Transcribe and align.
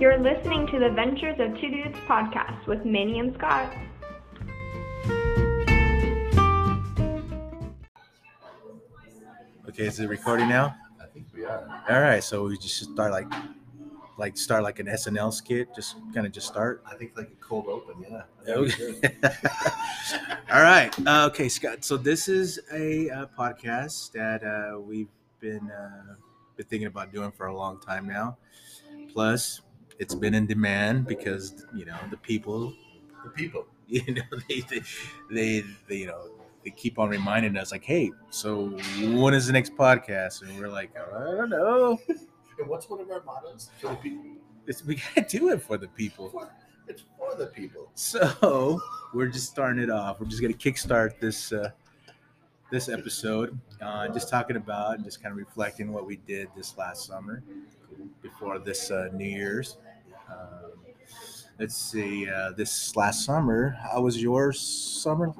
You're 0.00 0.18
listening 0.18 0.66
to 0.68 0.78
the 0.78 0.88
Ventures 0.88 1.38
of 1.38 1.60
Two 1.60 1.68
Dudes 1.68 1.98
podcast 2.08 2.66
with 2.66 2.86
Manny 2.86 3.18
and 3.18 3.34
Scott. 3.34 3.70
Okay, 9.68 9.84
is 9.84 10.00
it 10.00 10.08
recording 10.08 10.48
now? 10.48 10.74
I 10.98 11.04
think 11.12 11.26
we 11.34 11.44
are. 11.44 11.84
All 11.90 12.00
right, 12.00 12.24
so 12.24 12.44
we 12.44 12.56
just 12.56 12.82
start 12.82 13.12
like, 13.12 13.30
like 14.16 14.38
start 14.38 14.62
like 14.62 14.78
an 14.78 14.86
SNL 14.86 15.34
skit. 15.34 15.68
Just 15.76 15.96
kind 16.14 16.26
of 16.26 16.32
just 16.32 16.46
start. 16.46 16.82
I 16.90 16.94
think 16.94 17.14
like 17.14 17.28
a 17.28 17.44
cold 17.44 17.66
open, 17.66 18.02
yeah. 18.10 18.22
Okay. 18.48 19.18
All 20.50 20.62
right. 20.62 20.90
Uh, 21.06 21.26
okay, 21.30 21.50
Scott. 21.50 21.84
So 21.84 21.98
this 21.98 22.26
is 22.26 22.58
a 22.72 23.10
uh, 23.10 23.26
podcast 23.38 24.12
that 24.12 24.42
uh, 24.44 24.80
we've 24.80 25.10
been 25.40 25.70
uh, 25.70 26.14
been 26.56 26.64
thinking 26.64 26.86
about 26.86 27.12
doing 27.12 27.32
for 27.32 27.48
a 27.48 27.54
long 27.54 27.78
time 27.82 28.08
now. 28.08 28.38
Plus, 29.12 29.60
it's 30.00 30.14
been 30.14 30.34
in 30.34 30.46
demand 30.46 31.06
because 31.06 31.66
you 31.74 31.84
know 31.84 31.96
the 32.10 32.16
people, 32.16 32.74
The 33.22 33.30
people. 33.30 33.66
you 33.86 34.14
know, 34.14 34.22
they 34.48 34.60
they, 34.60 34.82
they, 35.30 35.64
they 35.88 35.96
you 35.96 36.06
know 36.06 36.30
they 36.64 36.70
keep 36.70 36.98
on 36.98 37.10
reminding 37.10 37.56
us 37.56 37.70
like, 37.70 37.84
hey, 37.84 38.10
so 38.30 38.70
when 39.00 39.34
is 39.34 39.46
the 39.46 39.52
next 39.52 39.74
podcast? 39.76 40.42
And 40.42 40.58
we're 40.58 40.68
like, 40.68 40.90
I 40.96 41.24
don't 41.36 41.50
know. 41.50 41.98
And 42.58 42.68
what's 42.68 42.90
one 42.90 43.00
of 43.00 43.10
our 43.10 43.22
mottos? 43.22 43.70
For 43.80 43.88
the 43.88 43.96
people. 43.96 44.22
It's, 44.66 44.84
we 44.84 44.96
gotta 44.96 45.26
do 45.26 45.48
it 45.48 45.62
for 45.62 45.78
the 45.78 45.88
people. 45.88 46.28
For, 46.28 46.50
it's 46.88 47.04
for 47.16 47.34
the 47.34 47.46
people. 47.46 47.90
So 47.94 48.78
we're 49.14 49.28
just 49.28 49.48
starting 49.48 49.82
it 49.82 49.88
off. 49.88 50.20
We're 50.20 50.26
just 50.26 50.42
gonna 50.42 50.52
kickstart 50.52 51.18
this 51.20 51.54
uh, 51.54 51.70
this 52.70 52.90
episode, 52.90 53.58
uh, 53.80 54.08
just 54.08 54.28
talking 54.28 54.56
about 54.56 54.96
and 54.96 55.04
just 55.04 55.22
kind 55.22 55.32
of 55.32 55.38
reflecting 55.38 55.90
what 55.90 56.06
we 56.06 56.16
did 56.16 56.48
this 56.54 56.76
last 56.76 57.06
summer 57.06 57.42
before 58.20 58.58
this 58.58 58.90
uh, 58.90 59.08
New 59.14 59.24
Year's. 59.24 59.78
Um, 60.30 60.70
let's 61.58 61.76
see. 61.76 62.28
Uh, 62.28 62.52
this 62.52 62.94
last 62.96 63.24
summer, 63.24 63.76
how 63.82 64.02
was 64.02 64.20
your 64.22 64.52
summer? 64.52 65.32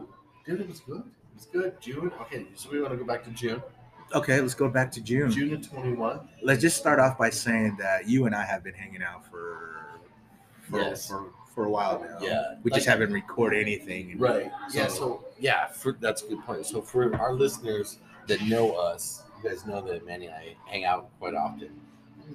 Dude, 0.47 0.61
it 0.61 0.69
was 0.69 0.81
good. 0.81 0.99
It 1.01 1.37
was 1.37 1.47
good. 1.47 1.81
June. 1.81 2.11
Okay, 2.23 2.47
so 2.55 2.71
we 2.71 2.81
want 2.81 2.93
to 2.93 2.97
go 2.99 3.05
back 3.05 3.25
to 3.25 3.31
June. 3.31 3.63
Okay, 4.13 4.41
let's 4.41 4.55
go 4.55 4.69
back 4.69 4.91
to 4.93 5.01
June. 5.01 5.31
June 5.31 5.55
of 5.55 5.69
21. 5.71 6.21
Let's 6.43 6.61
just 6.61 6.77
start 6.77 6.99
off 6.99 7.17
by 7.17 7.31
saying 7.31 7.77
that 7.79 8.09
you 8.09 8.27
and 8.27 8.35
I 8.35 8.45
have 8.45 8.65
been 8.65 8.75
hanging 8.75 9.03
out 9.03 9.25
for 9.31 9.87
for, 10.63 10.81
Yes. 10.81 11.09
for, 11.09 11.27
for 11.55 11.65
a 11.65 11.71
while 11.71 12.01
now. 12.01 12.19
Yeah. 12.25 12.55
we 12.63 12.71
just 12.71 12.87
haven't 12.87 13.13
recorded 13.13 13.61
anything. 13.61 14.19
Right. 14.19 14.51
yeah. 14.73 14.87
So- 14.89 14.95
So 14.97 15.25
yeah, 15.39 15.67
for, 15.69 15.97
that's 16.01 16.23
a 16.23 16.27
good 16.29 16.41
point. 16.45 16.65
So 16.67 16.81
for 16.81 17.15
our 17.17 17.33
listeners 17.35 17.99
that 18.29 18.41
know 18.43 18.73
us, 18.73 19.23
you 19.43 19.49
guys 19.51 19.65
know 19.67 19.81
that 19.83 20.05
Manny 20.07 20.27
and 20.27 20.35
I 20.35 20.57
hang 20.67 20.85
out 20.85 21.09
quite 21.19 21.35
often. 21.35 21.71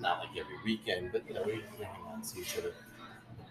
Not 0.01 0.19
like 0.19 0.29
every 0.37 0.55
weekend, 0.63 1.11
but 1.11 1.23
you 1.27 1.33
know 1.33 1.43
we, 1.45 1.53
hang 1.53 1.87
out 2.07 2.15
and 2.15 2.25
see 2.25 2.41
each 2.41 2.57
other. 2.57 2.73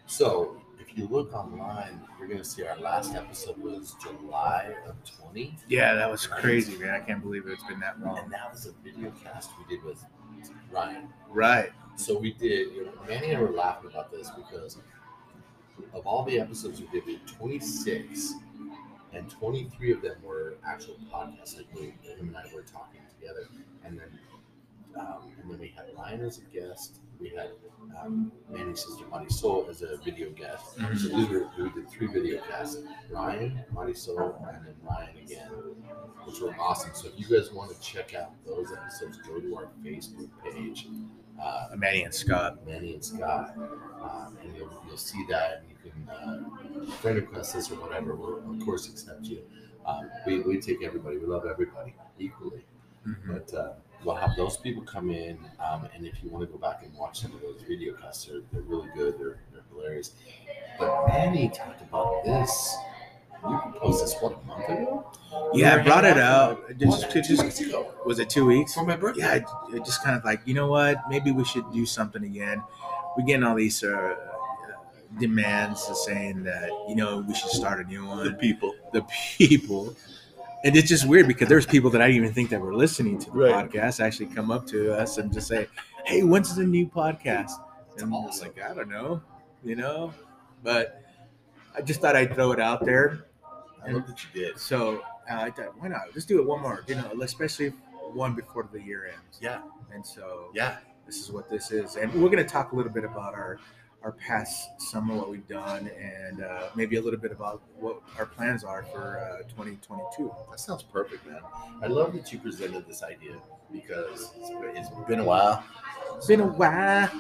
So 0.07 0.61
if 0.79 0.97
you 0.97 1.07
look 1.09 1.33
online, 1.33 2.01
you're 2.19 2.29
gonna 2.29 2.45
see 2.45 2.65
our 2.65 2.77
last 2.79 3.15
episode 3.15 3.57
was 3.59 3.97
July 4.03 4.75
of 4.87 4.97
20, 5.21 5.57
Yeah, 5.69 5.95
that 5.95 6.11
was 6.11 6.27
crazy, 6.27 6.77
man. 6.77 6.91
I 6.91 7.01
can't 7.01 7.23
believe 7.23 7.47
it's 7.47 7.65
been 7.65 7.81
that 7.81 8.01
long. 8.01 8.19
and 8.19 8.33
that 8.33 8.51
was 8.53 8.67
a 8.67 8.73
video 8.83 9.13
cast 9.23 9.51
we 9.59 9.75
did 9.77 9.85
with 9.85 10.05
Ryan. 10.71 11.09
Right. 11.31 11.71
So 11.97 12.19
we 12.19 12.33
did. 12.33 12.73
You 12.75 12.87
know, 12.87 12.93
Manny 13.09 13.29
and 13.31 13.39
I 13.39 13.41
were 13.41 13.51
laughing 13.51 13.91
about 13.91 14.11
this 14.11 14.31
because 14.31 14.79
of 15.93 16.07
all 16.07 16.25
the 16.25 16.39
episodes 16.41 16.81
we 16.81 16.87
did, 16.89 17.07
we 17.07 17.13
did 17.17 17.27
26, 17.27 18.35
and 19.13 19.31
23 19.31 19.93
of 19.93 20.03
them 20.03 20.17
were 20.23 20.55
actual 20.67 20.97
podcasts. 21.13 21.57
Like 21.57 21.67
we, 21.75 21.95
him 22.09 22.29
and 22.29 22.37
I 22.37 22.45
were 22.55 22.63
talking 22.63 23.01
together, 23.19 23.49
and 23.85 23.99
then 23.99 24.19
um, 24.99 25.33
and 25.41 25.51
then 25.51 25.59
we 25.59 25.69
had 25.69 25.87
Ryan 25.97 26.21
as 26.23 26.39
a 26.39 26.43
guest. 26.57 26.99
We 27.21 27.31
had 27.31 27.51
um, 28.03 28.33
Manny's 28.51 28.85
sister 28.85 29.05
Marisol 29.05 29.69
as 29.69 29.83
a 29.83 29.97
video 29.99 30.31
guest. 30.31 30.77
Mhm. 30.79 30.99
So 30.99 31.17
we, 31.17 31.25
were, 31.27 31.49
we 31.59 31.71
did 31.81 31.89
three 31.91 32.07
video 32.09 32.41
casts: 32.49 32.79
Ryan, 33.11 33.65
Marisol, 33.75 34.37
and 34.49 34.67
then 34.67 34.75
Ryan 34.83 35.17
again, 35.19 35.51
which 36.25 36.41
were 36.41 36.55
awesome. 36.59 36.91
So 36.95 37.09
if 37.09 37.15
you 37.19 37.27
guys 37.37 37.53
want 37.53 37.73
to 37.73 37.81
check 37.81 38.15
out 38.15 38.33
those 38.47 38.73
episodes, 38.73 39.19
go 39.19 39.41
to 39.41 39.57
our 39.57 39.69
Facebook 39.85 40.29
page. 40.43 40.89
Uh, 41.41 41.69
Manny 41.77 42.03
and 42.05 42.15
Scott. 42.15 42.65
Manny 42.67 42.95
and 42.95 43.05
Scott, 43.05 43.55
um, 44.01 44.39
and 44.43 44.57
you'll, 44.57 44.71
you'll 44.87 44.97
see 44.97 45.25
that, 45.29 45.63
and 45.63 45.69
you 45.69 45.91
can 45.91 46.09
uh, 46.09 46.91
friend 46.97 47.17
request 47.17 47.57
us 47.57 47.71
or 47.71 47.75
whatever. 47.77 48.15
We'll 48.15 48.39
of 48.55 48.65
course 48.65 48.89
accept 48.89 49.25
you. 49.27 49.43
Um, 49.85 50.09
we, 50.27 50.41
we 50.41 50.61
take 50.61 50.83
everybody. 50.85 51.19
We 51.19 51.27
love 51.27 51.45
everybody 51.47 51.95
equally. 52.19 52.65
Mhm. 53.07 53.17
But 53.27 53.53
uh, 53.55 53.73
we'll 54.05 54.17
have 54.17 54.37
those 54.37 54.57
people 54.57 54.83
come 54.83 55.11
in, 55.11 55.39
um, 55.65 55.89
and 55.95 56.07
if 56.07 56.23
you 56.23 56.31
want 56.31 56.47
to 56.47 56.53
go 56.53 56.59
back 56.59 56.83
and 56.83 56.95
watch 56.95 57.21
some 57.21 57.35
of 57.35 57.41
those 57.41 57.63
video 57.67 57.95
casts, 57.95 58.27
they're, 58.27 58.41
they're 58.53 58.63
really 58.63 58.89
good. 58.95 59.19
They're, 59.19 59.39
they're 59.53 59.65
hilarious. 59.71 60.13
But 60.79 61.07
Manny 61.09 61.49
talked 61.49 61.83
about 61.83 62.25
this. 62.25 62.77
You 63.49 63.59
proposed 63.59 64.03
this 64.03 64.17
what 64.21 64.41
a 64.43 64.47
month 64.47 64.69
ago? 64.69 65.07
Yeah, 65.53 65.77
I 65.77 65.83
brought 65.83 66.05
it 66.05 66.19
out. 66.19 66.79
Just, 66.79 67.15
what, 67.15 67.25
just, 67.25 67.43
weeks 67.43 67.61
ago 67.61 67.93
was 68.07 68.19
it 68.19 68.31
two 68.31 68.47
weeks? 68.47 68.75
for 68.75 68.85
my 68.85 68.97
birthday. 68.97 69.21
Yeah, 69.21 69.47
I, 69.73 69.77
I 69.77 69.79
just 69.81 70.03
kind 70.03 70.17
of 70.17 70.25
like, 70.25 70.41
you 70.47 70.55
know 70.55 70.69
what? 70.69 70.97
Maybe 71.11 71.31
we 71.31 71.45
should 71.45 71.71
do 71.73 71.85
something 71.85 72.25
again. 72.25 72.63
We're 73.17 73.25
getting 73.27 73.45
all 73.45 73.55
these 73.55 73.85
uh, 73.85 74.15
demands 75.21 75.87
saying 76.07 76.45
that, 76.45 76.71
you 76.89 76.97
know, 76.97 77.25
we 77.27 77.35
should 77.35 77.51
start 77.51 77.85
a 77.85 77.85
new 77.85 78.07
one. 78.07 78.25
the 78.25 78.33
people. 78.33 78.75
The 78.93 79.03
people. 79.37 79.95
And 80.65 80.75
it's 80.77 80.89
just 80.89 81.07
weird 81.07 81.29
because 81.29 81.49
there's 81.49 81.67
people 81.67 81.91
that 81.91 82.01
I 82.01 82.07
didn't 82.07 82.23
even 82.23 82.35
think 82.35 82.51
that 82.51 82.61
were 82.61 82.75
listening 82.75 83.19
to 83.19 83.31
the 83.31 83.37
Right. 83.37 83.71
podcast 83.71 84.01
actually 84.01 84.27
come 84.27 84.51
up 84.51 84.67
to 84.69 84.95
us 84.99 85.19
and 85.19 85.33
just 85.33 85.47
say, 85.47 85.69
hey, 86.07 86.23
when's 86.23 86.55
the 86.57 86.65
new 86.65 86.87
podcast? 86.87 87.53
And 87.93 88.03
I'm 88.03 88.15
awesome. 88.15 88.49
like, 88.49 88.63
I 88.65 88.75
don't 88.75 88.89
know, 88.89 89.23
you 89.63 89.77
know? 89.77 90.13
But 90.63 91.03
I 91.77 91.83
just 91.83 92.01
thought 92.01 92.17
I'd 92.17 92.35
throw 92.35 92.53
it 92.53 92.61
out 92.61 92.85
there. 92.85 93.27
I 93.87 93.91
love 93.93 94.07
that 94.07 94.19
you 94.25 94.41
did. 94.47 94.59
So 94.59 95.03
uh, 95.31 95.35
I 95.35 95.51
thought, 95.51 95.79
why 95.79 95.89
not? 95.89 96.03
Let's 96.15 96.25
do 96.25 96.41
it 96.41 96.47
one 96.47 96.63
more, 96.63 96.83
you 96.89 96.95
know, 96.95 97.13
especially 97.23 97.69
one 98.15 98.35
before 98.35 98.67
the 98.73 98.81
year 98.81 99.07
ends. 99.07 99.39
Yeah, 99.43 99.61
And 99.93 100.05
so 100.05 100.49
yeah. 100.55 100.79
this 101.05 101.19
is 101.21 101.31
what 101.31 101.51
this 101.51 101.71
is. 101.73 101.97
And 101.97 102.11
we're 102.15 102.31
going 102.31 102.43
to 102.43 102.49
talk 102.51 102.73
a 102.73 102.77
little 102.77 102.93
bit 102.93 103.05
about 103.05 103.35
our 103.35 103.59
our 104.05 104.13
past 104.13 104.79
summer, 104.81 105.15
what 105.15 105.31
we've 105.31 105.49
done, 105.49 105.91
and 105.99 106.43
uh, 106.45 106.69
maybe 106.77 106.97
a 106.97 107.01
little 107.01 107.19
bit 107.19 107.33
about 107.33 107.63
what 107.81 108.03
our 108.19 108.27
plans 108.27 108.63
are 108.63 108.85
for 108.93 109.19
uh, 109.19 109.43
2022. 109.49 110.31
That 110.51 110.61
sounds 110.61 110.83
perfect, 110.83 111.27
man. 111.27 111.41
I 111.83 111.87
love 111.87 112.13
that 112.13 112.31
you 112.31 112.39
presented 112.39 112.87
this 112.87 113.03
idea 113.03 113.37
because 113.73 114.31
it's 114.39 114.51
been, 114.51 114.77
it's 114.77 114.89
been 115.09 115.21
a 115.21 115.25
while. 115.25 115.65
It's 116.17 116.27
been 116.27 116.41
a 116.41 116.47
while. 116.47 117.11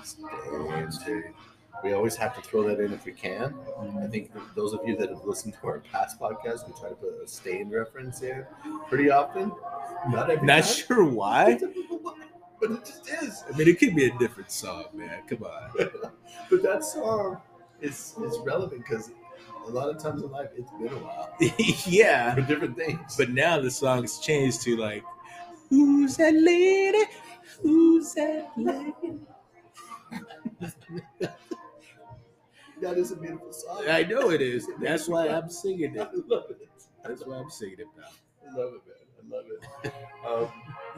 We 1.82 1.92
always 1.92 2.16
have 2.16 2.34
to 2.36 2.42
throw 2.42 2.62
that 2.68 2.80
in 2.80 2.92
if 2.92 3.06
we 3.06 3.12
can. 3.12 3.54
I 4.02 4.06
think 4.06 4.30
those 4.54 4.74
of 4.74 4.80
you 4.86 4.94
that 4.96 5.08
have 5.08 5.24
listened 5.24 5.54
to 5.60 5.66
our 5.66 5.80
past 5.80 6.20
podcasts, 6.20 6.66
we 6.66 6.74
try 6.78 6.90
to 6.90 6.94
put 6.94 7.14
a 7.22 7.26
Staind 7.26 7.72
reference 7.72 8.22
in 8.22 8.44
pretty 8.88 9.10
often. 9.10 9.52
Not 10.08 10.30
every 10.30 10.46
Not 10.46 10.64
time. 10.64 10.74
sure 10.74 11.04
why. 11.04 11.58
but 12.60 12.70
it 12.70 12.84
just 12.84 13.08
is. 13.22 13.44
I 13.52 13.56
mean, 13.56 13.68
it 13.68 13.78
could 13.78 13.94
be 13.94 14.06
a 14.06 14.18
different 14.18 14.50
song, 14.50 14.84
man. 14.94 15.22
Come 15.28 15.44
on. 15.44 15.70
That 16.74 16.82
song 16.82 17.40
is 17.80 18.16
is 18.24 18.36
relevant 18.44 18.82
because 18.82 19.12
a 19.64 19.70
lot 19.70 19.88
of 19.90 20.02
times 20.02 20.24
in 20.24 20.32
life 20.32 20.48
it's 20.56 20.72
been 20.72 20.88
a 20.88 20.98
while 20.98 21.32
yeah. 21.86 22.34
for 22.34 22.40
different 22.40 22.76
things. 22.76 23.14
But 23.16 23.30
now 23.30 23.60
the 23.60 23.70
song's 23.70 24.18
changed 24.18 24.62
to 24.62 24.76
like, 24.76 25.04
Who's 25.70 26.16
that 26.16 26.34
lady? 26.34 27.04
Who's 27.62 28.12
that 28.14 28.50
lady? 28.56 29.20
that 32.80 32.98
is 32.98 33.12
a 33.12 33.16
beautiful 33.18 33.52
song. 33.52 33.84
I 33.88 34.02
know 34.02 34.30
it 34.30 34.42
is. 34.42 34.68
That's 34.80 35.08
why 35.08 35.28
I'm 35.28 35.48
singing 35.48 35.94
it. 35.94 36.00
I 36.00 36.08
love 36.26 36.46
it. 36.50 36.68
That's 37.04 37.24
why 37.24 37.36
I'm 37.36 37.50
singing 37.50 37.78
it 37.78 37.86
now. 37.96 38.50
I 38.50 38.52
love 38.58 38.72
it, 38.74 38.82
man. 38.84 38.96
I 39.20 39.36
love 39.36 39.46
it. 39.84 39.92
Um, 40.26 40.50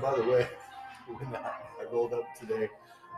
by 0.03 0.15
the 0.15 0.25
way, 0.27 0.49
when 1.07 1.37
I, 1.37 1.51
I 1.83 1.85
rolled 1.93 2.15
up 2.15 2.25
today, 2.41 2.71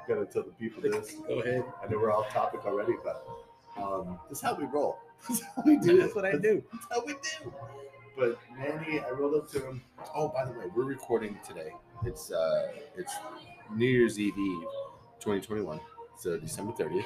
I 0.08 0.14
gotta 0.14 0.26
tell 0.26 0.42
the 0.42 0.52
people 0.52 0.82
this. 0.82 1.16
Go 1.26 1.40
ahead. 1.40 1.64
I 1.84 1.90
know 1.90 1.98
we're 1.98 2.12
off 2.12 2.32
topic 2.32 2.64
already, 2.64 2.94
but 3.04 3.26
um, 3.76 4.18
this 4.28 4.38
is 4.38 4.44
how 4.44 4.54
we 4.54 4.64
roll. 4.64 4.98
This 5.28 5.40
is 5.40 5.46
how 5.54 5.62
we 5.66 5.76
do. 5.76 6.00
That's 6.00 6.14
what 6.14 6.24
I 6.24 6.32
do. 6.32 6.62
That's 6.72 6.86
how 6.90 7.04
we 7.04 7.12
do. 7.14 7.52
But 8.16 8.38
Manny, 8.56 9.00
I 9.00 9.10
rolled 9.10 9.34
up 9.34 9.50
to 9.50 9.60
him. 9.60 9.82
Oh, 10.14 10.28
by 10.28 10.44
the 10.44 10.52
way, 10.52 10.66
we're 10.74 10.84
recording 10.84 11.38
today. 11.46 11.72
It's 12.04 12.30
uh, 12.30 12.68
it's 12.96 13.12
New 13.74 13.86
Year's 13.86 14.18
Eve 14.18 14.38
Eve, 14.38 14.62
2021. 15.18 15.80
So 16.16 16.38
December 16.38 16.72
30th. 16.72 17.04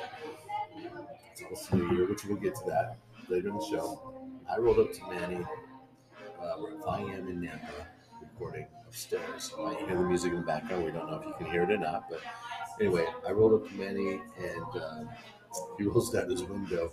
It's 1.33 1.43
also 1.51 1.77
New 1.77 1.97
Year, 1.97 2.09
which 2.09 2.25
we'll 2.27 2.37
get 2.37 2.55
to 2.57 2.65
that 2.67 2.99
later 3.29 3.49
in 3.49 3.55
the 3.57 3.67
show. 3.67 4.13
I 4.49 4.59
rolled 4.59 4.79
up 4.79 4.93
to 4.93 5.11
Manny. 5.11 5.43
Uh, 6.41 6.53
we're 6.61 6.77
at 6.77 6.85
5 6.85 7.09
a.m. 7.09 7.29
in 7.29 7.41
Nampa, 7.41 7.87
recording 8.21 8.67
upstairs. 8.87 9.53
You 9.57 9.65
might 9.65 9.79
hear 9.79 9.97
the 9.97 10.03
music 10.03 10.33
in 10.33 10.41
the 10.41 10.47
background. 10.47 10.85
We 10.85 10.91
don't 10.91 11.11
know 11.11 11.19
if 11.19 11.27
you 11.27 11.35
can 11.39 11.47
hear 11.47 11.63
it 11.63 11.71
or 11.71 11.79
not, 11.79 12.11
but 12.11 12.21
anyway, 12.82 13.06
I 13.26 13.31
rolled 13.31 13.62
up 13.62 13.69
to 13.69 13.75
Manny 13.76 14.20
and 14.38 14.82
um, 14.82 15.08
he 15.79 15.84
rolls 15.84 16.11
down 16.11 16.29
his 16.31 16.43
window. 16.43 16.93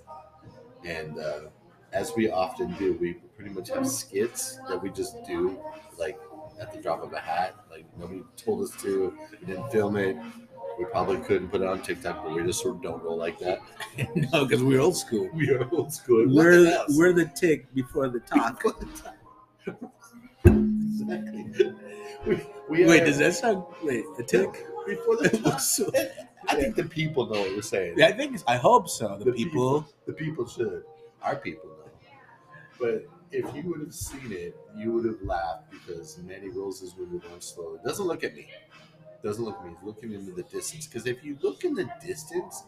And 0.85 1.17
uh, 1.19 1.39
as 1.93 2.13
we 2.15 2.29
often 2.29 2.73
do, 2.73 2.93
we 2.93 3.13
pretty 3.35 3.51
much 3.51 3.69
have 3.69 3.87
skits 3.87 4.59
that 4.69 4.81
we 4.81 4.89
just 4.91 5.15
do 5.25 5.57
like 5.97 6.19
at 6.61 6.71
the 6.73 6.79
drop 6.79 7.01
of 7.03 7.11
a 7.13 7.19
hat. 7.19 7.55
Like 7.71 7.85
nobody 7.97 8.23
told 8.37 8.61
us 8.63 8.71
to, 8.83 9.17
we 9.41 9.47
didn't 9.47 9.69
film 9.71 9.95
it. 9.97 10.15
We 10.77 10.85
probably 10.85 11.17
couldn't 11.17 11.49
put 11.49 11.61
it 11.61 11.67
on 11.67 11.81
TikTok, 11.81 12.23
but 12.23 12.33
we 12.33 12.43
just 12.43 12.61
sort 12.61 12.75
of 12.77 12.81
don't 12.83 13.03
roll 13.03 13.17
like 13.17 13.37
that. 13.39 13.59
no, 14.15 14.45
because 14.45 14.63
we're 14.63 14.79
old 14.79 14.95
school. 14.95 15.29
We 15.33 15.49
are 15.49 15.67
old 15.73 15.91
school. 15.91 16.25
We're 16.29 16.51
Nothing 16.63 16.73
else. 16.73 16.97
we're 16.97 17.13
the 17.13 17.25
tick 17.25 17.73
before 17.73 18.07
the 18.09 18.19
talk. 18.33 18.63
exactly. 20.45 21.73
We, 22.25 22.41
we 22.69 22.85
Wait, 22.85 23.01
are- 23.01 23.05
does 23.05 23.17
that 23.17 23.33
sound? 23.33 23.63
Wait, 23.83 24.05
a 24.19 24.23
tick? 24.23 24.65
Before 24.85 25.17
the 25.17 25.29
talk? 25.43 25.59
So- 25.59 25.91
I 26.47 26.55
think 26.55 26.75
the 26.75 26.85
people 26.85 27.25
know 27.27 27.41
what 27.41 27.51
we're 27.51 27.61
saying. 27.61 27.95
Yeah, 27.97 28.07
I 28.07 28.11
think 28.13 28.39
I 28.47 28.57
hope 28.57 28.89
so. 28.89 29.17
The, 29.17 29.25
The 29.25 29.31
people. 29.33 29.85
The 30.07 30.13
people 30.13 30.47
should. 30.47 30.83
Our 31.21 31.35
people 31.35 31.69
know. 31.69 31.91
But 32.79 33.07
if 33.31 33.53
you 33.55 33.63
would 33.69 33.81
have 33.81 33.93
seen 33.93 34.31
it, 34.31 34.57
you 34.75 34.91
would 34.93 35.05
have 35.05 35.21
laughed 35.21 35.71
because 35.71 36.17
Manny 36.19 36.49
rolls 36.49 36.79
his 36.81 36.95
window 36.95 37.19
down 37.27 37.41
slow. 37.41 37.77
Doesn't 37.83 38.05
look 38.05 38.23
at 38.23 38.35
me. 38.35 38.49
Doesn't 39.23 39.43
look 39.43 39.57
at 39.59 39.65
me. 39.65 39.71
He's 39.75 39.85
looking 39.85 40.13
into 40.13 40.31
the 40.31 40.43
distance. 40.43 40.87
Because 40.87 41.05
if 41.05 41.23
you 41.23 41.37
look 41.41 41.63
in 41.65 41.75
the 41.75 41.89
distance, 42.05 42.63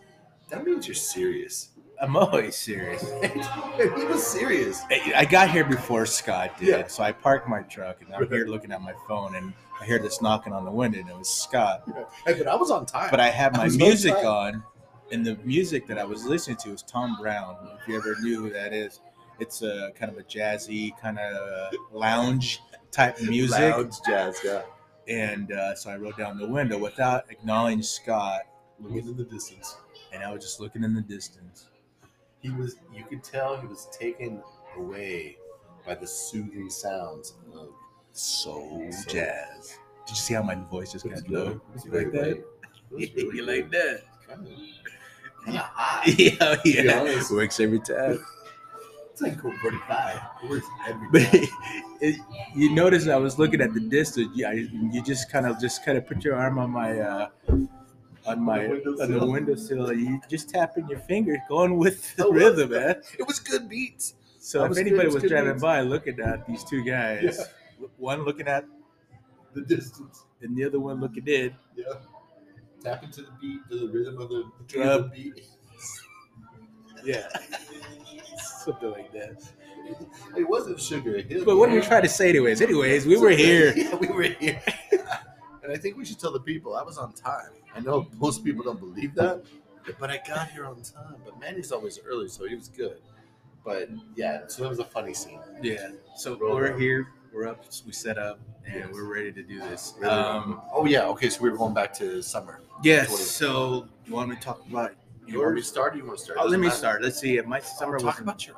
that 0.50 0.66
means 0.66 0.88
you're 0.88 0.96
serious. 0.96 1.70
I'm 2.02 2.16
always 2.18 2.56
serious. 2.56 3.02
he 3.22 4.06
was 4.06 4.26
serious. 4.26 4.82
I 4.90 5.14
I 5.18 5.26
got 5.26 5.50
here 5.52 5.64
before 5.64 6.06
Scott 6.06 6.58
did, 6.60 6.68
Yeah. 6.68 6.88
so 6.88 7.04
I 7.04 7.12
parked 7.12 7.48
my 7.48 7.62
truck 7.62 8.02
and 8.02 8.14
I'm 8.16 8.28
here 8.28 8.46
looking 8.48 8.72
at 8.72 8.82
my 8.82 8.94
phone 9.08 9.36
and 9.36 9.54
I 9.80 9.86
hear 9.86 10.00
this 10.00 10.22
knocking 10.22 10.52
on 10.54 10.66
the 10.66 10.72
window 10.72 11.00
and 11.00 11.10
it 11.10 11.16
was 11.18 11.30
Scott. 11.30 11.84
Hey, 12.26 12.34
but 12.34 12.48
I 12.48 12.56
was 12.56 12.72
on 12.72 12.86
time. 12.86 13.10
But 13.12 13.20
I 13.20 13.30
had 13.30 13.54
my 13.54 13.66
on 13.66 13.78
music 13.78 14.16
on, 14.16 14.64
and 15.12 15.26
the 15.26 15.36
music 15.44 15.86
that 15.88 15.98
I 16.00 16.04
was 16.04 16.26
listening 16.26 16.58
to 16.58 16.72
was 16.72 16.82
Tom 16.84 17.18
Brown. 17.22 17.56
If 17.82 17.88
you 17.88 17.98
ever 17.98 18.16
knew 18.22 18.42
who 18.42 18.50
that 18.52 18.74
is, 18.74 19.00
it's 19.40 19.62
a 19.62 19.92
kind 19.96 20.12
of 20.12 20.18
a 20.18 20.24
jazzy, 20.24 20.92
kind 21.00 21.20
of 21.20 21.74
lounge 21.92 22.62
type 22.92 23.20
music. 23.22 23.60
Lounge 23.60 23.96
jazz, 24.06 24.40
yeah. 24.44 24.62
And 25.08 25.52
uh, 25.52 25.76
so 25.76 25.90
I 25.90 25.98
wrote 25.98 26.18
down 26.18 26.38
the 26.38 26.48
window 26.48 26.78
without 26.78 27.26
acknowledging 27.30 27.82
Scott, 27.84 28.42
Looking 28.80 29.08
in 29.10 29.18
the 29.18 29.24
distance. 29.26 29.78
and 30.14 30.24
I 30.24 30.32
was 30.32 30.44
just 30.44 30.60
looking 30.60 30.84
in 30.84 30.94
the 30.96 31.02
distance. 31.02 31.68
He 32.42 32.50
was 32.52 32.76
you 32.94 33.04
could 33.06 33.24
tell 33.24 33.60
he 33.60 33.68
was 33.68 33.88
taken 33.98 34.42
away 34.78 35.38
by 35.86 35.96
the 35.96 36.08
soothing 36.08 36.70
sounds 36.70 37.36
of 37.54 37.70
Soul 38.14 38.92
Soul. 38.92 39.14
jazz. 39.14 39.78
Did 40.06 40.10
you 40.10 40.16
see 40.16 40.34
how 40.34 40.44
my 40.44 40.56
voice 40.56 40.92
just 40.92 41.08
got 41.08 41.28
low? 41.30 41.62
You 41.86 41.92
like 41.92 42.12
that? 42.12 42.28
light. 42.28 42.38
It 42.38 42.46
was 42.92 43.14
really 43.14 43.36
you 43.38 43.46
like 43.46 43.72
that? 43.72 44.02
Kind 44.28 44.48
of, 44.48 44.54
kind 45.46 45.58
of 45.58 45.64
high. 45.74 46.14
yeah, 46.18 46.56
yeah. 46.66 47.24
Works 47.32 47.60
every 47.60 47.80
time. 47.80 48.24
It's 49.12 49.22
like 49.22 49.40
Cool 49.40 49.54
45. 49.62 50.20
It 50.44 50.50
works 50.50 50.68
every 50.88 51.08
But 51.12 51.32
time. 51.32 51.48
it, 52.02 52.16
you 52.56 52.74
notice 52.74 53.08
I 53.08 53.18
was 53.18 53.38
looking 53.38 53.62
at 53.62 53.74
the 53.74 53.80
distance. 53.82 54.30
You, 54.36 54.48
you 54.92 55.04
just 55.04 55.32
kind 55.32 55.46
of 55.46 55.60
just 55.60 55.86
kind 55.86 55.98
of 55.98 56.08
put 56.08 56.24
your 56.24 56.36
arm 56.36 56.58
on 56.58 56.70
my 56.72 57.00
uh, 57.00 57.30
on 58.26 58.42
my 58.42 58.66
on 58.68 59.12
the 59.12 59.26
windowsill. 59.26 59.94
You 59.94 60.22
just 60.30 60.50
tapping 60.50 60.88
your 60.88 61.00
finger, 61.00 61.38
going 61.50 61.78
with 61.78 62.16
the 62.16 62.26
Oh, 62.28 62.32
rhythm, 62.32 62.72
man. 62.72 63.02
It 63.18 63.26
was 63.28 63.40
good 63.40 63.68
beats. 63.70 64.16
So 64.40 64.64
if 64.66 64.78
anybody 64.78 65.08
was 65.10 65.24
driving 65.24 65.60
by 65.60 65.82
looking 65.82 66.20
at 66.20 66.46
these 66.48 66.64
two 66.64 66.84
guys, 66.84 67.40
one 67.98 68.24
looking 68.26 68.48
at 68.48 68.66
The 69.54 69.62
distance. 69.62 70.24
and 70.42 70.56
the 70.58 70.66
other 70.66 70.80
one 70.80 71.00
looking 71.00 71.28
in, 71.28 71.54
Yeah. 71.76 71.86
Tap 72.84 73.04
into 73.04 73.22
the 73.22 73.32
beat, 73.40 73.60
to 73.70 73.80
the 73.80 73.88
rhythm 73.94 74.20
of 74.20 74.30
the 74.30 74.44
Drum. 74.68 75.12
beat. 75.14 75.46
yeah, 77.06 77.28
something 78.64 78.90
like 78.92 79.12
that. 79.14 79.44
It 80.36 80.48
wasn't 80.50 80.80
Sugar. 80.80 81.22
But 81.46 81.58
what 81.58 81.70
did 81.70 81.76
we 81.76 81.82
try 81.88 82.02
to 82.02 82.10
say, 82.10 82.30
anyways? 82.30 82.62
Anyways, 82.62 83.06
we 83.06 83.18
were 83.18 83.30
here. 83.32 83.74
Yeah, 83.76 83.96
we 83.96 84.08
were 84.08 84.24
here. 84.24 84.62
And 85.64 85.72
I 85.72 85.78
think 85.78 85.98
we 85.98 86.06
should 86.06 86.20
tell 86.20 86.32
the 86.32 86.40
people 86.40 86.76
I 86.76 86.84
was 86.84 86.98
on 86.98 87.14
time. 87.14 87.52
I 87.76 87.80
know 87.80 88.08
most 88.20 88.44
people 88.44 88.64
don't 88.64 88.80
believe 88.80 89.14
that, 89.16 89.44
but 90.00 90.10
I 90.10 90.20
got 90.28 90.50
here 90.52 90.66
on 90.66 90.82
time. 90.82 91.16
But 91.26 91.40
Manny's 91.40 91.72
always 91.72 92.00
early, 92.06 92.28
so 92.30 92.46
he 92.48 92.56
was 92.56 92.68
good. 92.70 92.98
But 93.64 93.90
yeah, 94.16 94.42
so 94.48 94.66
it 94.66 94.70
was 94.70 94.80
a 94.80 94.86
funny 94.86 95.14
scene. 95.14 95.40
Yeah. 95.62 95.92
So 96.16 96.36
Roll 96.38 96.56
we're 96.56 96.78
here. 96.78 97.08
We're 97.34 97.48
up. 97.48 97.64
We 97.86 97.94
set 97.94 98.18
up, 98.18 98.40
and 98.66 98.76
Yes. 98.76 98.90
we're 98.92 99.14
ready 99.14 99.32
to 99.32 99.44
do 99.44 99.60
this. 99.60 99.94
Really 100.00 100.12
Um, 100.14 100.62
oh 100.74 100.86
yeah, 100.86 101.04
okay. 101.08 101.30
So 101.30 101.42
we 101.42 101.50
were 101.50 101.58
going 101.58 101.74
back 101.74 101.94
to 101.96 102.22
summer. 102.22 102.60
Yes. 102.84 103.08
Totally. 103.08 103.24
So 103.24 103.88
you 104.06 104.14
want 104.14 104.30
me 104.30 104.36
to 104.36 104.42
talk 104.42 104.62
about 104.70 104.92
You 105.28 105.40
want 105.40 105.54
me 105.56 105.62
to 105.62 105.68
start? 105.68 105.94
Or 105.94 105.98
you 105.98 106.06
want 106.06 106.18
to 106.18 106.26
start? 106.26 106.40
Oh, 106.42 106.48
let 106.48 106.60
me 106.60 106.68
matter. 106.68 106.78
start. 106.78 107.02
Let's 107.04 107.20
see. 107.20 107.40
My 107.42 107.60
Oh, 107.60 107.62
summer 107.80 108.00
talk 108.00 108.16
was 108.16 108.20
about 108.20 108.46
your. 108.48 108.56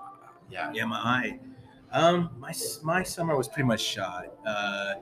Yeah. 0.50 0.72
yeah, 0.74 0.86
my 0.86 0.98
eye. 0.98 1.40
Um, 1.92 2.30
my 2.40 2.54
my 2.82 3.04
summer 3.04 3.36
was 3.38 3.48
pretty 3.48 3.68
much 3.68 3.82
shot. 3.82 4.34
Uh, 4.46 4.94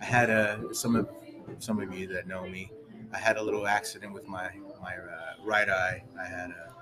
I 0.00 0.04
had 0.04 0.30
a 0.30 0.60
some 0.72 0.96
of 0.96 1.08
some 1.58 1.80
of 1.80 1.92
you 1.96 2.06
that 2.08 2.26
know 2.26 2.46
me. 2.46 2.70
I 3.12 3.18
had 3.18 3.36
a 3.36 3.42
little 3.42 3.66
accident 3.66 4.12
with 4.12 4.26
my 4.28 4.50
my 4.80 4.94
uh, 4.94 5.34
right 5.44 5.68
eye. 5.68 6.02
I 6.18 6.24
had 6.24 6.50
a, 6.50 6.72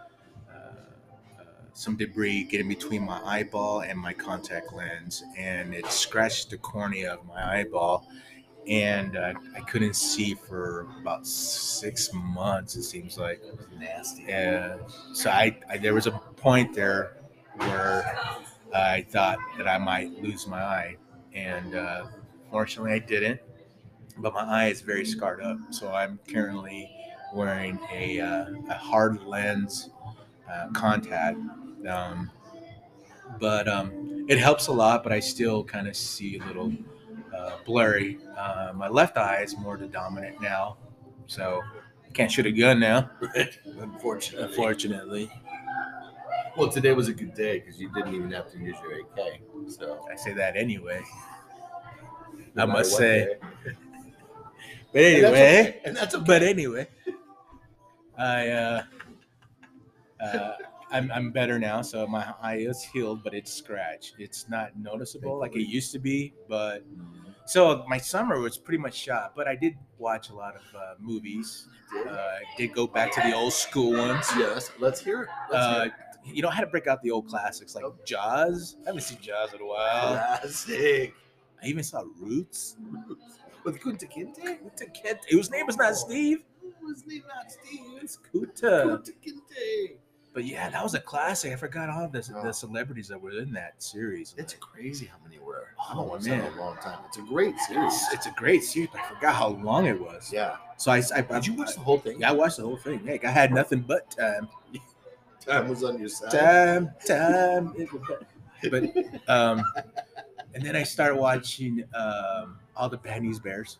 uh, 0.52 1.40
uh, 1.40 1.44
some 1.72 1.96
debris 1.96 2.44
getting 2.44 2.68
between 2.68 3.04
my 3.04 3.20
eyeball 3.24 3.80
and 3.80 3.98
my 3.98 4.12
contact 4.12 4.72
lens, 4.72 5.24
and 5.36 5.74
it 5.74 5.86
scratched 5.86 6.50
the 6.50 6.58
cornea 6.58 7.14
of 7.14 7.26
my 7.26 7.60
eyeball. 7.60 8.08
And 8.68 9.16
uh, 9.16 9.32
I 9.56 9.60
couldn't 9.60 9.94
see 9.96 10.34
for 10.34 10.86
about 11.00 11.26
six 11.26 12.10
months. 12.12 12.76
It 12.76 12.82
seems 12.82 13.16
like. 13.16 13.40
That 13.42 13.56
was 13.56 13.66
nasty. 13.78 14.30
Uh, 14.30 14.76
so 15.14 15.30
I, 15.30 15.58
I 15.70 15.78
there 15.78 15.94
was 15.94 16.06
a 16.06 16.10
point 16.10 16.74
there 16.74 17.16
where 17.56 18.18
I 18.74 19.02
thought 19.02 19.38
that 19.56 19.66
I 19.66 19.78
might 19.78 20.22
lose 20.22 20.46
my 20.46 20.62
eye, 20.62 20.96
and 21.32 21.74
uh, 21.74 22.06
fortunately 22.50 22.92
I 22.92 22.98
didn't. 22.98 23.40
But 24.18 24.34
my 24.34 24.42
eye 24.42 24.68
is 24.68 24.80
very 24.80 25.04
scarred 25.04 25.40
up, 25.40 25.58
so 25.70 25.92
I'm 25.92 26.18
currently 26.28 26.90
wearing 27.32 27.78
a, 27.92 28.20
uh, 28.20 28.46
a 28.68 28.74
hard 28.74 29.22
lens 29.24 29.90
uh, 30.50 30.68
contact. 30.72 31.38
Um, 31.88 32.30
but 33.38 33.68
um, 33.68 34.26
it 34.28 34.38
helps 34.38 34.66
a 34.66 34.72
lot, 34.72 35.02
but 35.02 35.12
I 35.12 35.20
still 35.20 35.62
kind 35.62 35.86
of 35.86 35.96
see 35.96 36.38
a 36.38 36.44
little 36.44 36.72
uh, 37.36 37.52
blurry. 37.64 38.18
Uh, 38.36 38.72
my 38.74 38.88
left 38.88 39.16
eye 39.16 39.42
is 39.42 39.56
more 39.56 39.76
the 39.76 39.86
dominant 39.86 40.40
now, 40.40 40.76
so 41.26 41.62
I 42.06 42.12
can't 42.12 42.30
shoot 42.30 42.46
a 42.46 42.52
gun 42.52 42.80
now. 42.80 43.10
Unfortunately. 43.80 44.48
Unfortunately, 44.48 45.30
Well, 46.56 46.68
today 46.70 46.92
was 46.92 47.08
a 47.08 47.12
good 47.12 47.34
day 47.34 47.60
because 47.60 47.80
you 47.80 47.92
didn't 47.92 48.14
even 48.14 48.30
have 48.32 48.50
to 48.52 48.58
use 48.58 48.76
your 48.82 49.00
AK. 49.00 49.40
So 49.68 50.04
I 50.10 50.16
say 50.16 50.32
that 50.32 50.56
anyway. 50.56 51.02
no 52.54 52.62
I 52.64 52.66
must 52.66 52.96
say. 52.96 53.36
But 54.92 55.02
And 55.02 55.24
that's 55.24 55.36
anyway, 55.36 55.60
okay. 55.68 55.80
and 55.84 55.96
that's 55.96 56.14
okay. 56.14 56.24
but 56.26 56.42
anyway, 56.42 56.88
I 58.16 58.48
uh, 58.48 58.82
uh, 60.20 60.52
I'm 60.90 61.10
I'm 61.12 61.30
better 61.30 61.58
now. 61.58 61.82
So 61.82 62.06
my 62.06 62.34
eye 62.42 62.56
is 62.56 62.82
healed, 62.82 63.22
but 63.22 63.34
it's 63.34 63.52
scratched. 63.52 64.14
It's 64.18 64.48
not 64.48 64.76
noticeable 64.78 65.38
like 65.38 65.54
it 65.56 65.68
used 65.68 65.92
to 65.92 65.98
be. 65.98 66.32
But 66.48 66.84
so 67.46 67.84
my 67.88 67.98
summer 67.98 68.40
was 68.40 68.56
pretty 68.58 68.78
much 68.78 68.94
shot. 68.94 69.32
But 69.36 69.46
I 69.46 69.54
did 69.54 69.74
watch 69.98 70.30
a 70.30 70.34
lot 70.34 70.54
of 70.56 70.62
uh, 70.74 70.94
movies. 70.98 71.68
Uh, 71.94 72.10
I 72.10 72.40
did 72.56 72.72
go 72.74 72.86
back 72.86 73.12
to 73.12 73.20
the 73.20 73.34
old 73.34 73.52
school 73.52 73.92
ones. 73.92 74.26
yes, 74.36 74.70
let's 74.78 75.00
hear 75.00 75.22
it. 75.24 75.28
Let's 75.50 75.64
Uh, 75.64 75.82
hear 75.84 75.94
you 76.30 76.42
know, 76.42 76.48
I 76.48 76.54
had 76.54 76.60
to 76.62 76.66
break 76.66 76.86
out 76.86 77.00
the 77.02 77.10
old 77.10 77.26
classics 77.26 77.74
like 77.74 77.84
Jaws. 78.04 78.76
I 78.84 78.88
haven't 78.90 79.00
seen 79.02 79.18
Jaws 79.18 79.54
in 79.54 79.62
a 79.62 79.66
while. 79.66 80.12
Classic. 80.40 81.14
I 81.62 81.66
even 81.66 81.82
saw 81.82 82.02
Roots. 82.20 82.76
With 83.64 83.80
Kunta 83.80 84.10
Kinte? 84.10 84.36
Kunta 84.60 84.84
Kinte. 84.94 85.18
His 85.28 85.50
name 85.50 85.68
is 85.68 85.76
not 85.76 85.96
Steve. 85.96 86.42
His 86.88 87.06
name 87.06 87.22
not 87.34 87.50
Steve. 87.50 87.80
It's 88.02 88.18
Kuta. 88.32 88.84
Kunta 88.86 89.10
Kinte. 89.24 89.96
But 90.34 90.44
yeah, 90.44 90.70
that 90.70 90.82
was 90.82 90.94
a 90.94 91.00
classic. 91.00 91.52
I 91.52 91.56
forgot 91.56 91.88
all 91.90 92.06
the, 92.08 92.26
Oh. 92.36 92.42
the 92.44 92.52
celebrities 92.52 93.08
that 93.08 93.20
were 93.20 93.32
in 93.32 93.52
that 93.52 93.82
series. 93.82 94.34
It's 94.38 94.54
crazy 94.54 95.06
how 95.06 95.16
many 95.24 95.38
were. 95.40 95.68
I 95.80 95.92
Oh, 95.92 95.96
don't 95.96 96.08
watch 96.08 96.22
that 96.24 96.32
in 96.34 96.38
man. 96.40 96.52
a 96.52 96.60
long 96.60 96.76
time. 96.76 96.98
It's 97.08 97.16
a 97.18 97.22
great 97.22 97.58
series. 97.60 97.92
It's, 97.94 98.14
it's 98.14 98.26
a 98.26 98.30
great 98.32 98.62
series, 98.62 98.90
I 98.94 99.02
forgot 99.14 99.34
how 99.34 99.48
long 99.48 99.86
it 99.86 99.98
was. 100.00 100.30
Yeah. 100.32 100.56
So 100.76 100.92
I, 100.92 101.02
I, 101.16 101.22
Did 101.22 101.46
you 101.46 101.54
watch 101.54 101.74
the 101.74 101.80
whole 101.80 101.98
thing? 101.98 102.20
Yeah, 102.20 102.28
I 102.30 102.32
watched 102.32 102.58
the 102.58 102.62
whole 102.62 102.76
thing. 102.76 103.04
Heck, 103.04 103.24
I 103.24 103.30
had 103.30 103.52
nothing 103.52 103.80
but 103.80 104.10
time, 104.12 104.48
Time 105.46 105.68
was 105.68 105.82
on 105.82 105.98
your 105.98 106.08
side. 106.08 106.30
time, 106.30 106.90
time. 107.06 107.74
But 108.70 108.84
um, 109.28 109.62
and 110.52 110.64
then 110.64 110.74
I 110.74 110.82
started 110.82 111.14
watching 111.16 111.84
um 111.94 112.58
all 112.78 112.88
the 112.88 112.98
News 113.20 113.38
Bears. 113.38 113.78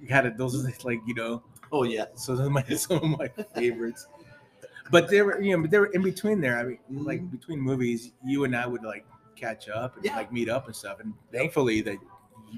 You 0.00 0.08
had 0.08 0.26
it; 0.26 0.36
those 0.36 0.54
are 0.54 0.70
like 0.84 1.00
you 1.06 1.14
know 1.14 1.42
Oh 1.72 1.84
yeah. 1.84 2.06
So 2.14 2.34
those 2.34 2.46
are 2.46 2.50
my 2.50 2.62
some 2.76 2.98
of 2.98 3.18
my 3.18 3.28
favorites. 3.54 4.06
But 4.90 5.08
they 5.08 5.20
were, 5.20 5.40
you 5.40 5.54
know, 5.54 5.62
but 5.62 5.70
they 5.70 5.78
were 5.78 5.92
in 5.92 6.02
between 6.02 6.40
there. 6.40 6.58
I 6.58 6.64
mean, 6.64 6.78
like 6.88 7.20
mm-hmm. 7.20 7.36
between 7.36 7.60
movies, 7.60 8.12
you 8.24 8.44
and 8.44 8.56
I 8.56 8.66
would 8.66 8.84
like 8.84 9.04
catch 9.36 9.68
up 9.68 9.96
and 9.96 10.04
Yeah. 10.04 10.16
like 10.16 10.32
meet 10.32 10.48
up 10.48 10.66
and 10.66 10.74
stuff. 10.74 11.00
And 11.00 11.12
thankfully, 11.30 11.82
that 11.82 11.98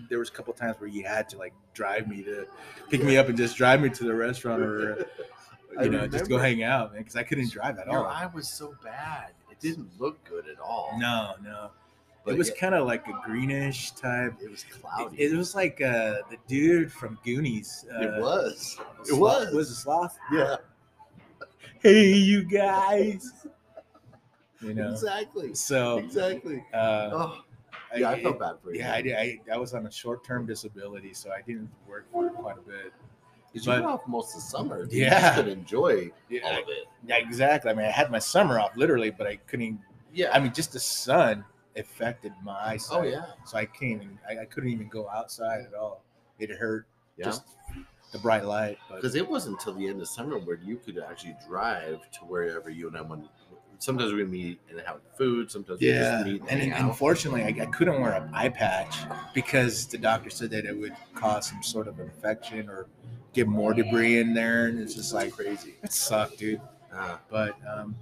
there 0.08 0.20
was 0.20 0.28
a 0.28 0.32
couple 0.32 0.52
times 0.54 0.76
where 0.78 0.88
you 0.88 1.04
had 1.04 1.28
to 1.30 1.38
like 1.38 1.52
drive 1.74 2.06
me 2.06 2.22
to 2.22 2.46
pick 2.88 3.02
me 3.02 3.16
up 3.16 3.28
and 3.28 3.36
just 3.36 3.56
drive 3.56 3.80
me 3.80 3.90
to 3.90 4.04
the 4.04 4.14
restaurant 4.14 4.62
or 4.62 5.08
you 5.82 5.90
know 5.90 6.06
just 6.06 6.28
go 6.28 6.38
hang 6.38 6.62
out, 6.62 6.92
man, 6.92 7.02
because 7.02 7.16
I 7.16 7.24
couldn't 7.24 7.50
drive 7.50 7.78
at 7.78 7.86
Your 7.86 8.06
all. 8.06 8.06
eye 8.06 8.30
was 8.32 8.48
so 8.48 8.74
bad. 8.84 9.32
It 9.50 9.58
didn't 9.58 9.90
look 9.98 10.22
good 10.24 10.46
at 10.48 10.60
all. 10.60 10.94
No, 10.98 11.34
no. 11.42 11.70
But 12.24 12.34
it 12.34 12.38
was 12.38 12.48
yeah, 12.50 12.54
kind 12.60 12.74
of 12.74 12.86
like 12.86 13.06
a 13.08 13.12
greenish 13.24 13.92
type. 13.92 14.34
it 14.42 14.50
was 14.50 14.64
cloudy. 14.64 15.16
It, 15.22 15.32
it 15.32 15.36
was 15.36 15.54
like 15.54 15.80
uh, 15.80 16.16
the 16.30 16.36
dude 16.46 16.92
from 16.92 17.18
Goonies. 17.24 17.86
Uh, 17.92 18.00
It 18.00 18.20
was. 18.20 18.76
It 19.00 19.06
Sloth- 19.06 19.46
was. 19.46 19.54
Was 19.54 19.70
a 19.70 19.74
Sloth? 19.74 20.18
Yeah. 20.32 20.56
Hey, 21.82 22.12
you 22.12 22.44
guys. 22.44 23.32
You 24.60 24.74
know. 24.74 24.90
Exactly. 24.90 25.54
So, 25.54 25.96
Exactly. 25.98 26.62
uh, 26.74 27.08
Oh, 27.10 27.40
yeah, 27.96 28.10
I 28.10 28.22
felt 28.22 28.38
bad 28.38 28.56
for 28.62 28.74
you. 28.74 28.80
Yeah, 28.80 28.92
I 28.92 29.00
did. 29.00 29.14
I, 29.16 29.40
I 29.50 29.56
was 29.56 29.72
on 29.72 29.86
a 29.86 29.90
short-term 29.90 30.44
disability, 30.44 31.14
so 31.14 31.30
I 31.32 31.40
didn't 31.40 31.70
work 31.88 32.04
for 32.12 32.28
quite 32.30 32.58
a 32.58 32.60
bit. 32.60 32.92
Because 33.50 33.66
you 33.66 33.72
were 33.72 33.88
off 33.88 34.06
most 34.06 34.34
of 34.36 34.42
the 34.42 34.46
summer. 34.46 34.84
You 34.90 35.04
Yeah. 35.04 35.20
just 35.20 35.34
could 35.36 35.48
enjoy 35.48 36.10
Yeah, 36.28 36.40
all 36.44 36.52
of 36.62 36.68
it. 36.68 36.84
yeah, 37.06 37.16
exactly. 37.16 37.70
I 37.70 37.74
mean, 37.74 37.86
I 37.86 37.90
had 37.90 38.10
my 38.10 38.18
summer 38.18 38.60
off 38.60 38.76
literally, 38.76 39.10
but 39.10 39.26
I 39.26 39.36
couldn't. 39.36 39.80
Yeah. 40.12 40.30
I 40.34 40.38
mean, 40.38 40.52
just 40.52 40.74
the 40.74 40.80
sun 40.80 41.44
affected 41.76 42.32
my 42.42 42.58
eyesight. 42.60 42.98
oh 42.98 43.02
yeah. 43.02 43.24
So 43.44 43.58
I 43.58 43.64
can't 43.66 44.02
even. 44.02 44.18
I, 44.28 44.42
I 44.42 44.44
couldn't 44.44 44.70
even 44.70 44.88
go 44.88 45.08
outside 45.08 45.60
at 45.66 45.74
all. 45.74 46.02
It 46.38 46.50
hurt. 46.50 46.86
Yeah. 47.16 47.26
Just 47.26 47.42
the 48.12 48.18
bright 48.18 48.44
light. 48.44 48.78
Because 48.92 49.14
it 49.14 49.28
wasn't 49.28 49.58
until 49.58 49.74
the 49.74 49.86
end 49.86 50.00
of 50.00 50.08
summer 50.08 50.38
where 50.38 50.58
you 50.64 50.76
could 50.76 50.98
actually 50.98 51.36
drive 51.48 52.00
to 52.12 52.20
wherever 52.20 52.70
you 52.70 52.88
and 52.88 52.96
I 52.96 53.02
wanted. 53.02 53.28
Sometimes 53.78 54.12
we 54.12 54.24
meet 54.24 54.60
and 54.68 54.78
have 54.80 55.00
food. 55.16 55.50
Sometimes 55.50 55.80
we 55.80 55.88
yeah, 55.88 56.22
just 56.22 56.26
meet 56.26 56.42
and, 56.48 56.60
and 56.60 56.72
unfortunately, 56.74 57.44
I, 57.44 57.62
I 57.62 57.66
couldn't 57.66 58.00
wear 58.00 58.12
an 58.12 58.28
eye 58.34 58.50
patch 58.50 58.96
because 59.32 59.86
the 59.86 59.96
doctor 59.96 60.28
said 60.28 60.50
that 60.50 60.66
it 60.66 60.76
would 60.76 60.94
cause 61.14 61.46
some 61.48 61.62
sort 61.62 61.88
of 61.88 61.98
infection 61.98 62.68
or 62.68 62.86
get 63.32 63.46
more 63.46 63.72
debris 63.72 64.18
in 64.18 64.34
there, 64.34 64.66
and 64.66 64.78
it's 64.78 64.94
just 64.94 65.14
like 65.14 65.32
crazy. 65.32 65.76
it 65.82 65.92
sucked, 65.92 66.38
dude. 66.38 66.60
Uh, 66.92 67.16
But 67.30 67.54
um, 67.66 67.94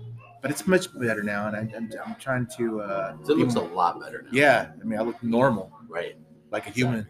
but 0.42 0.50
it's 0.50 0.66
much 0.66 0.86
better 0.98 1.22
now, 1.22 1.48
and 1.48 1.56
I, 1.56 1.60
I'm, 1.76 1.90
I'm 2.04 2.14
trying 2.16 2.46
to. 2.58 2.80
Uh, 2.80 3.16
it 3.20 3.26
be 3.26 3.34
looks 3.34 3.54
a 3.56 3.60
lot 3.60 4.00
better 4.00 4.22
now. 4.22 4.30
yeah, 4.32 4.70
I 4.80 4.84
mean, 4.84 4.98
I 4.98 5.02
look 5.02 5.22
normal, 5.22 5.72
Right. 5.88 6.16
like 6.50 6.66
a 6.66 6.70
human, 6.70 7.06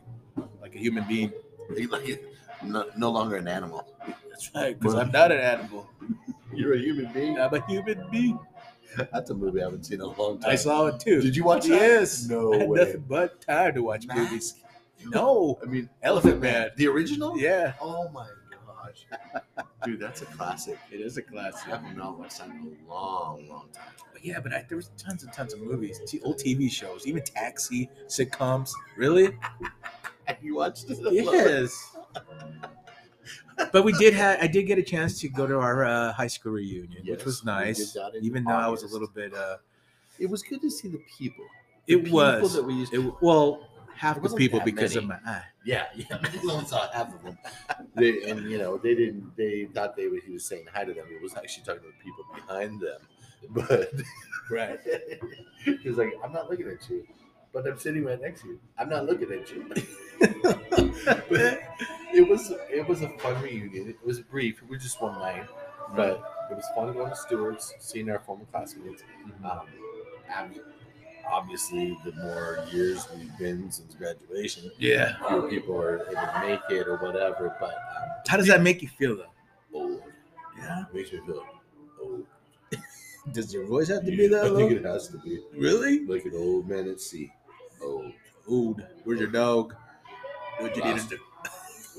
like 0.61 0.75
a 0.75 0.79
human 0.79 1.05
being. 1.09 1.33
Like, 1.91 2.25
no, 2.65 2.87
no 2.97 3.11
longer 3.11 3.37
an 3.37 3.47
animal. 3.49 3.87
That's 4.31 4.51
right, 4.55 4.79
because 4.79 4.95
I'm 4.95 5.11
not 5.11 5.31
an 5.33 5.41
animal. 5.41 5.89
You're 6.55 6.75
a 6.75 6.79
human 6.79 7.13
being. 7.13 7.39
I'm 7.39 7.53
a 7.55 7.65
human 7.67 8.09
being. 8.11 8.39
That's 9.13 9.29
a 9.31 9.35
movie 9.35 9.61
I 9.61 9.65
haven't 9.65 9.85
seen 9.85 9.97
in 9.97 10.01
a 10.01 10.07
long 10.21 10.41
time. 10.41 10.51
I 10.51 10.55
saw 10.55 10.87
it 10.87 10.99
too. 10.99 11.21
Did 11.21 11.37
you 11.37 11.45
watch 11.45 11.65
that? 11.67 11.71
Yes. 11.81 12.27
No 12.27 12.55
I 12.55 12.59
had 12.59 12.69
way. 12.69 12.79
nothing 12.79 13.05
but 13.07 13.41
time 13.43 13.75
to 13.75 13.83
watch 13.83 14.07
movies. 14.13 14.55
No. 15.05 15.59
I 15.63 15.67
mean, 15.67 15.91
Elephant 16.03 16.41
Man. 16.41 16.71
The 16.77 16.89
original? 16.89 17.39
Yeah. 17.39 17.75
Oh 17.81 18.09
my 18.09 18.25
gosh. 18.25 18.31
Dude, 19.85 20.01
that's 20.01 20.23
a 20.23 20.27
classic. 20.27 20.79
It 20.91 21.01
is 21.01 21.17
a 21.17 21.23
classic. 21.23 21.69
I 21.73 21.79
have 21.79 21.97
not 21.97 22.19
watched 22.19 22.39
that 22.39 22.49
in 22.51 22.77
a 22.87 22.91
long, 22.93 23.49
long 23.49 23.69
time. 23.73 23.93
But 24.13 24.25
yeah, 24.25 24.41
but 24.41 24.53
I, 24.53 24.65
there 24.69 24.77
was 24.77 24.91
tons 24.99 25.23
and 25.23 25.33
tons 25.33 25.55
of 25.55 25.61
movies, 25.61 26.01
t- 26.07 26.21
old 26.23 26.39
TV 26.39 26.71
shows, 26.71 27.07
even 27.07 27.23
Taxi, 27.23 27.89
sitcoms. 28.07 28.71
Really? 28.97 29.39
Have 30.27 30.43
you 30.43 30.57
watched 30.57 30.87
it? 30.91 30.99
Yes. 31.13 31.97
but 33.73 33.85
we 33.85 33.93
did 33.93 34.15
have. 34.15 34.39
I 34.43 34.47
did 34.47 34.65
get 34.65 34.79
a 34.79 34.83
chance 34.83 35.21
to 35.21 35.29
go 35.29 35.47
to 35.47 35.59
our 35.59 35.85
uh, 35.85 36.13
high 36.13 36.27
school 36.27 36.53
reunion, 36.53 37.05
which 37.07 37.25
was 37.25 37.45
nice. 37.45 37.93
did 37.93 38.03
that 38.03 38.15
in 38.17 38.25
Even 38.25 38.45
though 38.45 38.53
I 38.53 38.69
was 38.69 38.83
a 38.83 38.87
little 38.89 39.09
bit. 39.09 39.35
Uh, 39.35 39.57
It 40.19 40.29
was 40.29 40.43
good 40.43 40.61
to 40.63 40.71
see 40.71 40.89
the 40.89 41.01
people. 41.19 41.45
The 41.87 41.95
it 41.95 42.05
people 42.05 42.19
was. 42.19 42.55
that 42.55 42.65
we 42.65 42.75
used 42.75 42.93
It, 42.93 43.01
well, 43.23 43.69
half 43.99 44.23
the 44.23 44.29
people 44.31 44.61
because 44.65 44.97
of 44.97 45.05
my 45.05 45.19
eye. 45.27 45.43
Yeah, 45.65 45.87
yeah. 45.95 46.23
Saw 46.67 46.91
half 46.93 47.15
of 47.15 47.23
them. 47.23 47.39
They, 47.95 48.23
and 48.31 48.49
you 48.51 48.59
know, 48.59 48.79
they 48.79 48.95
didn't. 48.95 49.37
They 49.37 49.67
thought 49.75 49.97
they 49.97 50.09
were, 50.09 50.19
he 50.25 50.33
was 50.33 50.45
saying 50.45 50.67
hi 50.73 50.85
to 50.85 50.95
them. 50.95 51.05
He 51.09 51.17
was 51.23 51.35
actually 51.37 51.65
talking 51.65 51.83
to 51.83 51.89
the 51.89 52.05
people 52.05 52.25
behind 52.35 52.81
them. 52.81 53.01
But 53.51 53.93
Right. 54.51 54.81
he 55.65 55.89
was 55.89 55.97
like, 55.99 56.13
"I'm 56.25 56.33
not 56.33 56.51
looking 56.51 56.69
at 56.69 56.89
you, 56.91 57.07
but 57.53 57.67
I'm 57.69 57.79
sitting 57.79 58.05
right 58.05 58.21
next 58.21 58.41
to 58.43 58.49
you. 58.49 58.61
I'm 58.79 58.89
not 58.89 59.07
looking 59.07 59.31
at 59.31 59.49
you." 59.53 59.69
but 61.29 61.61
it 62.13 62.29
was 62.29 62.53
it 62.71 62.87
was 62.89 63.03
a 63.03 63.11
fun 63.19 63.41
reunion. 63.43 63.89
It 63.91 64.05
was 64.05 64.21
brief. 64.21 64.61
It 64.63 64.69
was 64.69 64.83
just 64.83 65.01
one 65.01 65.19
night, 65.21 65.47
but 65.95 66.23
it 66.51 66.57
was 66.57 66.65
fun 66.75 66.93
going 66.95 67.11
to 67.11 67.17
Stewart's, 67.17 67.75
seeing 67.79 68.11
our 68.11 68.19
former 68.21 68.45
classmates. 68.51 69.03
Um, 69.45 69.69
ob- 70.35 70.51
obviously, 71.31 71.97
the 72.05 72.13
more 72.13 72.65
years 72.73 73.07
we've 73.17 73.37
been 73.39 73.71
since 73.71 73.95
graduation, 73.95 74.71
Yeah. 74.79 75.17
fewer 75.29 75.49
people 75.49 75.77
are 75.81 76.01
able 76.03 76.13
to 76.13 76.41
make 76.47 76.61
it 76.71 76.87
or 76.89 76.97
whatever. 76.97 77.57
But 77.61 77.71
um, 77.75 78.09
How 78.27 78.37
does 78.37 78.47
that 78.49 78.63
make 78.63 78.83
you 78.83 78.89
feel, 78.89 79.17
though? 79.17 79.33
old 79.75 80.03
Yeah. 80.57 80.85
it 80.89 80.95
makes 80.95 81.13
me 81.13 81.21
feel 81.27 81.45
old. 82.03 82.27
Does 83.33 83.53
your 83.53 83.67
voice 83.67 83.89
have 83.89 84.05
to 84.07 84.11
be 84.11 84.27
that 84.29 84.45
I 84.45 84.55
think 84.57 84.73
it 84.73 84.85
has 84.85 85.09
to 85.09 85.19
be 85.19 85.41
Really? 85.55 86.07
like 86.07 86.25
an 86.25 86.33
old 86.35 86.67
man 86.69 86.89
at 86.89 86.99
sea. 87.01 87.31
Old, 87.83 88.13
Old. 88.49 88.83
Where's 89.05 89.21
your 89.21 89.29
dog? 89.31 89.75
What 90.59 90.75
you 90.75 90.83
need 90.83 90.93
Lost. 90.93 91.11
to 91.11 91.17
do? 91.17 91.23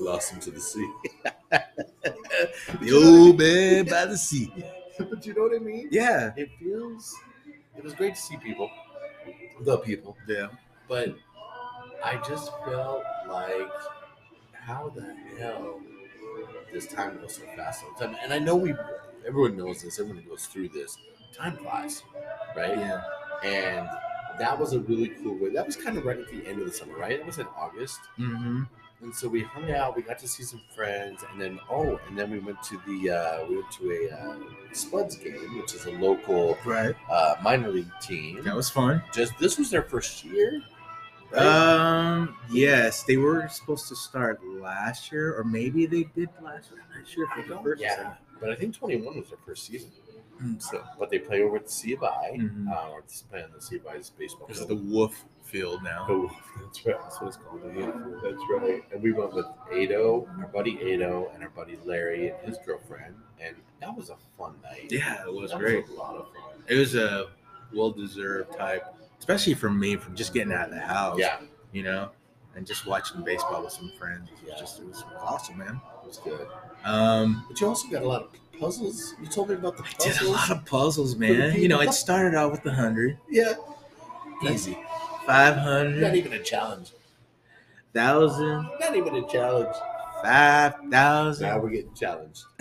lost 0.04 0.32
him 0.32 0.40
to 0.40 0.50
the 0.50 0.60
sea. 0.60 0.90
The 2.80 2.92
old 2.92 3.38
man 3.38 3.84
by 3.86 4.06
the 4.06 4.16
sea. 4.18 4.52
but 4.98 5.24
you 5.26 5.34
know 5.34 5.42
what 5.42 5.54
I 5.54 5.58
mean? 5.58 5.88
Yeah. 5.90 6.32
It 6.36 6.50
feels. 6.58 7.14
It 7.76 7.84
was 7.84 7.94
great 7.94 8.14
to 8.14 8.20
see 8.20 8.36
people, 8.38 8.70
the 9.60 9.78
people, 9.78 10.16
Yeah. 10.26 10.48
but 10.88 11.14
I 12.04 12.16
just 12.26 12.50
felt 12.64 13.04
like, 13.28 13.70
how 14.52 14.90
the 14.90 15.14
hell 15.38 15.80
this 16.72 16.86
time 16.86 17.18
goes 17.20 17.36
so 17.36 17.42
fast 17.56 17.84
all 17.84 17.94
the 17.98 18.06
time? 18.06 18.16
And 18.22 18.32
I 18.32 18.38
know 18.38 18.56
we, 18.56 18.74
everyone 19.26 19.56
knows 19.56 19.82
this. 19.82 19.98
Everyone 19.98 20.24
goes 20.28 20.46
through 20.46 20.68
this. 20.70 20.96
Time 21.36 21.56
flies, 21.56 22.02
right? 22.56 22.76
Yeah. 22.78 23.02
And 23.44 23.88
that 24.38 24.58
was 24.58 24.72
a 24.72 24.80
really 24.80 25.08
cool 25.22 25.36
way. 25.38 25.50
That 25.50 25.66
was 25.66 25.76
kind 25.76 25.96
of 25.98 26.04
right 26.04 26.18
at 26.18 26.28
the 26.28 26.46
end 26.46 26.60
of 26.60 26.66
the 26.66 26.72
summer, 26.72 26.96
right? 26.96 27.12
It 27.12 27.26
was 27.26 27.38
in 27.38 27.46
August. 27.56 28.00
Mm-hmm. 28.18 28.62
And 29.02 29.14
so 29.14 29.28
we 29.28 29.42
hung 29.42 29.70
out. 29.72 29.96
We 29.96 30.02
got 30.02 30.18
to 30.18 30.28
see 30.28 30.42
some 30.42 30.60
friends, 30.74 31.24
and 31.32 31.40
then 31.40 31.58
oh, 31.70 31.98
and 32.08 32.18
then 32.18 32.30
we 32.30 32.38
went 32.38 32.62
to 32.64 32.78
the 32.86 33.10
uh, 33.10 33.46
we 33.48 33.56
went 33.56 33.70
to 33.72 33.90
a 33.92 34.14
uh, 34.14 34.36
Spuds 34.72 35.16
game, 35.16 35.56
which 35.58 35.74
is 35.74 35.86
a 35.86 35.92
local 35.92 36.58
Right. 36.66 36.94
uh, 37.10 37.36
minor 37.42 37.70
league 37.70 37.90
team. 38.02 38.42
That 38.44 38.54
was 38.54 38.68
fun. 38.68 39.02
Just 39.14 39.32
this 39.38 39.58
was 39.58 39.70
their 39.70 39.82
first 39.82 40.22
year. 40.24 40.60
right? 41.32 41.42
Um. 41.46 42.36
Yes, 42.50 43.02
they 43.04 43.16
were 43.16 43.48
supposed 43.48 43.88
to 43.88 43.96
start 43.96 44.44
last 44.44 45.10
year, 45.10 45.34
or 45.38 45.44
maybe 45.44 45.86
they 45.86 46.04
did 46.14 46.28
last 46.42 46.70
year. 46.70 46.82
I'm 46.92 47.00
not 47.00 47.08
sure 47.08 47.26
if 47.38 47.50
it 47.50 47.62
first. 47.62 47.80
yeah, 47.80 48.14
but 48.38 48.50
I 48.50 48.54
think 48.54 48.76
21 48.76 49.16
was 49.18 49.28
their 49.30 49.38
first 49.46 49.64
season. 49.66 49.90
second. 49.92 50.60
So, 50.60 50.82
but 50.98 51.10
they 51.10 51.18
play 51.18 51.42
over 51.42 51.56
at 51.56 51.64
the 51.66 51.70
C 51.70 51.92
of 51.94 52.02
I, 52.02 52.36
Mhm. 52.38 52.70
uh, 52.70 52.90
or 52.90 53.02
they 53.02 53.28
play 53.30 53.42
on 53.44 53.50
the 53.54 53.60
C 53.60 53.76
of 53.76 53.86
I's 53.86 54.10
baseball. 54.10 54.46
This 54.46 54.58
is 54.60 54.66
the 54.66 54.74
Wolfe 54.74 55.24
Field 55.50 55.82
now. 55.82 56.06
Oh, 56.08 56.30
that's 56.62 56.86
right. 56.86 56.96
That's 57.02 57.20
what 57.20 57.28
it's 57.28 57.36
called. 57.36 57.60
That's 58.22 58.42
right. 58.50 58.82
And 58.92 59.02
we 59.02 59.12
went 59.12 59.32
with 59.32 59.46
Ado, 59.72 60.28
our 60.38 60.46
buddy 60.46 60.76
Ado, 60.94 61.28
and 61.34 61.42
our 61.42 61.50
buddy 61.50 61.78
Larry 61.84 62.28
and 62.28 62.38
his 62.46 62.58
girlfriend, 62.64 63.14
and 63.40 63.56
that 63.80 63.94
was 63.96 64.10
a 64.10 64.16
fun 64.38 64.54
night. 64.62 64.86
Yeah, 64.90 65.22
it 65.26 65.32
was 65.32 65.50
That 65.50 65.58
great. 65.60 65.88
a 65.88 65.92
lot 65.94 66.14
of 66.16 66.26
fun. 66.26 66.62
It 66.68 66.76
was 66.76 66.94
a 66.94 67.26
well-deserved 67.74 68.56
type, 68.56 68.84
especially 69.18 69.54
for 69.54 69.70
me, 69.70 69.96
from 69.96 70.14
just 70.14 70.32
getting 70.34 70.52
out 70.52 70.68
of 70.68 70.74
the 70.74 70.80
house. 70.80 71.18
Yeah, 71.18 71.38
You 71.72 71.82
know, 71.82 72.10
and 72.54 72.66
just 72.66 72.86
watching 72.86 73.22
baseball 73.22 73.62
with 73.64 73.72
some 73.72 73.90
friends. 73.98 74.28
It 74.30 74.44
was 74.44 74.52
Yeah. 74.52 74.58
just 74.60 74.80
it 74.80 74.86
was 74.86 75.04
awesome, 75.18 75.58
man. 75.58 75.80
it 76.02 76.06
was 76.06 76.18
good. 76.18 76.46
Um. 76.84 77.44
But 77.48 77.60
you 77.60 77.66
also 77.68 77.88
got 77.88 78.02
a 78.02 78.08
lot 78.08 78.22
of 78.22 78.60
puzzles. 78.60 79.14
You 79.20 79.26
told 79.26 79.48
me 79.48 79.54
about 79.54 79.76
the 79.76 79.82
I 79.84 79.86
puzzles. 79.92 80.18
did 80.18 80.26
a 80.28 80.30
lot 80.30 80.50
of 80.50 80.64
puzzles, 80.66 81.16
man. 81.16 81.60
You 81.60 81.68
know, 81.68 81.80
it 81.80 81.92
started 81.92 82.36
out 82.36 82.50
with 82.52 82.62
the 82.62 82.72
hundred, 82.72 83.18
yeah, 83.28 83.54
easy. 84.48 84.76
Five 85.30 85.56
Not 85.96 86.14
even 86.14 86.32
a 86.32 86.42
challenge. 86.42 86.92
thousand, 87.94 88.68
Not 88.80 88.96
even 88.96 89.14
a 89.16 89.26
challenge. 89.28 89.74
Five 90.22 90.74
thousand. 90.90 91.46
Now 91.48 91.58
we're 91.58 91.70
getting 91.70 91.94
challenged. 91.94 92.42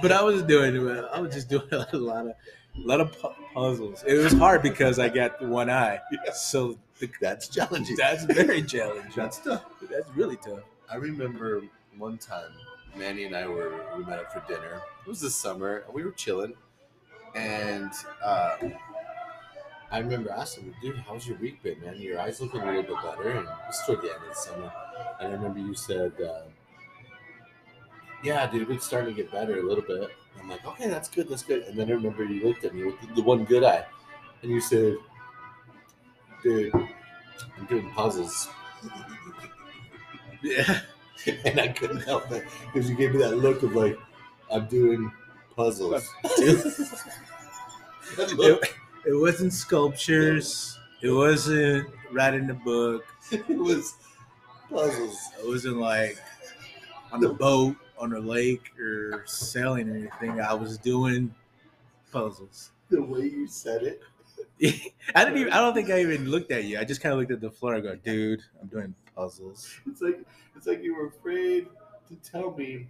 But 0.00 0.12
I 0.12 0.22
was 0.22 0.42
doing, 0.44 0.84
man. 0.84 1.04
I 1.12 1.20
was 1.20 1.34
just 1.34 1.48
doing 1.48 1.66
a 1.72 1.96
lot 1.96 2.26
of, 2.26 2.32
a 2.32 2.86
lot 2.86 3.00
of 3.00 3.10
pu- 3.20 3.34
puzzles. 3.52 4.04
It 4.06 4.14
was 4.14 4.32
hard 4.32 4.62
because 4.62 4.98
I 5.00 5.08
got 5.08 5.42
one 5.42 5.68
eye, 5.68 5.98
Yeah. 6.12 6.32
so 6.32 6.78
the, 7.00 7.10
That's 7.20 7.48
challenging. 7.48 7.96
that's 7.96 8.22
very 8.24 8.62
challenging. 8.62 9.10
That's 9.16 9.38
tough. 9.38 9.64
That's 9.90 10.08
really 10.14 10.36
tough. 10.36 10.60
I 10.90 10.96
remember 10.96 11.62
one 11.96 12.16
time, 12.18 12.52
Manny 12.96 13.24
and 13.24 13.34
I 13.34 13.48
were 13.48 13.72
we 13.96 14.04
met 14.04 14.20
up 14.20 14.32
for 14.32 14.42
dinner. 14.46 14.80
It 15.04 15.08
was 15.08 15.20
this 15.20 15.34
summer, 15.34 15.78
and 15.86 15.92
we 15.94 16.04
were 16.04 16.12
chilling. 16.12 16.54
And 17.34 17.90
uh, 18.24 18.56
I 19.90 19.98
remember 20.00 20.30
asking 20.30 20.64
him, 20.64 20.74
"Dude, 20.82 20.98
how's 20.98 21.26
your 21.26 21.38
week 21.38 21.62
been, 21.62 21.80
man? 21.80 21.96
Your 21.96 22.20
eyes 22.20 22.40
looking 22.40 22.60
a 22.60 22.66
little 22.66 22.82
bit 22.82 23.02
better." 23.02 23.30
And 23.30 23.48
it 23.48 23.54
was 23.66 23.82
toward 23.86 24.02
the 24.02 24.12
end 24.14 24.22
of 24.22 24.28
the 24.28 24.34
summer. 24.34 24.72
And 25.20 25.28
I 25.28 25.32
remember 25.36 25.60
you 25.60 25.74
said, 25.74 26.12
uh, 26.20 26.42
"Yeah, 28.22 28.46
dude, 28.50 28.70
it's 28.70 28.86
starting 28.86 29.14
to 29.14 29.22
get 29.22 29.30
better 29.32 29.58
a 29.58 29.62
little 29.62 29.84
bit." 29.84 30.10
I'm 30.38 30.48
like, 30.48 30.64
"Okay, 30.64 30.88
that's 30.88 31.08
good, 31.08 31.28
that's 31.28 31.42
good." 31.42 31.62
And 31.62 31.78
then 31.78 31.88
I 31.88 31.92
remember 31.94 32.24
you 32.24 32.46
looked 32.46 32.64
at 32.64 32.74
me 32.74 32.84
with 32.84 33.00
the, 33.00 33.14
the 33.14 33.22
one 33.22 33.44
good 33.44 33.64
eye, 33.64 33.86
and 34.42 34.50
you 34.50 34.60
said, 34.60 34.96
"Dude, 36.42 36.74
I'm 36.74 37.66
doing 37.68 37.90
puzzles." 37.92 38.48
Yeah. 40.42 40.80
and 41.44 41.60
I 41.60 41.68
couldn't 41.68 42.00
help 42.02 42.30
it 42.30 42.44
because 42.72 42.88
you 42.88 42.96
gave 42.96 43.12
me 43.12 43.18
that 43.18 43.36
look 43.38 43.62
of 43.62 43.74
like 43.74 43.98
I'm 44.52 44.66
doing 44.66 45.10
puzzles. 45.56 46.08
It, 49.06 49.20
wasn't 49.20 49.52
sculptures. 49.52 50.78
It 51.02 51.10
wasn't 51.10 51.88
writing 52.12 52.50
a 52.50 52.54
book. 52.54 53.04
it 53.30 53.48
was 53.48 53.94
puzzles. 54.70 55.18
It 55.40 55.46
wasn't 55.46 55.78
like 55.78 56.18
on 57.12 57.20
the 57.20 57.30
boat, 57.30 57.76
on 57.98 58.12
a 58.12 58.18
lake, 58.18 58.72
or 58.78 59.24
sailing 59.26 59.88
or 59.88 59.96
anything. 59.96 60.40
I 60.40 60.54
was 60.54 60.78
doing 60.78 61.34
puzzles. 62.12 62.72
The 62.90 63.02
way 63.02 63.22
you 63.22 63.46
said 63.46 63.82
it. 63.82 64.02
I 65.14 65.24
didn't 65.24 65.38
even. 65.38 65.52
I 65.52 65.58
don't 65.58 65.74
think 65.74 65.90
I 65.90 66.00
even 66.00 66.30
looked 66.30 66.50
at 66.52 66.64
you. 66.64 66.78
I 66.78 66.84
just 66.84 67.00
kind 67.00 67.12
of 67.12 67.18
looked 67.18 67.32
at 67.32 67.40
the 67.40 67.50
floor. 67.50 67.76
I 67.76 67.80
go, 67.80 67.94
dude, 67.96 68.42
I'm 68.60 68.68
doing 68.68 68.94
puzzles. 69.14 69.78
It's 69.86 70.00
like 70.00 70.20
it's 70.56 70.66
like 70.66 70.82
you 70.82 70.96
were 70.96 71.06
afraid 71.06 71.66
to 72.08 72.16
tell 72.16 72.52
me 72.52 72.88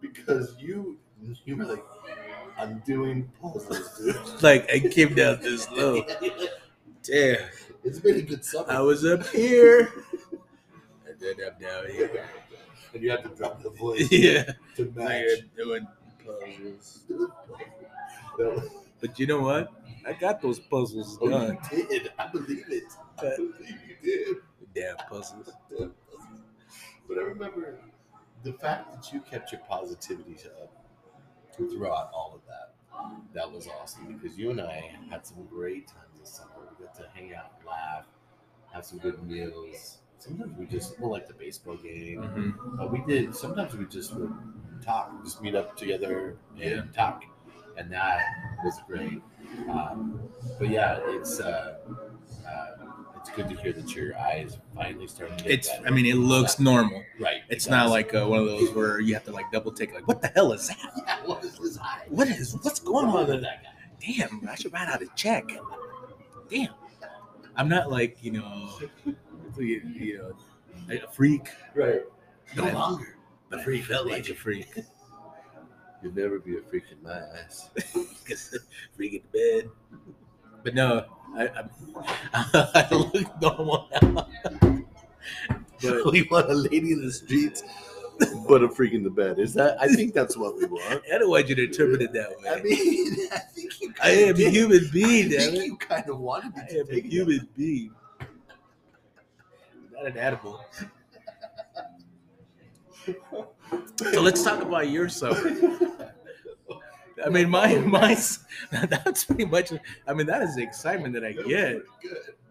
because 0.00 0.56
you 0.58 0.98
you 1.44 1.56
were 1.56 1.64
like, 1.64 1.84
I'm 2.60 2.78
doing 2.86 3.30
puzzles, 3.40 3.98
dude. 3.98 4.16
Like 4.42 4.70
I 4.70 4.80
came 4.80 5.14
down 5.14 5.40
this 5.42 5.70
low. 5.70 6.02
Damn, 7.02 7.38
it's 7.84 7.98
been 7.98 8.16
a 8.18 8.22
good 8.22 8.44
summer. 8.44 8.70
I 8.70 8.80
was 8.80 9.04
up 9.04 9.26
here, 9.28 9.90
and 11.06 11.18
then 11.18 11.34
I'm 11.46 11.60
down 11.60 11.90
here. 11.90 12.26
and 12.92 13.02
you 13.02 13.10
have 13.10 13.22
to 13.22 13.30
drop 13.30 13.62
the 13.62 13.70
voice 13.70 14.08
Yeah, 14.12 14.52
to 14.76 14.92
match. 14.94 15.26
Doing 15.56 15.86
puzzles. 16.24 17.00
But 19.00 19.18
you 19.18 19.26
know 19.26 19.40
what? 19.40 19.72
I 20.06 20.12
got 20.12 20.40
those 20.42 20.58
puzzles 20.60 21.18
Oh, 21.20 21.28
done. 21.30 21.58
you 21.72 21.86
did. 21.88 22.12
I 22.18 22.26
believe 22.28 22.64
it. 22.68 22.84
I 23.18 23.36
believe 23.36 23.78
you 23.88 23.96
did. 24.02 24.36
Damn 24.74 24.96
puzzles. 25.08 25.50
But 27.08 27.18
I 27.18 27.22
remember 27.22 27.78
the 28.44 28.52
fact 28.54 28.92
that 28.94 29.12
you 29.12 29.20
kept 29.20 29.52
your 29.52 29.60
positivity 29.62 30.36
up 30.62 30.79
throughout 31.56 32.10
all 32.12 32.32
of 32.34 32.40
that. 32.46 32.74
That 33.32 33.50
was 33.50 33.68
awesome 33.68 34.18
because 34.18 34.38
you 34.38 34.50
and 34.50 34.60
I 34.60 34.92
had 35.10 35.26
some 35.26 35.46
great 35.46 35.86
times 35.88 36.18
this 36.20 36.30
summer. 36.30 36.50
We 36.78 36.84
got 36.84 36.94
to 36.96 37.08
hang 37.14 37.34
out, 37.34 37.52
laugh, 37.66 38.06
have 38.72 38.84
some 38.84 38.98
good 38.98 39.22
meals. 39.22 39.98
Sometimes 40.18 40.56
we 40.58 40.66
just 40.66 40.98
well, 41.00 41.10
like 41.10 41.26
the 41.26 41.34
baseball 41.34 41.76
game. 41.76 42.22
Mhm. 42.22 42.76
But 42.76 42.92
we 42.92 43.02
did. 43.06 43.34
Sometimes 43.34 43.74
we 43.74 43.86
just 43.86 44.14
would 44.14 44.32
talk, 44.82 45.12
just 45.24 45.42
meet 45.42 45.54
up 45.54 45.76
together 45.76 46.36
and 46.56 46.60
Yeah. 46.60 46.82
talk, 46.92 47.24
and 47.76 47.90
that 47.92 48.20
was 48.64 48.78
great. 48.86 49.22
Um, 49.68 50.28
but 50.58 50.68
yeah, 50.68 51.00
it's 51.04 51.40
uh, 51.40 51.78
uh, 52.46 52.89
it's 53.20 53.30
good 53.30 53.48
to 53.48 53.56
hear 53.56 53.72
that 53.72 53.94
your 53.94 54.16
eyes 54.18 54.58
finally 54.74 55.06
starting 55.06 55.36
to 55.38 55.52
It's. 55.52 55.68
I 55.86 55.90
mean, 55.90 56.06
it 56.06 56.16
looks 56.16 56.58
normal. 56.58 57.02
right. 57.20 57.42
It's 57.48 57.66
it 57.66 57.70
not 57.70 57.84
does. 57.84 57.90
like 57.92 58.14
uh, 58.14 58.26
one 58.26 58.40
of 58.40 58.46
those 58.46 58.72
where 58.72 59.00
you 59.00 59.14
have 59.14 59.24
to 59.24 59.32
like 59.32 59.50
double 59.52 59.72
take. 59.72 59.92
Like, 59.94 60.08
what 60.08 60.22
the 60.22 60.28
hell 60.28 60.52
is 60.52 60.68
that? 60.68 60.78
yeah, 61.06 61.16
what 61.26 61.44
is 61.44 61.56
his 61.58 61.78
eye? 61.78 62.04
What 62.08 62.28
is? 62.28 62.54
What's 62.62 62.80
going 62.80 63.06
What's 63.08 63.28
on? 63.30 63.34
with 63.34 63.42
that? 63.42 63.62
guy? 63.62 63.70
Damn, 64.16 64.48
I 64.48 64.54
should 64.54 64.72
write 64.72 64.88
out 64.88 65.02
a 65.02 65.06
check. 65.14 65.44
Damn. 66.48 66.70
I'm 67.56 67.68
not 67.68 67.90
like 67.90 68.18
you 68.22 68.32
know, 68.32 68.78
you, 69.58 69.82
you 69.94 70.18
know, 70.18 70.32
a 70.94 71.06
freak. 71.12 71.48
Right. 71.74 72.00
No 72.56 72.64
But 72.64 72.74
longer. 72.74 73.16
A 73.52 73.62
freak 73.62 73.84
felt 73.84 74.06
like 74.08 74.28
a 74.28 74.34
freak. 74.34 74.72
You'll 76.02 76.14
never 76.14 76.38
be 76.38 76.56
a 76.56 76.62
freak 76.62 76.84
in 76.90 77.02
my 77.02 77.20
eyes. 77.20 77.68
freak 78.96 79.12
in 79.14 79.22
bed. 79.32 79.70
But 80.64 80.74
no, 80.74 81.04
I, 81.36 81.48
I'm, 81.48 81.70
I 82.54 82.88
look 82.90 83.40
normal 83.40 83.88
now. 84.02 84.26
But 85.82 86.12
we 86.12 86.22
want 86.30 86.50
a 86.50 86.54
lady 86.54 86.92
in 86.92 87.02
the 87.02 87.12
streets, 87.12 87.62
but 88.46 88.62
a 88.62 88.68
freak 88.68 88.92
in 88.92 89.02
the 89.02 89.10
bed. 89.10 89.38
Is 89.38 89.54
that? 89.54 89.80
I 89.80 89.88
think 89.88 90.12
that's 90.12 90.36
what 90.36 90.56
we 90.56 90.66
want. 90.66 91.02
I 91.14 91.18
don't 91.18 91.30
want 91.30 91.48
you 91.48 91.54
to 91.54 91.64
interpret 91.64 92.02
it 92.02 92.12
that 92.12 92.30
way. 92.30 92.48
I 92.50 92.62
mean, 92.62 93.28
I 93.32 93.38
think 93.38 93.80
you. 93.80 93.94
I 94.02 94.10
am 94.10 94.36
a 94.36 94.50
human 94.50 94.88
being, 94.92 95.30
damn 95.30 95.52
think 95.52 95.56
it. 95.56 95.66
you 95.66 95.76
kind 95.76 96.08
of 96.08 96.18
wanted 96.18 96.52
I 96.56 96.62
me 96.62 96.68
to 96.68 96.80
am 96.80 96.86
a 96.90 97.00
human 97.08 97.48
being. 97.56 97.94
Not 99.92 100.06
an 100.06 100.18
animal. 100.18 100.64
So 104.12 104.20
let's 104.20 104.42
talk 104.42 104.62
about 104.62 104.90
your 104.90 105.08
summer. 105.08 106.10
I 107.24 107.28
mean, 107.28 107.50
my 107.50 107.74
my 107.78 108.16
that's 108.70 109.24
pretty 109.24 109.46
much. 109.46 109.72
I 110.06 110.14
mean, 110.14 110.26
that 110.26 110.42
is 110.42 110.56
the 110.56 110.62
excitement 110.62 111.14
that 111.14 111.24
I 111.24 111.32
get. 111.32 111.46
Good. 111.46 111.82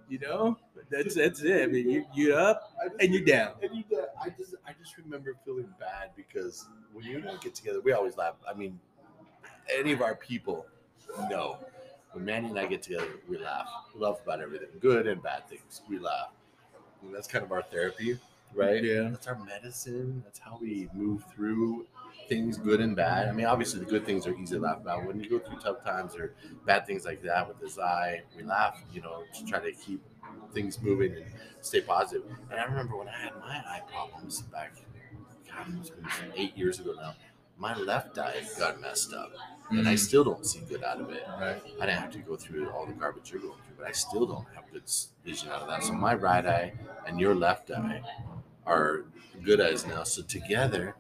You 0.08 0.19
know, 0.19 0.58
that's 0.89 1.15
that's 1.15 1.41
it. 1.41 1.63
I 1.63 1.67
mean, 1.67 1.89
you 1.89 2.05
you 2.13 2.36
up 2.36 2.73
and 2.99 3.13
you 3.13 3.23
down. 3.23 3.53
And 3.62 3.75
you, 3.75 3.84
I 4.21 4.29
just, 4.29 4.55
I 4.67 4.71
just 4.79 4.97
remember 4.97 5.36
feeling 5.45 5.69
bad 5.79 6.10
because 6.15 6.65
when 6.93 7.05
you 7.05 7.17
and 7.17 7.29
I 7.29 7.36
get 7.38 7.53
together, 7.53 7.79
we 7.82 7.91
always 7.93 8.17
laugh. 8.17 8.36
I 8.47 8.53
mean, 8.53 8.79
any 9.71 9.91
of 9.91 10.01
our 10.01 10.15
people 10.15 10.65
know 11.29 11.58
when 12.13 12.25
Manny 12.25 12.49
and 12.49 12.60
I 12.60 12.65
get 12.65 12.82
together, 12.82 13.08
we 13.27 13.38
laugh. 13.38 13.67
We 13.93 14.01
laugh 14.01 14.17
about 14.23 14.41
everything, 14.41 14.69
good 14.79 15.08
and 15.08 15.21
bad 15.21 15.47
things. 15.47 15.82
We 15.88 15.99
laugh. 15.99 16.32
And 17.03 17.13
that's 17.13 17.27
kind 17.27 17.43
of 17.43 17.51
our 17.51 17.62
therapy, 17.62 18.17
right? 18.53 18.84
Yeah. 18.84 19.10
That's 19.10 19.27
our 19.27 19.38
medicine. 19.45 20.21
That's 20.25 20.39
how 20.39 20.58
we 20.60 20.89
move 20.93 21.23
through 21.34 21.86
things, 22.30 22.58
good 22.58 22.80
and 22.82 22.96
bad. 22.96 23.28
I 23.28 23.34
mean, 23.34 23.48
obviously, 23.48 23.80
the 23.80 23.86
good 23.86 24.06
things 24.06 24.28
are 24.28 24.36
easy 24.36 24.56
to 24.56 24.62
laugh 24.62 24.78
about. 24.78 25.06
When 25.06 25.20
you 25.20 25.30
go 25.30 25.39
through 25.39 25.60
tough 25.60 25.84
times 25.84 26.15
or 26.15 26.34
bad 26.65 26.88
things 26.88 27.06
like 27.06 27.22
that 27.24 27.48
with 27.48 27.60
his 27.60 27.80
eye, 27.80 28.22
we 28.38 28.44
laugh, 28.44 28.80
you 28.94 29.02
know, 29.02 29.24
to 29.36 29.46
try 29.46 29.60
to 29.60 29.72
keep 29.74 30.02
things 30.54 30.82
moving 30.82 31.13
and 31.13 31.26
stay 31.62 31.82
positive. 31.82 32.24
And 32.52 32.60
I 32.60 32.63
remember 32.65 32.98
when 32.98 33.10
I 33.10 33.18
had 33.18 33.36
my 33.39 33.58
eye 33.58 33.82
problems 33.92 34.42
back, 34.44 34.74
God, 35.50 35.68
it 35.74 35.78
was 35.80 35.92
eight 36.36 36.58
years 36.58 36.80
ago 36.80 36.94
now. 36.96 37.15
My 37.58 37.76
left 37.78 38.18
eye 38.18 38.42
got 38.58 38.80
messed 38.82 39.13
up, 39.13 39.32
and 39.72 39.88
I 39.88 39.94
Mhm. 39.94 40.00
still 40.00 40.24
don't 40.24 40.46
see 40.46 40.62
good 40.62 40.84
out 40.84 41.02
of 41.02 41.10
it. 41.12 41.26
Right. 41.28 41.62
I 41.82 41.86
didn't 41.86 42.00
have 42.02 42.12
to 42.12 42.20
go 42.20 42.36
through 42.38 42.70
all 42.72 42.86
the 42.86 42.94
garbage 42.94 43.32
you're 43.32 43.42
going 43.42 43.54
through, 43.65 43.76
but 43.78 43.88
I 43.88 43.92
still 43.92 44.26
don't 44.26 44.48
have 44.56 44.72
good 44.72 44.84
vision 45.26 45.50
out 45.50 45.62
of 45.63 45.68
that. 45.68 45.84
So 45.84 45.94
my 45.94 46.13
right 46.15 46.46
eye 46.46 46.74
and 47.06 47.20
your 47.20 47.36
left 47.36 47.72
eye 47.72 48.02
are 48.65 49.04
good 49.44 49.60
eyes 49.62 49.86
now. 49.86 50.04
So 50.04 50.22
together, 50.24 50.96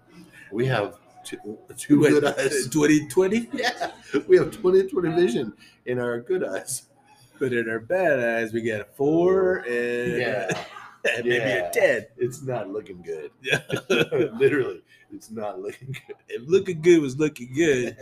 we 0.51 0.67
have 0.67 0.97
two, 1.29 1.57
two 1.77 1.99
good 2.01 2.25
eyes. 2.25 2.67
2020, 2.69 3.49
Yeah, 3.53 3.91
we 4.27 4.37
have 4.37 4.51
20/20 4.51 5.15
vision 5.15 5.53
in 5.85 5.99
our 5.99 6.19
good 6.19 6.43
eyes. 6.43 6.83
but 7.39 7.53
in 7.53 7.69
our 7.69 7.79
bad 7.79 8.19
eyes, 8.19 8.53
we 8.53 8.61
got 8.61 8.81
a 8.81 8.85
four 8.95 9.57
and, 9.59 10.13
Yeah, 10.17 10.65
and 11.15 11.25
maybe 11.25 11.35
a 11.43 11.69
ten. 11.71 12.05
it's 12.17 12.41
not 12.41 12.69
looking 12.69 13.01
good. 13.01 13.31
Yeah. 13.41 13.61
Literally, 13.89 14.81
it's 15.13 15.29
not 15.31 15.61
looking 15.61 15.91
good. 16.07 16.15
if 16.27 16.47
looking 16.49 16.81
good 16.81 17.01
was 17.01 17.17
looking 17.17 17.53
good, 17.53 17.95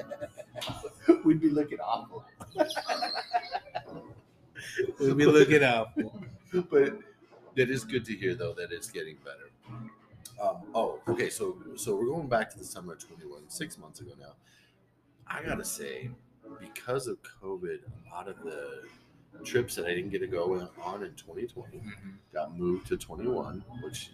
good. 1.07 1.25
We'd 1.25 1.41
be 1.41 1.49
looking 1.49 1.79
awful. 1.79 2.25
we'd 4.99 5.17
be 5.17 5.25
looking 5.25 5.63
awful. 5.63 6.21
but 6.69 6.97
that 7.55 7.69
is 7.69 7.83
good 7.83 8.05
to 8.05 8.13
hear 8.15 8.35
though 8.35 8.53
that 8.53 8.71
it's 8.71 8.89
getting 8.89 9.17
better 9.23 9.49
um, 10.41 10.57
oh 10.75 10.99
okay 11.07 11.29
so 11.29 11.57
so 11.75 11.95
we're 11.95 12.05
going 12.07 12.27
back 12.27 12.49
to 12.49 12.57
the 12.57 12.65
summer 12.65 12.93
of 12.93 12.99
21 12.99 13.49
six 13.49 13.77
months 13.77 13.99
ago 13.99 14.11
now. 14.19 14.33
I 15.27 15.43
gotta 15.43 15.65
say 15.65 16.09
because 16.59 17.07
of 17.07 17.17
covid 17.41 17.79
a 18.09 18.15
lot 18.15 18.27
of 18.27 18.41
the 18.43 18.83
trips 19.43 19.75
that 19.75 19.85
i 19.85 19.89
didn't 19.89 20.09
get 20.09 20.19
to 20.19 20.27
go 20.27 20.67
on 20.81 21.03
in 21.03 21.13
2020 21.15 21.81
got 22.33 22.57
moved 22.57 22.87
to 22.87 22.97
21 22.97 23.63
which 23.83 24.11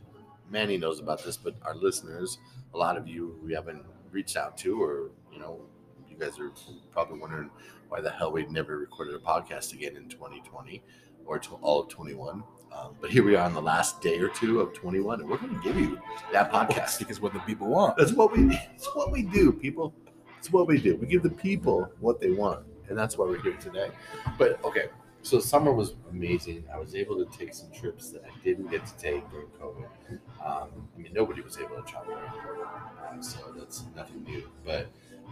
manny 0.50 0.78
knows 0.78 1.00
about 1.00 1.24
this 1.24 1.38
but 1.38 1.56
our 1.62 1.76
listeners 1.76 2.40
a 2.74 2.78
lot 2.78 2.98
of 2.98 3.08
you 3.08 3.40
we 3.44 3.54
haven't 3.54 3.84
reached 4.12 4.36
out 4.36 4.58
to 4.58 4.82
or 4.82 5.12
you 5.32 5.40
know 5.40 5.62
you 6.10 6.18
guys 6.18 6.40
are 6.40 6.52
probably 6.92 7.20
wondering 7.20 7.50
why 7.90 8.02
the 8.02 8.10
hell 8.10 8.32
we've 8.32 8.52
never 8.52 8.78
recorded 8.78 9.14
a 9.16 9.20
podcast 9.20 9.74
again 9.74 9.96
in 9.96 10.10
2020 10.10 10.84
or 11.26 11.40
to 11.40 11.54
all 11.62 11.82
of 11.82 11.90
21 11.90 12.44
um, 12.76 12.96
but 13.02 13.10
here 13.12 13.24
we 13.24 13.36
are 13.36 13.46
on 13.46 13.54
the 13.54 13.62
last 13.62 14.02
day 14.02 14.18
or 14.20 14.30
two 14.30 14.60
of 14.60 14.74
21 14.74 15.22
and 15.22 15.30
we're 15.30 15.38
going 15.38 15.54
to 15.54 15.62
give 15.62 15.78
you 15.78 16.00
that 16.32 16.52
podcast. 16.52 17.00
Because 17.00 17.20
what 17.22 17.34
the 17.34 17.40
people 17.40 17.68
want. 17.68 17.98
that's 17.98 18.14
what 18.14 18.32
we 18.36 18.48
that's 18.48 18.88
what 18.96 19.12
we 19.12 19.22
do 19.24 19.52
people. 19.52 19.94
It's 20.38 20.52
what 20.52 20.68
we 20.68 20.80
do. 20.80 20.96
We 20.98 21.08
give 21.08 21.24
the 21.24 21.30
people 21.30 21.90
what 22.00 22.20
they 22.20 22.32
want 22.32 22.66
and 22.90 22.98
that's 22.98 23.18
why 23.18 23.26
we're 23.26 23.42
here 23.42 23.54
today. 23.58 23.90
But 24.38 24.64
okay 24.66 24.88
so 25.26 25.40
summer 25.40 25.72
was 25.72 25.94
amazing. 26.12 26.66
I 26.74 26.78
was 26.78 26.96
able 26.96 27.16
to 27.24 27.38
take 27.38 27.54
some 27.54 27.72
trips 27.72 28.10
that 28.10 28.24
i 28.26 28.44
didn't 28.44 28.70
get 28.70 28.86
to 28.86 28.94
take 28.98 29.24
during 29.32 29.48
covid. 29.62 29.88
Um, 30.46 30.68
i 30.96 31.00
mean 31.00 31.14
nobody 31.14 31.42
was 31.42 31.58
able 31.58 31.78
to 31.82 31.82
travel 31.90 32.14
during 32.14 32.30
COVID, 32.30 33.14
um, 33.14 33.24
so 33.24 33.38
that's 33.58 33.86
nothing 33.96 34.24
new. 34.26 34.44
But 34.66 34.88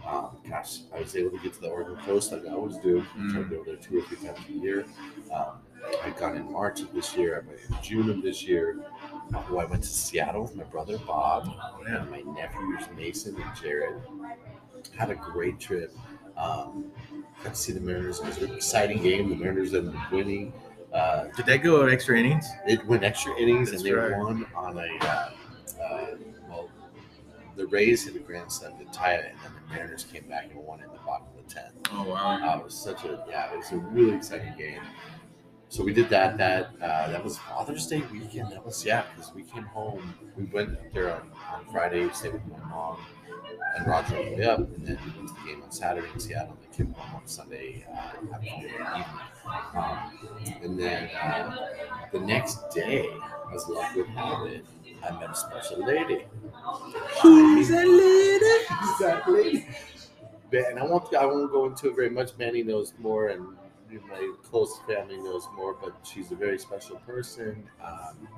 um, 0.08 0.38
gosh 0.48 0.78
i 0.96 0.98
was 1.00 1.14
able 1.14 1.30
to 1.30 1.38
get 1.44 1.52
to 1.54 1.60
the 1.60 1.68
oregon 1.68 1.96
coast 2.06 2.32
like 2.32 2.46
i 2.46 2.52
always 2.52 2.78
do 2.78 3.04
Mm. 3.18 3.34
to 3.34 3.56
go 3.56 3.62
there 3.64 3.76
two 3.76 3.98
or 3.98 4.02
three 4.06 4.16
times 4.26 4.38
a 4.48 4.52
year. 4.52 4.86
Um, 5.32 5.58
i've 6.04 6.16
gone 6.16 6.36
in 6.36 6.50
march 6.50 6.80
of 6.80 6.92
this 6.92 7.16
year 7.16 7.36
i 7.42 7.48
went 7.48 7.60
in 7.68 7.76
june 7.82 8.10
of 8.10 8.22
this 8.22 8.42
year 8.44 8.84
Oh, 9.34 9.58
I 9.58 9.64
went 9.64 9.82
to 9.82 9.88
Seattle 9.88 10.42
with 10.42 10.56
my 10.56 10.64
brother 10.64 10.98
Bob 10.98 11.48
and 11.86 12.10
my 12.10 12.20
nephews 12.20 12.82
Mason 12.96 13.34
and 13.40 13.56
Jared. 13.60 13.94
Had 14.96 15.10
a 15.10 15.14
great 15.14 15.58
trip. 15.58 15.94
Um, 16.36 16.90
got 17.42 17.54
to 17.54 17.60
see 17.60 17.72
the 17.72 17.80
Mariners. 17.80 18.20
It 18.20 18.26
was 18.26 18.38
an 18.38 18.54
exciting 18.54 19.02
game. 19.02 19.30
The 19.30 19.36
Mariners 19.36 19.74
ended 19.74 19.94
up 19.96 20.12
winning. 20.12 20.52
Uh, 20.92 21.28
Did 21.36 21.46
that 21.46 21.58
go 21.58 21.86
extra 21.86 22.18
innings? 22.18 22.46
it 22.66 22.84
went 22.86 23.04
extra 23.04 23.34
innings 23.38 23.70
That's 23.70 23.82
and 23.82 23.90
they 23.90 23.94
right. 23.94 24.18
won 24.18 24.44
on 24.54 24.76
a 24.78 25.04
uh, 25.04 25.30
uh, 25.82 26.06
well. 26.48 26.68
the 27.56 27.66
Rays 27.68 28.04
hit 28.04 28.14
a 28.16 28.18
grand 28.18 28.52
slam 28.52 28.72
to 28.78 28.84
tie 28.92 29.14
it, 29.14 29.30
and 29.30 29.38
then 29.42 29.52
the 29.68 29.74
Mariners 29.74 30.04
came 30.04 30.24
back 30.28 30.50
and 30.50 30.62
won 30.62 30.80
in 30.82 30.90
the 30.90 30.98
bottom 31.06 31.26
of 31.28 31.42
the 31.48 31.54
tenth. 31.54 31.72
Oh 31.90 32.04
wow. 32.04 32.36
Uh, 32.36 32.58
it 32.58 32.64
was 32.64 32.74
such 32.74 33.04
a 33.04 33.24
yeah, 33.30 33.50
it 33.52 33.56
was 33.56 33.72
a 33.72 33.78
really 33.78 34.14
exciting 34.14 34.52
game. 34.58 34.80
So 35.72 35.82
we 35.82 35.94
did 35.94 36.10
that. 36.10 36.36
That 36.36 36.72
uh, 36.82 37.08
that 37.12 37.24
was 37.24 37.38
Father's 37.38 37.86
Day 37.86 38.02
weekend. 38.12 38.52
That 38.52 38.62
was 38.62 38.84
yeah, 38.84 39.04
because 39.16 39.32
we 39.34 39.42
came 39.42 39.62
home. 39.64 40.12
We 40.36 40.44
went 40.44 40.72
up 40.76 40.92
there 40.92 41.14
on, 41.14 41.30
on 41.50 41.64
Friday, 41.72 42.10
stayed 42.12 42.34
with 42.34 42.46
my 42.46 42.58
mom 42.68 42.98
and 43.78 43.86
Roger 43.86 44.18
on 44.18 44.24
the 44.26 44.36
way 44.36 44.44
up, 44.44 44.58
and 44.58 44.86
then 44.86 44.98
we 45.02 45.12
went 45.16 45.28
to 45.28 45.34
the 45.34 45.48
game 45.48 45.62
on 45.62 45.72
Saturday 45.72 46.08
in 46.12 46.20
Seattle. 46.20 46.58
And 46.62 46.72
came 46.74 46.92
home 46.92 47.22
on 47.22 47.26
Sunday 47.26 47.86
uh, 47.90 48.34
afternoon 48.34 48.70
evening. 48.70 49.04
Um, 49.74 50.12
and 50.62 50.78
then 50.78 51.10
uh, 51.16 51.56
the 52.12 52.20
next 52.20 52.68
day, 52.74 53.08
as 53.54 53.66
luck 53.68 53.94
would 53.96 54.08
have 54.08 54.46
it, 54.48 54.66
I 55.02 55.18
met 55.18 55.30
a 55.30 55.34
special 55.34 55.86
lady. 55.86 56.26
Who's 57.22 57.68
that 57.68 57.88
lady? 57.88 58.66
Exactly. 58.92 59.66
And 60.52 60.78
I 60.78 60.84
won't 60.84 61.14
I 61.14 61.24
won't 61.24 61.50
go 61.50 61.64
into 61.66 61.88
it 61.88 61.96
very 61.96 62.10
much. 62.10 62.32
Manny 62.38 62.62
knows 62.62 62.92
more, 62.98 63.28
and 63.28 63.56
my 64.08 64.32
close 64.44 64.78
family 64.86 65.16
knows 65.18 65.46
more. 65.54 65.74
But 65.74 65.94
she's 66.04 66.30
a 66.32 66.36
very 66.36 66.58
special 66.58 66.96
person, 66.98 67.68
um, 67.82 68.28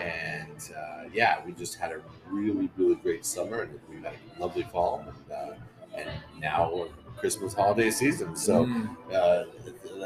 and 0.00 0.70
uh, 0.76 1.04
yeah, 1.12 1.44
we 1.44 1.52
just 1.52 1.76
had 1.76 1.92
a 1.92 2.00
really 2.30 2.70
really 2.76 2.96
great 2.96 3.24
summer, 3.24 3.62
and 3.62 3.78
we 3.90 3.96
had 3.96 4.14
a 4.36 4.40
lovely 4.40 4.64
fall, 4.64 5.04
and 5.06 5.32
uh, 5.32 5.54
and 5.96 6.10
now 6.40 6.72
we're 6.74 6.88
Christmas 7.16 7.54
holiday 7.54 7.90
season. 7.90 8.36
So 8.36 8.66
Mm. 8.66 8.96
uh, 9.12 9.44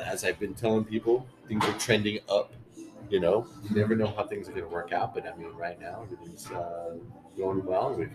as 0.05 0.25
I've 0.25 0.39
been 0.39 0.55
telling 0.55 0.85
people, 0.85 1.27
things 1.47 1.65
are 1.65 1.79
trending 1.79 2.19
up. 2.29 2.53
You 3.11 3.21
know, 3.21 3.47
you 3.65 3.75
never 3.75 3.97
know 3.97 4.09
how 4.09 4.27
things 4.27 4.49
are 4.49 4.53
going 4.53 4.65
to 4.65 4.69
work 4.71 4.93
out, 4.93 5.15
but 5.15 5.27
I 5.27 5.35
mean, 5.35 5.49
right 5.57 5.81
now 5.81 6.03
everything's 6.03 6.51
uh, 6.51 6.95
going 7.39 7.65
well. 7.65 7.95
We've 7.95 8.11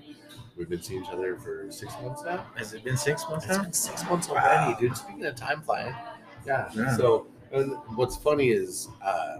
we've 0.55 0.69
been 0.69 0.83
seeing 0.83 1.01
each 1.03 1.09
other 1.09 1.35
for 1.37 1.65
six 1.71 1.93
months 2.03 2.23
now. 2.23 2.45
Has 2.55 2.73
it 2.73 2.83
been 2.83 2.95
six 2.97 3.23
months 3.27 3.45
It's 3.47 3.57
now? 3.57 3.63
been 3.63 3.73
six 3.73 4.05
months 4.05 4.29
Wow. 4.29 4.35
already, 4.35 4.79
dude. 4.79 4.95
Speaking 4.95 5.25
of 5.25 5.35
time 5.35 5.61
flying, 5.63 5.95
yeah. 6.45 6.69
Yeah. 6.73 6.97
So 6.97 7.27
uh, 7.53 7.63
what's 7.95 8.15
funny 8.15 8.49
is 8.49 8.89
uh, 9.03 9.37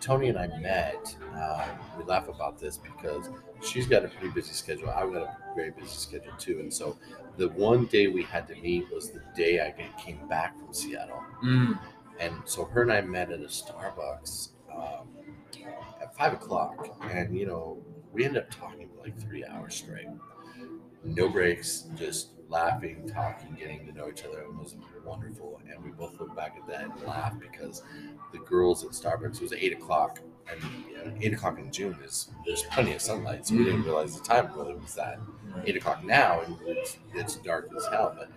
Tony 0.00 0.28
and 0.28 0.38
I 0.38 0.46
met. 0.58 1.16
Uh, 1.34 1.66
we 1.98 2.04
laugh 2.04 2.28
about 2.28 2.58
this 2.58 2.78
because 2.78 3.28
she's 3.62 3.86
got 3.86 4.04
a 4.04 4.08
pretty 4.08 4.32
busy 4.32 4.52
schedule. 4.52 4.90
I've 4.90 5.12
got 5.12 5.22
a 5.22 5.36
very 5.54 5.70
busy 5.70 5.88
schedule 5.88 6.32
too, 6.38 6.60
and 6.60 6.72
so 6.72 6.96
the 7.36 7.48
one 7.50 7.86
day 7.86 8.06
we 8.06 8.22
had 8.22 8.46
to 8.48 8.54
meet 8.56 8.90
was 8.92 9.10
the 9.10 9.22
day 9.36 9.60
I 9.60 9.74
came 10.00 10.26
back 10.28 10.58
from 10.58 10.72
Seattle. 10.72 11.22
Mm. 11.44 11.78
And 12.18 12.34
so 12.44 12.64
her 12.64 12.82
and 12.82 12.92
I 12.92 13.02
met 13.02 13.30
at 13.30 13.40
a 13.40 13.44
Starbucks 13.44 14.50
um, 14.74 15.08
at 16.00 16.16
five 16.16 16.32
o'clock, 16.32 16.96
and 17.10 17.36
you 17.38 17.46
know 17.46 17.78
we 18.12 18.24
ended 18.24 18.42
up 18.44 18.50
talking 18.50 18.88
for 18.88 19.02
like 19.02 19.18
three 19.20 19.44
hours 19.44 19.74
straight, 19.74 20.08
no 21.04 21.28
breaks, 21.28 21.88
just 21.94 22.30
laughing, 22.48 23.08
talking, 23.12 23.56
getting 23.58 23.86
to 23.86 23.92
know 23.92 24.08
each 24.08 24.24
other. 24.24 24.40
It 24.40 24.54
was 24.54 24.76
wonderful, 25.04 25.60
and 25.70 25.84
we 25.84 25.90
both 25.90 26.18
look 26.20 26.34
back 26.36 26.56
at 26.60 26.66
that 26.68 26.84
and 26.84 27.02
laugh 27.06 27.34
because 27.38 27.82
the 28.32 28.38
girls 28.38 28.84
at 28.84 28.90
Starbucks 28.90 29.36
it 29.36 29.42
was 29.42 29.52
eight 29.52 29.72
o'clock, 29.72 30.20
and 30.50 30.60
you 30.88 30.96
know, 30.96 31.12
eight 31.20 31.32
o'clock 31.32 31.58
in 31.58 31.70
June 31.72 31.96
is 32.04 32.30
there's 32.44 32.62
plenty 32.64 32.92
of 32.92 33.00
sunlight, 33.00 33.46
so 33.46 33.54
we 33.54 33.64
didn't 33.64 33.82
mm. 33.82 33.86
realize 33.86 34.16
the 34.16 34.24
time 34.24 34.50
really 34.56 34.74
was 34.74 34.94
that 34.94 35.18
eight 35.64 35.76
o'clock 35.76 36.04
now, 36.04 36.40
and 36.42 36.56
it's, 36.66 36.98
it's 37.14 37.36
dark 37.36 37.70
as 37.76 37.86
hell. 37.86 38.14
But 38.16 38.30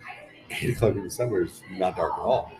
eight 0.51 0.71
o'clock 0.71 0.95
in 0.95 1.03
the 1.03 1.09
summer 1.09 1.43
is 1.43 1.61
not 1.71 1.95
dark 1.95 2.13
at 2.13 2.19
all. 2.19 2.51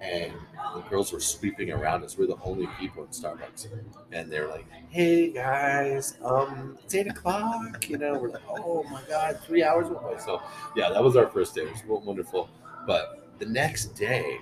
And 0.00 0.32
the 0.74 0.80
girls 0.82 1.12
were 1.12 1.20
sweeping 1.20 1.70
around 1.70 2.04
us. 2.04 2.18
We're 2.18 2.26
the 2.26 2.36
only 2.42 2.68
people 2.78 3.04
in 3.04 3.10
Starbucks, 3.10 3.68
and 4.10 4.30
they're 4.30 4.48
like, 4.48 4.66
"Hey 4.90 5.30
guys, 5.30 6.18
um, 6.24 6.78
it's 6.82 6.94
eight 6.94 7.06
o'clock." 7.06 7.88
You 7.88 7.98
know, 7.98 8.18
we're 8.18 8.30
like, 8.30 8.42
"Oh 8.48 8.82
my 8.84 9.02
god, 9.08 9.40
three 9.46 9.62
hours 9.62 9.88
by." 9.88 10.18
So 10.18 10.42
yeah, 10.76 10.90
that 10.90 11.02
was 11.02 11.16
our 11.16 11.28
first 11.28 11.54
day. 11.54 11.62
It 11.62 11.86
was 11.86 12.04
wonderful. 12.04 12.50
But 12.86 13.28
the 13.38 13.46
next 13.46 13.94
day, 13.94 14.38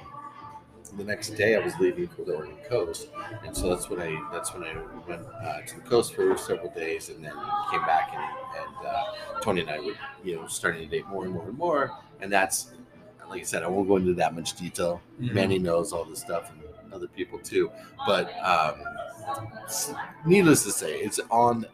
the 0.97 1.05
next 1.05 1.31
day, 1.31 1.57
I 1.57 1.65
was 1.65 1.75
leaving 1.79 2.09
for 2.09 2.23
the 2.23 2.35
Oregon 2.35 2.57
coast, 2.69 3.09
and 3.45 3.57
so 3.57 3.69
that's 3.69 3.89
when 3.89 4.01
I 4.01 4.21
that's 4.33 4.53
when 4.53 4.65
I 4.65 4.75
went 5.09 5.23
uh, 5.27 5.61
to 5.61 5.77
the 5.77 5.83
coast 5.83 6.15
for 6.15 6.37
several 6.37 6.71
days, 6.71 7.09
and 7.09 7.25
then 7.25 7.35
came 7.71 7.83
back 7.83 8.13
and, 8.13 8.23
and 8.23 8.87
uh, 8.87 9.41
Tony 9.41 9.61
and 9.61 9.71
I 9.71 9.79
were 9.81 9.95
you 10.25 10.37
know 10.37 10.47
starting 10.47 10.83
to 10.83 10.89
date 10.89 11.07
more 11.07 11.25
and 11.25 11.35
more 11.35 11.49
and 11.49 11.57
more, 11.57 11.93
and 12.21 12.33
that's 12.33 12.73
like 13.31 13.41
I 13.41 13.45
said, 13.45 13.63
I 13.63 13.69
won't 13.69 13.89
go 13.89 13.97
into 13.97 14.13
that 14.15 14.35
much 14.35 14.55
detail. 14.57 15.01
Mhm. 15.21 15.33
Manny 15.33 15.59
knows 15.59 15.93
all 15.93 16.05
this 16.05 16.21
stuff, 16.21 16.51
and 16.83 16.93
other 16.93 17.07
people 17.09 17.39
too. 17.39 17.71
But 18.07 18.31
um, 18.45 18.75
needless 20.27 20.65
to 20.65 20.73
say, 20.73 20.99
it's 20.99 21.21
on, 21.31 21.67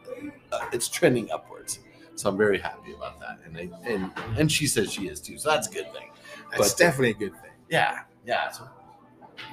uh, 0.51 0.69
it's 0.71 0.87
trending 0.87 1.31
upwards. 1.31 1.79
So 2.15 2.29
I'm 2.29 2.37
very 2.37 2.57
happy 2.59 2.93
about 2.93 3.19
that, 3.19 3.39
and 3.45 3.57
I, 3.57 3.69
and 3.87 4.11
and 4.37 4.51
she 4.51 4.65
says 4.67 4.91
she 4.91 5.07
is 5.07 5.19
too, 5.21 5.37
so 5.37 5.49
that's 5.51 5.67
a 5.67 5.71
good 5.71 5.91
thing. 5.93 6.09
That's 6.51 6.71
But- 6.73 6.77
definitely 6.79 7.11
a 7.11 7.13
good 7.13 7.33
thing. 7.41 7.51
Yeah, 7.69 7.99
yeah. 8.25 8.49
So 8.51 8.67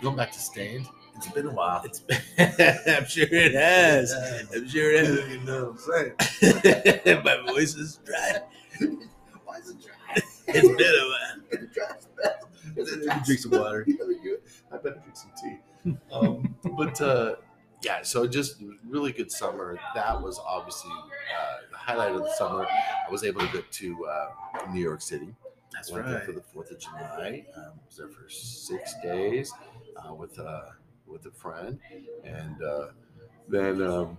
going 0.01 0.17
back 0.17 0.33
to 0.33 0.38
Staind, 0.38 0.87
it's 1.17 1.29
been 1.33 1.47
a 1.47 1.51
while. 1.51 1.83
It's 1.85 2.03
I'm 2.38 3.05
sure 3.07 3.27
it 3.31 3.53
has. 3.55 4.14
I'm 4.55 4.69
sure 4.69 4.93
it 4.93 5.07
has. 5.07 5.29
You 5.31 5.40
know 5.40 5.75
what 5.77 5.97
I'm 5.99 6.17
saying? 6.40 7.23
My 7.25 7.53
voice 7.53 7.75
is 7.75 8.01
dry. 8.05 8.40
Why 9.45 9.57
is 9.59 9.71
it 9.71 9.83
dry? 9.83 9.93
It's 10.16 10.68
been 10.68 10.81
a 10.81 11.09
while. 11.09 11.20
It's 11.50 11.62
a 11.62 11.66
dry 11.66 11.87
spell. 11.98 12.48
A 12.77 12.81
Let 12.81 12.98
me 12.98 13.05
dry 13.07 13.22
drink 13.24 13.40
some 13.40 13.50
water. 13.53 13.87
I 14.72 14.77
better 14.77 15.00
drink 15.03 15.16
some 15.16 15.33
tea. 15.40 15.96
Um, 16.12 16.55
but 16.77 17.00
uh, 17.00 17.37
yeah, 17.83 18.03
so 18.03 18.27
just 18.27 18.62
really 18.87 19.12
good 19.12 19.31
summer. 19.31 19.79
That 19.94 20.20
was 20.20 20.40
obviously 20.44 20.90
uh, 20.92 21.57
the 21.70 21.77
highlight 21.77 22.12
of 22.12 22.22
the 22.22 22.33
summer. 22.35 22.66
I 22.66 23.11
was 23.11 23.24
able 23.24 23.40
to 23.40 23.53
go 23.53 23.61
to 23.68 24.07
uh, 24.07 24.29
New 24.72 24.81
York 24.81 25.03
City. 25.03 25.35
That's 25.72 25.90
Went 25.90 26.07
right. 26.07 26.24
for 26.24 26.33
the 26.33 26.40
Fourth 26.40 26.70
of 26.70 26.79
July. 26.79 27.44
Um, 27.57 27.72
was 27.87 27.96
there 27.96 28.09
for 28.09 28.29
six 28.29 28.94
days 29.03 29.53
uh, 29.96 30.14
with 30.14 30.38
uh, 30.38 30.62
with 31.07 31.27
a 31.27 31.31
friend, 31.33 31.79
and 32.24 32.62
uh, 32.62 32.87
then 33.48 33.83
um, 33.83 34.16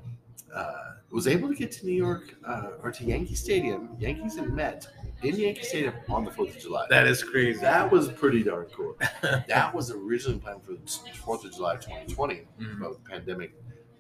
uh, 0.53 0.73
was 1.11 1.27
able 1.27 1.47
to 1.49 1.55
get 1.55 1.71
to 1.71 1.85
New 1.85 1.93
York 1.93 2.35
uh, 2.45 2.71
or 2.83 2.91
to 2.91 3.03
Yankee 3.05 3.35
Stadium, 3.35 3.95
Yankees 3.99 4.35
and 4.35 4.53
Met 4.53 4.87
in 5.23 5.35
Yankee 5.35 5.63
Stadium 5.63 5.93
on 6.09 6.23
the 6.25 6.31
Fourth 6.31 6.55
of 6.55 6.61
July. 6.61 6.85
That 6.89 7.07
is 7.07 7.23
crazy. 7.23 7.59
That 7.61 7.91
was 7.91 8.11
pretty 8.11 8.43
darn 8.43 8.67
cool. 8.75 8.95
that 9.21 9.73
was 9.73 9.91
originally 9.91 10.39
planned 10.39 10.63
for 10.63 10.73
the 10.73 10.89
Fourth 11.15 11.45
of 11.45 11.53
July 11.53 11.75
2020, 11.77 12.41
Mhm. 12.59 12.79
but 12.79 12.93
the 13.03 13.09
pandemic, 13.09 13.53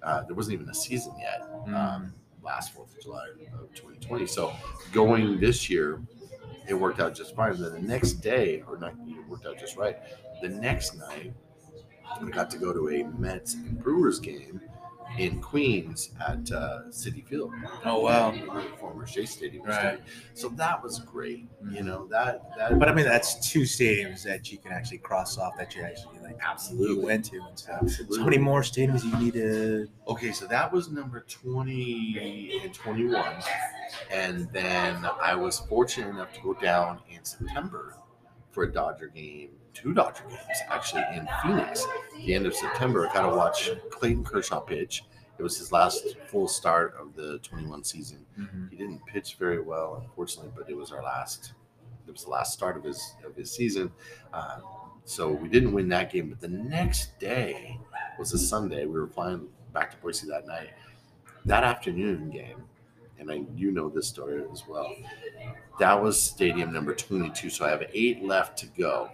uh, 0.03 0.23
there 0.23 0.35
wasn't 0.35 0.53
even 0.55 0.69
a 0.69 0.73
season 0.73 1.13
yet. 1.19 1.41
Mm. 1.67 1.73
Um, 1.73 2.13
last 2.43 2.73
Fourth 2.73 2.95
of 2.95 3.01
July 3.01 3.27
of 3.59 3.73
2020. 3.73 4.27
So 4.27 4.53
going 4.91 5.39
this 5.39 5.69
year, 5.69 6.01
it 6.67 6.73
worked 6.73 6.99
out 6.99 7.15
just 7.15 7.35
fine. 7.35 7.59
Then 7.59 7.73
the 7.73 7.79
next 7.79 8.13
day, 8.13 8.63
or 8.67 8.77
not, 8.77 8.93
it 9.07 9.27
worked 9.27 9.45
out 9.45 9.57
just 9.57 9.77
right. 9.77 9.97
The 10.41 10.49
next 10.49 10.95
night, 10.95 11.33
we 12.21 12.31
got 12.31 12.49
to 12.51 12.57
go 12.57 12.71
to 12.73 12.89
a 12.89 13.03
Mets 13.17 13.55
and 13.55 13.81
Brewers 13.81 14.19
game 14.19 14.61
in 15.17 15.41
Queens 15.41 16.11
at 16.27 16.51
uh, 16.51 16.81
Citi 16.89 17.25
Field. 17.25 17.53
Oh, 17.85 18.01
wow. 18.01 18.33
former 18.79 19.07
Shea 19.07 19.25
Stadium. 19.25 19.65
Right. 19.65 19.99
So 20.33 20.49
that 20.49 20.81
was 20.83 20.99
great. 20.99 21.47
You 21.71 21.83
know 21.83 22.07
that 22.07 22.51
that. 22.57 22.77
But 22.79 22.89
I 22.89 22.93
mean, 22.93 23.05
that's 23.05 23.51
two 23.51 23.61
stadiums 23.61 24.23
that 24.23 24.51
you 24.51 24.57
can 24.57 24.71
actually 24.71 24.99
cross 24.99 25.37
off 25.37 25.53
that 25.57 25.75
you 25.75 25.83
actually 25.83 26.19
like 26.19 26.37
Absolutely. 26.41 27.03
went 27.05 27.25
to 27.25 27.41
and 27.41 27.57
stuff. 27.57 27.79
Absolutely. 27.83 28.17
So 28.17 28.23
many 28.23 28.37
more 28.37 28.61
stadiums 28.61 29.03
you 29.03 29.17
need 29.17 29.33
to? 29.33 29.87
Okay, 30.07 30.31
so 30.31 30.45
that 30.47 30.71
was 30.71 30.89
number 30.89 31.25
20 31.27 32.61
and 32.63 32.73
21. 32.73 33.25
And 34.11 34.49
then 34.51 35.05
I 35.21 35.35
was 35.35 35.59
fortunate 35.59 36.09
enough 36.09 36.33
to 36.33 36.41
go 36.41 36.53
down 36.53 36.99
in 37.09 37.23
September 37.23 37.97
for 38.51 38.63
a 38.63 38.71
Dodger 38.71 39.07
game, 39.07 39.49
two 39.75 39.93
Dodger 39.93 40.23
games 40.29 40.41
actually 40.69 41.03
in 41.13 41.27
Phoenix. 41.43 41.85
The 42.17 42.33
end 42.33 42.47
of 42.47 42.55
September, 42.55 43.07
I 43.07 43.13
got 43.13 43.29
to 43.29 43.35
watch 43.35 43.69
Clayton 43.91 44.23
Kershaw 44.23 44.61
pitch. 44.61 45.03
It 45.37 45.43
was 45.43 45.57
his 45.57 45.71
last 45.71 46.15
full 46.27 46.47
start 46.47 46.95
of 46.99 47.13
the 47.13 47.39
21 47.39 47.83
season. 47.83 48.25
He 48.71 48.77
didn't 48.77 49.05
pitch 49.05 49.35
very 49.37 49.61
well, 49.61 50.01
unfortunately, 50.01 50.51
but 50.55 50.69
it 50.69 50.75
was 50.77 50.91
our 50.91 51.03
last. 51.03 51.53
It 52.07 52.11
was 52.11 52.23
the 52.23 52.29
last 52.29 52.53
start 52.53 52.77
of 52.77 52.83
his 52.83 53.15
of 53.25 53.35
his 53.35 53.51
season. 53.51 53.91
Uh, 54.33 54.59
so 55.03 55.29
we 55.31 55.49
didn't 55.49 55.73
win 55.73 55.89
that 55.89 56.11
game. 56.11 56.29
But 56.29 56.39
the 56.39 56.47
next 56.47 57.19
day 57.19 57.77
was 58.17 58.33
a 58.33 58.37
Sunday. 58.39 58.85
We 58.85 58.99
were 58.99 59.07
flying 59.07 59.47
back 59.73 59.91
to 59.91 59.97
Boise 59.97 60.27
that 60.27 60.47
night. 60.47 60.69
That 61.45 61.63
afternoon 61.63 62.29
game, 62.29 62.63
and 63.19 63.29
I 63.29 63.43
you 63.55 63.71
know 63.71 63.89
this 63.89 64.07
story 64.07 64.41
as 64.51 64.63
well. 64.67 64.95
That 65.79 66.01
was 66.01 66.21
stadium 66.21 66.71
number 66.71 66.95
22. 66.95 67.49
So 67.49 67.65
I 67.65 67.69
have 67.69 67.83
eight 67.93 68.23
left 68.23 68.57
to 68.59 68.67
go. 68.67 69.09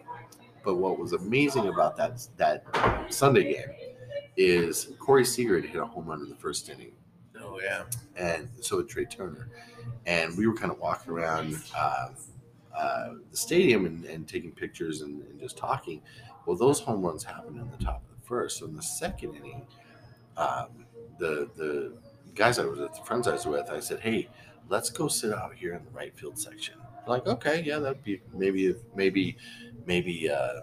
But 0.63 0.75
what 0.75 0.99
was 0.99 1.13
amazing 1.13 1.67
about 1.67 1.97
that 1.97 2.27
that 2.37 2.65
Sunday 3.13 3.53
game 3.53 3.69
is 4.37 4.93
Corey 4.99 5.25
Seager 5.25 5.59
hit 5.59 5.81
a 5.81 5.85
home 5.85 6.05
run 6.05 6.21
in 6.21 6.29
the 6.29 6.35
first 6.35 6.69
inning 6.69 6.93
Oh 7.39 7.59
yeah. 7.61 7.83
and 8.15 8.49
so 8.61 8.81
did 8.81 8.89
Trey 8.89 9.05
Turner. 9.05 9.49
And 10.05 10.37
we 10.37 10.47
were 10.47 10.55
kind 10.55 10.71
of 10.71 10.79
walking 10.79 11.11
around 11.11 11.55
um, 11.77 12.15
uh, 12.75 13.13
the 13.29 13.37
stadium 13.37 13.85
and, 13.85 14.05
and 14.05 14.27
taking 14.27 14.51
pictures 14.51 15.01
and, 15.01 15.21
and 15.23 15.39
just 15.39 15.57
talking. 15.57 16.01
Well, 16.45 16.55
those 16.55 16.79
home 16.79 17.01
runs 17.01 17.23
happened 17.23 17.57
in 17.59 17.69
the 17.69 17.83
top 17.83 18.03
of 18.09 18.19
the 18.19 18.25
first. 18.25 18.59
So 18.59 18.65
in 18.65 18.75
the 18.75 18.81
second 18.81 19.35
inning, 19.35 19.65
um, 20.37 20.85
the 21.19 21.49
the 21.55 21.93
guys 22.33 22.57
I 22.59 22.65
was 22.65 22.79
with, 22.79 22.97
friends 23.05 23.27
I 23.27 23.33
was 23.33 23.45
with, 23.45 23.69
I 23.69 23.79
said, 23.79 23.99
"Hey, 23.99 24.29
let's 24.69 24.89
go 24.89 25.07
sit 25.07 25.33
out 25.33 25.53
here 25.55 25.73
in 25.75 25.83
the 25.83 25.91
right 25.91 26.15
field 26.17 26.37
section." 26.39 26.75
Like, 27.07 27.27
okay, 27.27 27.61
yeah, 27.63 27.79
that'd 27.79 28.03
be 28.03 28.21
maybe 28.33 28.67
if 28.67 28.77
maybe 28.95 29.37
maybe 29.85 30.29
uh, 30.29 30.61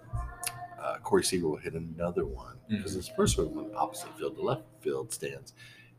uh, 0.81 0.98
Corey 1.02 1.24
Seager 1.24 1.48
will 1.48 1.57
hit 1.57 1.74
another 1.74 2.24
one 2.26 2.57
because 2.68 2.92
his 2.92 3.09
first 3.09 3.38
one 3.38 3.54
went 3.54 3.74
opposite 3.74 4.16
field, 4.18 4.37
the 4.37 4.42
left 4.42 4.62
field 4.81 5.12
stands. 5.12 5.52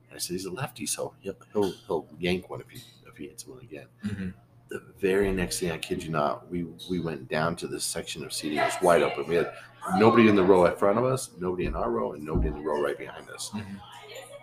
And 0.09 0.15
I 0.15 0.19
said 0.19 0.33
he's 0.33 0.45
a 0.45 0.51
lefty, 0.51 0.85
so 0.85 1.13
he'll 1.19 1.35
he'll, 1.53 1.71
he'll 1.87 2.07
yank 2.19 2.49
one 2.49 2.61
if 2.61 2.69
he 2.69 2.81
if 3.07 3.17
he 3.17 3.27
hits 3.27 3.47
one 3.47 3.59
again. 3.61 3.87
Mhm. 4.05 4.33
The 4.69 4.83
very 4.99 5.31
next 5.31 5.59
thing, 5.59 5.71
I 5.71 5.77
kid 5.79 6.03
you 6.03 6.11
not, 6.11 6.49
we 6.49 6.65
we 6.89 6.99
went 6.99 7.27
down 7.27 7.55
to 7.57 7.67
this 7.67 7.83
section 7.83 8.23
of 8.23 8.31
seating. 8.33 8.59
It 8.59 8.65
was 8.65 8.73
wide 8.81 9.01
open. 9.01 9.27
We 9.27 9.35
had 9.35 9.51
nobody 9.97 10.27
in 10.29 10.35
the 10.35 10.43
row 10.43 10.65
in 10.65 10.75
front 10.75 10.97
of 10.99 11.05
us, 11.05 11.31
nobody 11.39 11.65
in 11.65 11.75
our 11.75 11.89
row, 11.89 12.13
and 12.13 12.23
nobody 12.23 12.49
in 12.49 12.53
the 12.55 12.61
row 12.61 12.79
right 12.81 12.97
behind 12.97 13.29
us. 13.29 13.49
Mhm. 13.53 13.79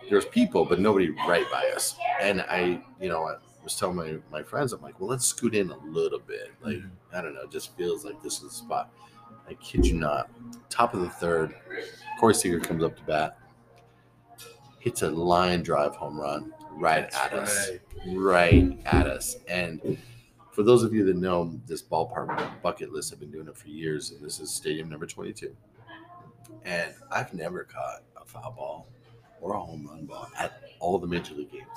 There's 0.09 0.25
people, 0.25 0.63
but 0.65 0.79
nobody 0.79 1.09
right 1.27 1.49
by 1.51 1.69
us. 1.75 1.97
And 2.21 2.41
I, 2.41 2.81
you 2.99 3.09
know, 3.09 3.37
was 3.67 3.75
telling 3.75 3.97
my, 3.97 4.17
my 4.31 4.41
friends, 4.43 4.71
I'm 4.71 4.81
like, 4.81 4.97
well, 4.99 5.09
let's 5.09 5.25
scoot 5.25 5.53
in 5.53 5.71
a 5.71 5.77
little 5.79 6.19
bit. 6.19 6.53
Like, 6.61 6.77
Mhm. 6.77 6.89
I 7.13 7.21
don't 7.21 7.33
know, 7.33 7.41
it 7.41 7.51
just 7.51 7.75
feels 7.75 8.05
like 8.05 8.21
this 8.23 8.35
is 8.37 8.43
the 8.43 8.49
spot. 8.49 8.93
I 9.45 9.55
kid 9.55 9.85
you 9.85 9.95
not. 9.95 10.29
Top 10.69 10.93
of 10.93 11.01
the 11.01 11.09
third, 11.09 11.53
Corey 12.17 12.33
Seager 12.33 12.61
comes 12.61 12.81
up 12.81 12.95
to 12.95 13.03
bat, 13.03 13.37
hits 14.79 15.01
a 15.01 15.09
line 15.09 15.63
drive 15.63 15.95
home 15.95 16.17
run 16.19 16.53
right 16.71 17.11
That's 17.11 17.17
at 17.17 17.33
us 17.33 17.69
right. 17.69 17.81
right 18.15 18.79
at 18.85 19.05
us. 19.07 19.35
And 19.49 19.97
for 20.51 20.63
those 20.63 20.83
of 20.83 20.93
you 20.93 21.03
that 21.05 21.17
know 21.17 21.59
this 21.65 21.83
ballpark 21.83 22.61
bucket 22.61 22.93
list, 22.93 23.11
I've 23.11 23.19
been 23.19 23.31
doing 23.31 23.47
it 23.49 23.57
for 23.57 23.67
years, 23.67 24.11
and 24.11 24.23
this 24.23 24.39
is 24.39 24.49
stadium 24.49 24.87
number 24.89 25.05
22. 25.05 25.53
And 26.63 26.93
I've 27.11 27.33
never 27.33 27.65
caught 27.65 28.03
a 28.15 28.23
foul 28.25 28.51
ball 28.51 28.87
or 29.41 29.53
a 29.55 29.59
home 29.59 29.87
run 29.87 30.05
ball 30.05 30.29
at 30.37 30.61
all 30.79 30.97
the 30.99 31.07
major 31.07 31.33
league 31.35 31.51
games. 31.51 31.67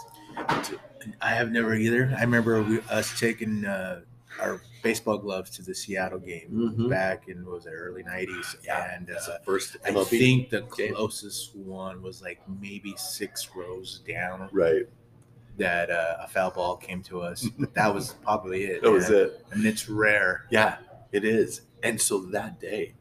I 1.20 1.30
have 1.34 1.50
never 1.50 1.74
either. 1.74 2.14
I 2.16 2.22
remember 2.22 2.62
we, 2.62 2.80
us 2.90 3.18
taking 3.18 3.64
uh, 3.64 4.00
our 4.40 4.60
baseball 4.82 5.18
gloves 5.18 5.50
to 5.50 5.62
the 5.62 5.74
Seattle 5.74 6.18
game 6.18 6.74
Mhm. 6.78 6.88
back 6.90 7.28
in 7.28 7.44
what 7.44 7.56
was 7.56 7.66
it 7.66 7.70
early 7.72 8.02
'90s, 8.02 8.56
Yeah, 8.64 8.94
and 8.96 9.10
uh, 9.10 9.38
first 9.44 9.76
I 9.84 9.90
MLB 9.90 10.06
think 10.08 10.50
the 10.50 10.62
game. 10.76 10.94
closest 10.94 11.54
one 11.56 12.02
was 12.02 12.22
like 12.22 12.40
maybe 12.60 12.94
six 12.96 13.48
rows 13.54 14.00
down 14.06 14.48
Right. 14.52 14.88
that 15.58 15.90
uh, 15.90 16.16
a 16.20 16.28
foul 16.28 16.50
ball 16.50 16.76
came 16.76 17.02
to 17.04 17.20
us. 17.22 17.46
that 17.74 17.94
was 17.94 18.14
probably 18.22 18.64
it. 18.64 18.82
That 18.82 18.90
was 18.92 19.10
it. 19.10 19.44
and 19.52 19.66
it's 19.66 19.88
rare. 19.88 20.46
Yeah, 20.50 20.78
it 21.12 21.24
is. 21.24 21.62
And 21.82 22.00
so 22.00 22.18
that 22.26 22.60
day, 22.60 22.94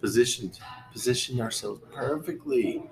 positioned 0.00 0.58
positioned 0.92 1.40
ourselves 1.40 1.80
perfectly. 1.92 2.82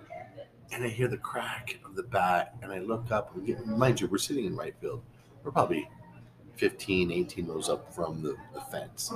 And 0.72 0.85
I 0.85 0.88
hear 0.88 1.09
the 1.09 1.16
crack 1.16 1.78
of 1.85 1.94
the 1.96 2.02
bat, 2.02 2.54
and 2.62 2.70
I 2.72 2.78
look 2.81 3.11
up. 3.11 3.35
And 3.35 3.46
get, 3.46 3.66
mind 3.66 4.00
you, 4.00 4.07
we're 4.07 4.18
sitting 4.18 4.44
in 4.44 4.54
right 4.57 4.74
field. 4.81 5.02
We're 5.42 5.50
probably 5.50 5.88
15, 6.57 7.11
18 7.11 7.46
rows 7.46 7.68
up 7.68 7.92
from 7.94 8.22
the, 8.22 8.37
the 8.52 8.61
fence. 8.61 9.11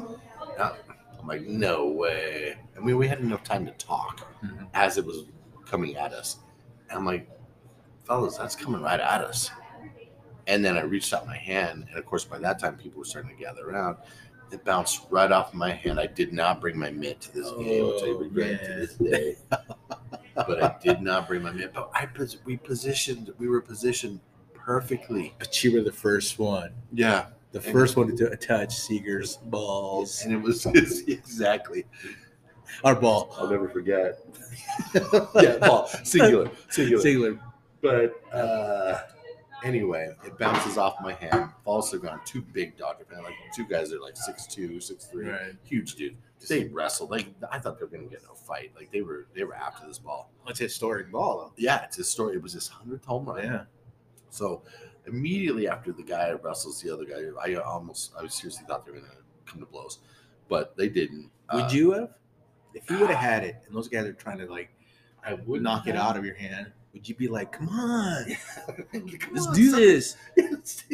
Now, 0.56 0.76
I'm 1.20 1.26
like, 1.26 1.42
no 1.42 1.88
way. 1.88 2.56
I 2.76 2.80
mean, 2.80 2.96
we 2.96 3.06
had 3.06 3.20
enough 3.20 3.44
time 3.44 3.66
to 3.66 3.72
talk 3.72 4.26
Mhm. 4.42 4.66
as 4.74 4.96
it 4.98 5.04
was 5.04 5.24
coming 5.66 5.96
at 5.96 6.12
us. 6.12 6.38
And 6.88 6.98
I'm 6.98 7.04
like, 7.04 7.28
fellas, 8.04 8.36
that's 8.38 8.56
coming 8.56 8.80
right 8.82 8.98
at 9.00 9.20
us. 9.20 9.50
And 10.46 10.64
then 10.64 10.76
I 10.76 10.82
reached 10.82 11.12
out 11.12 11.26
my 11.26 11.36
hand, 11.36 11.86
and 11.90 11.98
of 11.98 12.04
course, 12.06 12.24
by 12.24 12.38
that 12.38 12.58
time, 12.58 12.76
people 12.76 12.98
were 12.98 13.04
starting 13.04 13.30
to 13.30 13.36
gather 13.36 13.68
around. 13.68 13.98
It 14.50 14.64
bounced 14.64 15.06
right 15.10 15.30
off 15.30 15.54
my 15.54 15.70
hand. 15.70 16.00
I 16.00 16.06
did 16.06 16.32
not 16.32 16.60
bring 16.60 16.76
my 16.78 16.90
mitt 16.90 17.20
to 17.22 17.32
this 17.34 17.50
game, 17.52 17.86
which 17.86 18.02
I 18.02 18.08
Oh, 18.08 18.18
regret 18.18 18.64
to 18.64 18.74
this 18.74 18.94
day. 18.94 19.36
but 20.34 20.62
I 20.62 20.76
did 20.82 21.02
not 21.02 21.28
bring 21.28 21.42
my 21.42 21.50
mitt. 21.52 21.72
But 21.74 21.90
I 21.94 22.06
pos- 22.06 22.38
we 22.44 22.56
positioned, 22.56 23.32
we 23.38 23.48
were 23.48 23.60
positioned 23.60 24.20
perfectly. 24.54 25.34
But 25.38 25.62
you 25.64 25.72
were 25.74 25.82
the 25.82 25.92
first 25.92 26.38
one, 26.38 26.72
Yeah, 26.92 27.26
the 27.52 27.60
And- 27.60 27.72
first 27.72 27.96
one 27.96 28.16
to 28.16 28.36
touch 28.36 28.74
Seager's 28.74 29.36
balls. 29.36 30.22
and 30.24 30.32
it 30.32 30.40
was 30.40 30.64
exactly. 31.06 31.84
Our 32.84 32.94
ball, 32.94 33.34
I'll 33.38 33.50
never 33.50 33.68
forget. 33.68 34.18
yeah, 34.94 35.58
ball 35.58 35.86
singular, 36.04 36.50
singular. 36.70 37.02
singular. 37.02 37.38
But 37.82 38.22
uh, 38.32 39.00
anyway, 39.64 40.14
it 40.24 40.38
bounces 40.38 40.78
off 40.78 40.94
my 41.02 41.12
hand, 41.14 41.50
falls 41.64 41.90
to 41.90 41.96
the 41.96 42.00
ground. 42.06 42.20
Two 42.24 42.40
big 42.40 42.76
Dodger 42.78 43.04
fans, 43.10 43.24
like 43.24 43.34
two 43.54 43.66
guys 43.66 43.90
that 43.90 43.96
are 43.98 44.00
like 44.02 44.14
6'2", 44.14 44.76
6'3", 44.76 45.30
Right. 45.32 45.54
huge 45.64 45.96
dude. 45.96 46.16
They 46.48 46.64
wrestled. 46.64 47.10
Like 47.10 47.26
I 47.50 47.58
thought 47.58 47.78
they 47.78 47.84
were 47.84 47.90
gonna 47.90 48.08
get 48.08 48.20
in 48.20 48.26
a 48.30 48.34
fight. 48.34 48.72
Like 48.76 48.90
they 48.92 49.02
were 49.02 49.26
they 49.34 49.44
were 49.44 49.54
after 49.54 49.86
this 49.86 49.98
ball. 49.98 50.30
It's 50.46 50.60
a 50.60 50.64
historic 50.64 51.10
ball, 51.12 51.38
though. 51.38 51.52
Yeah, 51.56 51.82
it's 51.84 51.98
a 51.98 52.04
story. 52.04 52.34
It 52.36 52.42
was 52.42 52.52
his 52.52 52.68
hundredth 52.68 53.04
home 53.04 53.26
run. 53.26 53.42
Yeah. 53.44 53.64
So 54.30 54.62
immediately 55.06 55.68
after 55.68 55.92
the 55.92 56.02
guy 56.02 56.32
wrestles 56.32 56.80
the 56.80 56.90
other 56.92 57.04
guy, 57.04 57.22
I 57.42 57.54
almost 57.56 58.12
I 58.18 58.26
seriously 58.28 58.64
thought 58.66 58.84
they 58.86 58.92
were 58.92 58.98
gonna 59.00 59.12
come 59.46 59.60
to 59.60 59.66
blows, 59.66 59.98
but 60.48 60.76
they 60.76 60.88
didn't. 60.88 61.30
Would 61.52 61.64
Uh, 61.64 61.68
you 61.70 61.90
have? 61.92 62.14
If 62.74 62.88
you 62.90 62.98
would 63.00 63.10
have 63.10 63.18
had 63.18 63.44
it, 63.44 63.56
and 63.66 63.76
those 63.76 63.88
guys 63.88 64.06
are 64.06 64.12
trying 64.14 64.38
to 64.38 64.46
like 64.46 64.70
I 65.24 65.34
would 65.34 65.62
knock 65.62 65.86
it 65.86 65.94
out 65.96 66.16
of 66.16 66.24
your 66.24 66.34
hand, 66.34 66.72
would 66.94 67.06
you 67.08 67.14
be 67.14 67.28
like, 67.28 67.52
"Come 67.52 67.68
on, 67.68 68.24
Come 68.92 69.34
let's 69.34 69.46
on, 69.46 69.54
do 69.54 69.70
son. 69.70 69.80
this"? 69.80 70.16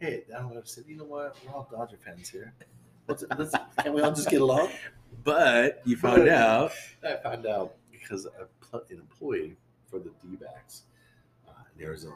hey, 0.00 0.24
I 0.38 0.44
would 0.44 0.56
have 0.56 0.68
said, 0.68 0.84
you 0.86 0.96
know 0.96 1.04
what? 1.04 1.36
We're 1.46 1.52
all 1.54 1.66
Dodger 1.70 1.96
fans 2.04 2.28
here. 2.28 2.52
Let's, 3.06 3.24
let's, 3.38 3.54
can 3.82 3.92
we 3.92 4.02
all 4.02 4.12
just 4.12 4.30
get 4.30 4.40
along? 4.40 4.70
But 5.22 5.82
you 5.84 5.96
found 5.96 6.28
out. 6.28 6.72
I 7.02 7.16
found 7.16 7.46
out 7.46 7.74
because 7.90 8.26
an 8.26 8.82
employee 8.90 9.56
for 9.90 9.98
the 9.98 10.10
D 10.22 10.36
backs 10.36 10.82
uh, 11.48 11.52
in 11.76 11.84
Arizona, 11.84 12.14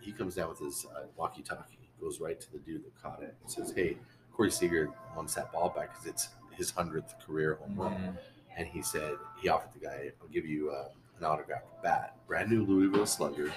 he 0.00 0.12
comes 0.12 0.34
down 0.34 0.48
with 0.48 0.58
his 0.58 0.86
uh, 0.96 1.02
walkie 1.16 1.42
talkie, 1.42 1.90
goes 2.00 2.20
right 2.20 2.40
to 2.40 2.52
the 2.52 2.58
dude 2.58 2.84
that 2.84 3.00
caught 3.00 3.22
it, 3.22 3.34
and 3.42 3.50
says, 3.50 3.72
Hey, 3.74 3.96
Corey 4.32 4.50
Seager 4.50 4.88
wants 5.14 5.34
that 5.34 5.52
ball 5.52 5.68
back 5.68 5.92
because 5.92 6.06
it's 6.06 6.28
his 6.52 6.72
100th 6.72 7.24
career 7.24 7.58
home 7.60 7.76
run. 7.76 7.92
Mm-hmm. 7.92 8.16
And 8.56 8.66
he 8.66 8.82
said, 8.82 9.14
He 9.40 9.48
offered 9.48 9.72
the 9.72 9.86
guy, 9.86 10.10
I'll 10.20 10.28
give 10.28 10.46
you 10.46 10.70
uh, 10.70 10.88
an 11.18 11.24
autographed 11.24 11.82
bat, 11.82 12.16
brand 12.26 12.50
new 12.50 12.64
Louisville 12.64 13.06
Slugger, 13.06 13.52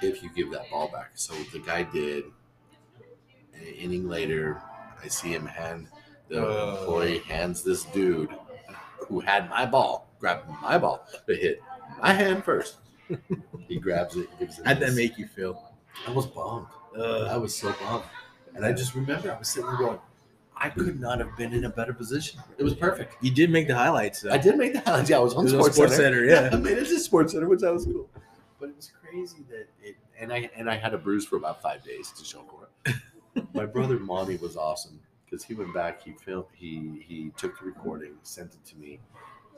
if 0.00 0.22
you 0.22 0.30
give 0.34 0.50
that 0.52 0.70
ball 0.70 0.88
back. 0.88 1.10
So 1.14 1.34
the 1.52 1.58
guy 1.58 1.82
did. 1.82 2.24
An 3.54 3.68
inning 3.74 4.08
later, 4.08 4.60
I 5.02 5.08
see 5.08 5.32
him 5.34 5.46
hand 5.46 5.88
the 6.28 6.46
Oh. 6.46 6.78
employee 6.78 7.18
hands 7.20 7.62
this 7.62 7.84
dude 7.84 8.30
who 9.08 9.20
had 9.20 9.48
my 9.50 9.66
ball, 9.66 10.08
grabbed 10.18 10.48
my 10.62 10.78
ball 10.78 11.06
to 11.26 11.34
hit 11.34 11.60
my 12.00 12.12
hand 12.12 12.44
first. 12.44 12.76
he 13.68 13.78
grabs 13.78 14.16
it, 14.16 14.28
gives 14.38 14.58
it. 14.58 14.66
How'd 14.66 14.80
that 14.80 14.94
make 14.94 15.18
you 15.18 15.26
feel? 15.26 15.72
I 16.06 16.10
was 16.12 16.26
bummed. 16.26 16.66
I 16.96 16.98
Uh, 17.00 17.38
was 17.38 17.54
so 17.56 17.72
bummed, 17.80 18.04
and 18.54 18.64
I 18.64 18.72
just 18.72 18.94
remember 18.94 19.32
I 19.32 19.38
was 19.38 19.48
sitting 19.48 19.68
there 19.68 19.78
going, 19.78 19.98
I 20.56 20.68
could 20.70 21.00
not 21.00 21.18
have 21.18 21.36
been 21.36 21.52
in 21.52 21.64
a 21.64 21.68
better 21.68 21.92
position. 21.92 22.40
It 22.56 22.62
was 22.62 22.74
perfect. 22.74 23.16
you 23.20 23.32
did 23.34 23.50
make 23.50 23.66
the 23.66 23.74
highlights, 23.74 24.20
though. 24.20 24.30
I 24.30 24.38
did 24.38 24.56
make 24.56 24.72
the 24.74 24.80
highlights. 24.80 25.10
Yeah, 25.10 25.16
I 25.16 25.20
was 25.20 25.34
on 25.34 25.44
was 25.44 25.52
on 25.54 25.60
Sports, 25.60 25.76
Sports 25.76 25.96
Center. 25.96 26.28
Center, 26.28 26.48
yeah. 26.48 26.50
I 26.52 26.56
made 26.56 26.78
it 26.78 26.84
to 26.86 26.98
Sports 27.00 27.32
Center, 27.32 27.48
which 27.48 27.60
that 27.60 27.72
was 27.72 27.84
cool. 27.86 28.08
But 28.60 28.68
it 28.70 28.76
was 28.76 28.92
crazy 29.02 29.44
that 29.50 29.66
it, 29.82 29.96
and 30.18 30.32
I 30.32 30.48
and 30.56 30.70
I 30.70 30.76
had 30.76 30.94
a 30.94 30.98
bruise 30.98 31.26
for 31.26 31.36
about 31.36 31.60
five 31.60 31.82
days 31.82 32.12
to 32.12 32.24
show 32.24 32.44
for 32.48 32.68
it. 32.86 32.94
My 33.54 33.66
brother 33.66 33.98
Monty 33.98 34.36
was 34.36 34.56
awesome 34.56 35.00
because 35.24 35.44
he 35.44 35.54
went 35.54 35.72
back, 35.74 36.02
he 36.02 36.12
filmed, 36.12 36.46
he 36.54 37.04
he 37.06 37.32
took 37.36 37.58
the 37.58 37.64
recording, 37.66 38.12
sent 38.22 38.54
it 38.54 38.64
to 38.66 38.76
me, 38.76 39.00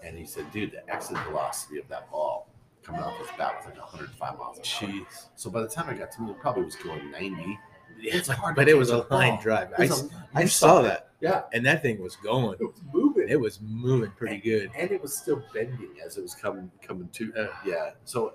and 0.02 0.16
he 0.16 0.24
said, 0.24 0.50
"Dude, 0.52 0.70
the 0.72 0.88
exit 0.92 1.16
velocity 1.28 1.78
of 1.78 1.88
that 1.88 2.10
ball 2.10 2.48
coming 2.82 3.00
off 3.02 3.16
his 3.18 3.28
bat 3.38 3.54
was 3.56 3.66
like 3.66 3.76
105 3.78 4.38
miles 4.38 4.58
an 4.58 4.62
hour." 4.88 4.92
Jeez. 4.92 5.26
So 5.34 5.50
by 5.50 5.60
the 5.62 5.68
time 5.68 5.88
I 5.88 5.94
got 5.94 6.12
to 6.12 6.22
me, 6.22 6.30
it 6.30 6.38
probably 6.40 6.64
was 6.64 6.76
going 6.76 7.10
90. 7.10 7.58
It's 8.00 8.28
hard, 8.28 8.56
But 8.56 8.68
it 8.68 8.74
was 8.76 8.90
a 8.90 8.98
line 9.10 9.34
ball. 9.34 9.42
drive. 9.42 9.72
I, 9.78 9.84
a- 9.84 9.88
I 10.34 10.44
saw 10.46 10.82
that, 10.82 11.10
Yeah, 11.20 11.42
and 11.52 11.64
that 11.64 11.80
thing 11.80 12.02
was 12.02 12.16
going. 12.16 12.56
it 12.60 12.64
was 12.64 12.80
moving. 12.92 13.28
It 13.28 13.38
was 13.40 13.60
moving 13.60 14.10
pretty 14.16 14.38
good. 14.38 14.70
and 14.76 14.90
it 14.90 15.00
was 15.00 15.16
still 15.16 15.42
bending 15.54 15.90
as 16.04 16.16
it 16.18 16.22
was 16.22 16.34
coming 16.34 16.70
coming 16.82 17.08
to. 17.12 17.32
Uh, 17.36 17.46
yeah. 17.64 17.90
So 18.04 18.34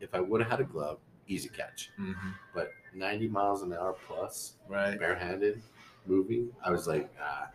if 0.00 0.14
I 0.14 0.20
would 0.20 0.40
have 0.40 0.50
had 0.50 0.60
a 0.60 0.64
glove, 0.64 0.98
easy 1.28 1.48
catch. 1.48 1.90
hmm 1.96 2.12
But 2.54 2.72
90 2.94 3.28
miles 3.28 3.62
an 3.62 3.72
hour 3.72 3.96
plus, 4.06 4.54
Right. 4.68 4.98
barehanded, 4.98 5.62
moving, 6.06 6.50
I 6.64 6.70
was 6.70 6.86
like, 6.86 7.12
ah. 7.20 7.48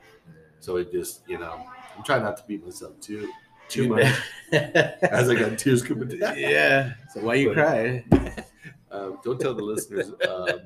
So 0.59 0.75
it 0.77 0.91
just, 0.91 1.21
you 1.27 1.37
know, 1.37 1.65
I'm 1.95 2.03
trying 2.03 2.23
not 2.23 2.37
to 2.37 2.43
beat 2.47 2.63
myself 2.65 2.99
too 2.99 3.31
too 3.69 3.87
much 3.87 4.05
as 4.51 5.29
I 5.29 5.35
got 5.35 5.57
tears 5.59 5.83
coming 5.83 6.07
down. 6.09 6.35
yeah. 6.37 6.93
So 7.13 7.21
why 7.21 7.35
you 7.35 7.53
But- 7.53 7.55
cry? 7.55 8.05
Um, 8.91 9.19
don't 9.23 9.39
tell 9.39 9.53
the 9.53 9.61
listeners. 9.61 10.07
Um, 10.27 10.61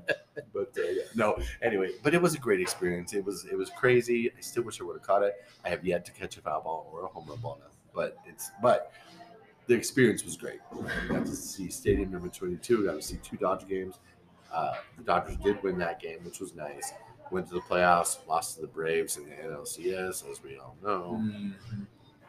but 0.53 0.71
uh, 0.77 0.81
yeah. 0.81 1.01
no, 1.13 1.37
anyway, 1.61 1.89
but 2.03 2.13
it 2.13 2.21
was 2.21 2.33
a 2.35 2.37
great 2.37 2.61
experience. 2.61 3.13
It 3.13 3.23
was 3.25 3.43
it 3.51 3.57
was 3.57 3.69
crazy. 3.71 4.31
I 4.37 4.39
still 4.39 4.63
wish 4.63 4.79
I 4.79 4.85
would 4.85 4.95
have 4.95 5.05
caught 5.05 5.23
it. 5.23 5.33
I 5.65 5.67
have 5.67 5.83
yet 5.83 6.05
to 6.05 6.13
catch 6.13 6.37
a 6.37 6.41
foul 6.41 6.61
ball 6.61 6.89
or 6.93 7.03
a 7.03 7.07
home 7.07 7.25
run 7.27 7.39
ball 7.41 7.59
now. 7.59 7.69
But 7.93 8.15
it's 8.25 8.49
but 8.61 8.93
the 9.67 9.73
experience 9.73 10.23
was 10.25 10.35
great. 10.37 10.59
I 10.73 11.07
got 11.13 11.25
to 11.25 11.35
see 11.35 11.69
Stadium 11.69 12.11
Number 12.11 12.27
Twenty 12.29 12.57
Two. 12.57 12.85
Got 12.85 12.93
to 12.95 13.01
see 13.01 13.17
two 13.23 13.37
Dodger 13.37 13.65
games. 13.65 13.99
Uh, 14.53 14.75
the 14.97 15.03
Dodgers 15.03 15.37
did 15.37 15.61
win 15.63 15.77
that 15.79 15.99
game, 15.99 16.19
which 16.23 16.39
was 16.39 16.53
nice. 16.55 16.93
Went 17.31 17.47
to 17.47 17.55
the 17.55 17.61
playoffs, 17.61 18.17
lost 18.27 18.55
to 18.55 18.61
the 18.61 18.67
Braves 18.67 19.17
in 19.17 19.23
the 19.25 19.31
NLCS, 19.31 20.29
as 20.29 20.43
we 20.43 20.57
all 20.59 20.75
know. 20.83 21.19
Mhm. 21.21 21.53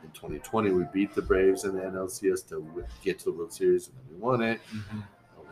In 0.03 0.11
2020, 0.13 0.71
we 0.71 0.85
beat 0.93 1.15
the 1.15 1.23
Braves 1.23 1.65
in 1.65 1.75
the 1.75 1.83
NLCS 1.85 2.43
to 2.49 2.85
get 3.03 3.19
to 3.21 3.25
the 3.27 3.33
World 3.33 3.53
Series, 3.53 3.89
and 3.89 3.97
then 3.99 4.15
we 4.15 4.21
won 4.21 4.41
it. 4.43 4.61
Mhm. 4.73 5.05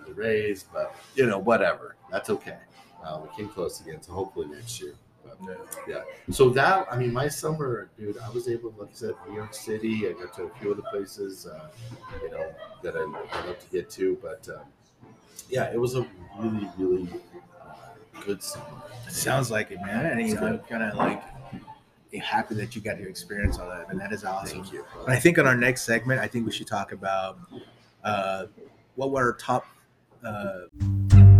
the 0.06 0.14
Rays, 0.14 0.64
but 0.72 0.94
you 1.14 1.26
know, 1.26 1.38
whatever. 1.38 1.94
That's 2.10 2.28
okay. 2.28 2.58
Uh, 3.04 3.20
we 3.22 3.28
came 3.36 3.48
close 3.48 3.80
again, 3.80 4.02
so 4.02 4.12
hopefully 4.12 4.48
next 4.48 4.80
year. 4.80 4.94
Yeah. 5.88 6.02
So 6.30 6.50
that 6.50 6.86
I 6.90 6.96
mean, 6.96 7.12
my 7.12 7.28
summer, 7.28 7.90
dude, 7.98 8.18
I 8.18 8.30
was 8.30 8.48
able, 8.48 8.74
like 8.78 8.90
I 8.90 8.94
said, 8.94 9.14
New 9.28 9.34
York 9.34 9.54
City. 9.54 10.08
I 10.08 10.12
got 10.12 10.32
to 10.34 10.44
a 10.44 10.50
few 10.60 10.72
other 10.72 10.82
places, 10.82 11.46
uh, 11.46 11.68
you 12.22 12.30
know, 12.30 12.52
that 12.82 12.96
I, 12.96 13.00
I 13.00 13.46
love 13.46 13.58
to 13.58 13.66
get 13.70 13.90
to. 13.90 14.18
But 14.22 14.48
um, 14.48 14.66
yeah, 15.48 15.72
it 15.72 15.80
was 15.80 15.96
a 15.96 16.06
really, 16.38 16.68
really 16.78 17.08
uh, 17.60 17.74
good 18.24 18.42
summer. 18.42 18.82
Sounds 19.08 19.50
like 19.50 19.70
it, 19.70 19.80
man. 19.84 20.18
And 20.18 20.38
I'm 20.38 20.58
kind 20.60 20.82
of 20.82 20.96
like 20.96 21.22
happy 22.20 22.54
that 22.56 22.76
you 22.76 22.82
got 22.82 22.98
to 22.98 23.08
experience 23.08 23.58
all 23.58 23.68
that, 23.68 23.86
and 23.88 23.98
that 24.00 24.12
is 24.12 24.24
awesome. 24.24 24.62
Thank 24.62 24.72
you. 24.72 24.84
But 25.04 25.10
I 25.10 25.18
think 25.18 25.38
on 25.38 25.46
our 25.46 25.56
next 25.56 25.82
segment, 25.82 26.20
I 26.20 26.28
think 26.28 26.46
we 26.46 26.52
should 26.52 26.66
talk 26.66 26.92
about 26.92 27.38
uh, 28.04 28.46
what 28.96 29.10
were 29.10 29.22
our 29.22 29.32
top. 29.32 29.66
Uh, 30.24 31.31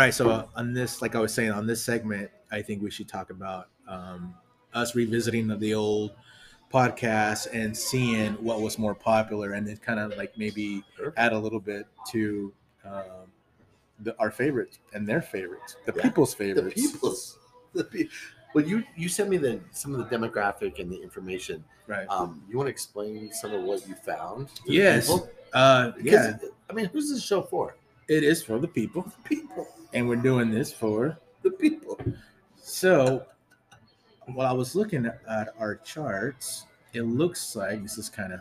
right, 0.00 0.14
so 0.14 0.48
on 0.56 0.72
this, 0.72 1.02
like 1.02 1.14
I 1.14 1.20
was 1.20 1.32
saying, 1.32 1.50
on 1.52 1.66
this 1.66 1.82
segment, 1.84 2.30
I 2.50 2.62
think 2.62 2.82
we 2.82 2.90
should 2.90 3.08
talk 3.08 3.30
about 3.30 3.68
um, 3.88 4.34
us 4.74 4.94
revisiting 4.94 5.46
the 5.58 5.74
old 5.74 6.12
podcast 6.72 7.48
and 7.52 7.76
seeing 7.76 8.32
what 8.34 8.60
was 8.60 8.78
more 8.78 8.94
popular 8.94 9.52
and 9.54 9.66
then 9.66 9.76
kind 9.78 9.98
of 9.98 10.16
like 10.16 10.36
maybe 10.38 10.84
Sure. 10.96 11.12
add 11.16 11.32
a 11.32 11.38
little 11.38 11.58
bit 11.60 11.86
to 12.12 12.52
um, 12.84 13.02
the, 14.00 14.14
our 14.20 14.30
favorites 14.30 14.78
and 14.94 15.06
their 15.06 15.20
favorites, 15.20 15.76
the 15.86 15.92
Yeah. 15.96 16.02
people's 16.02 16.34
the 16.34 16.44
favorites. 16.54 16.74
people's 16.80 17.38
the 17.74 17.84
pe- 17.84 18.04
well 18.54 18.64
you 18.64 18.82
you 18.96 19.08
sent 19.08 19.28
me 19.28 19.36
the 19.36 19.60
some 19.72 19.94
of 19.94 19.98
the 20.08 20.16
demographic 20.16 20.78
and 20.80 20.90
the 20.90 21.00
information 21.02 21.62
Right. 21.86 22.06
um 22.08 22.42
you 22.48 22.56
want 22.56 22.66
to 22.66 22.70
explain 22.70 23.32
some 23.32 23.52
of 23.52 23.62
what 23.62 23.86
you 23.88 23.94
found 23.94 24.48
Yes. 24.66 25.08
Uh, 25.52 25.92
yeah, 26.00 26.36
i 26.68 26.72
mean 26.72 26.86
who's 26.86 27.10
this 27.10 27.22
show 27.22 27.42
for 27.42 27.76
it 28.10 28.24
is 28.24 28.42
for 28.42 28.58
the 28.58 28.66
people, 28.68 29.02
the 29.02 29.36
people 29.36 29.68
and 29.94 30.06
we're 30.08 30.16
doing 30.16 30.50
this 30.50 30.72
for. 30.72 31.16
the 31.42 31.50
people 31.50 31.98
So, 32.56 33.24
while 34.26 34.48
I 34.48 34.52
was 34.52 34.74
looking 34.74 35.06
at 35.06 35.54
our 35.58 35.76
charts, 35.76 36.66
it 36.92 37.02
looks 37.02 37.54
like 37.56 37.82
this 37.82 37.98
is 37.98 38.08
kind 38.08 38.32
of 38.32 38.40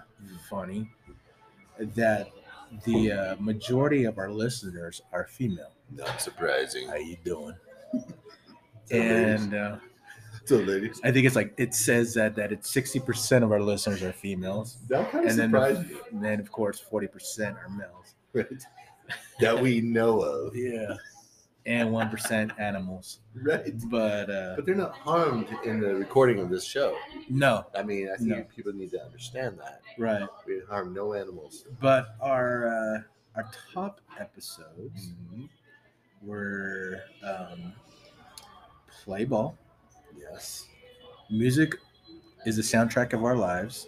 funny 0.49 0.89
that 1.79 2.29
the 2.83 3.11
uh, 3.11 3.35
majority 3.39 4.03
of 4.05 4.17
our 4.17 4.29
listeners 4.31 5.01
are 5.13 5.25
female. 5.25 5.71
not 5.95 6.19
surprising 6.19 6.87
How 6.87 6.95
you 6.95 7.17
doing? 7.23 7.55
And 8.91 9.53
uh, 9.53 9.77
so 10.45 10.57
ladies 10.57 10.99
I 11.03 11.11
think 11.11 11.27
it's 11.27 11.35
like 11.35 11.53
it 11.57 11.75
says 11.75 12.13
that 12.15 12.35
that 12.35 12.51
it's 12.51 12.71
sixty 12.71 12.99
percent 12.99 13.43
of 13.43 13.51
our 13.51 13.61
listeners 13.61 14.01
are 14.01 14.11
females, 14.13 14.77
that 14.89 15.11
kind 15.11 15.25
of 15.25 15.29
and 15.31 15.39
then 15.39 15.49
surprised 15.51 15.89
me 15.89 15.97
and 16.11 16.23
then 16.23 16.39
of 16.39 16.51
course 16.51 16.79
forty 16.79 17.07
percent 17.07 17.55
are 17.57 17.69
males. 17.69 18.15
right 18.33 18.47
that 19.39 19.59
we 19.59 19.81
know 19.81 20.21
of 20.21 20.55
Yeah, 20.55 20.95
and 21.65 21.91
one 21.91 22.09
percent 22.09 22.51
animals. 22.57 23.19
right 23.35 23.73
But 23.89 24.29
uh, 24.29 24.53
but 24.55 24.65
they're 24.65 24.75
not 24.75 24.93
harmed 24.93 25.47
in 25.65 25.79
the 25.79 25.95
recording 25.95 26.39
of 26.39 26.49
this 26.49 26.63
show 26.63 26.95
no, 27.29 27.65
i 27.75 27.83
mean 27.83 28.09
i 28.13 28.17
think 28.17 28.29
No. 28.29 28.43
people 28.55 28.73
need 28.73 28.91
to 28.91 29.01
understand 29.03 29.57
that 29.59 29.81
right. 29.97 30.27
we 30.47 30.61
harm 30.69 30.93
no 30.93 31.13
animals 31.13 31.65
But 31.81 32.15
our 32.21 32.67
uh, 32.67 33.01
our 33.35 33.49
top 33.73 34.01
episodes 34.19 35.09
Mm-hmm. 35.33 35.45
were 36.27 37.01
um, 37.23 37.73
play 39.03 39.25
ball. 39.25 39.57
yes 40.17 40.67
Music 41.29 41.75
is 42.45 42.55
the 42.55 42.61
soundtrack 42.63 43.13
of 43.13 43.23
our 43.23 43.35
lives. 43.35 43.85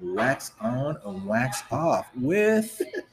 Wax 0.00 0.52
on 0.60 0.96
and 1.04 1.26
wax 1.26 1.62
off 1.72 2.06
with 2.16 2.80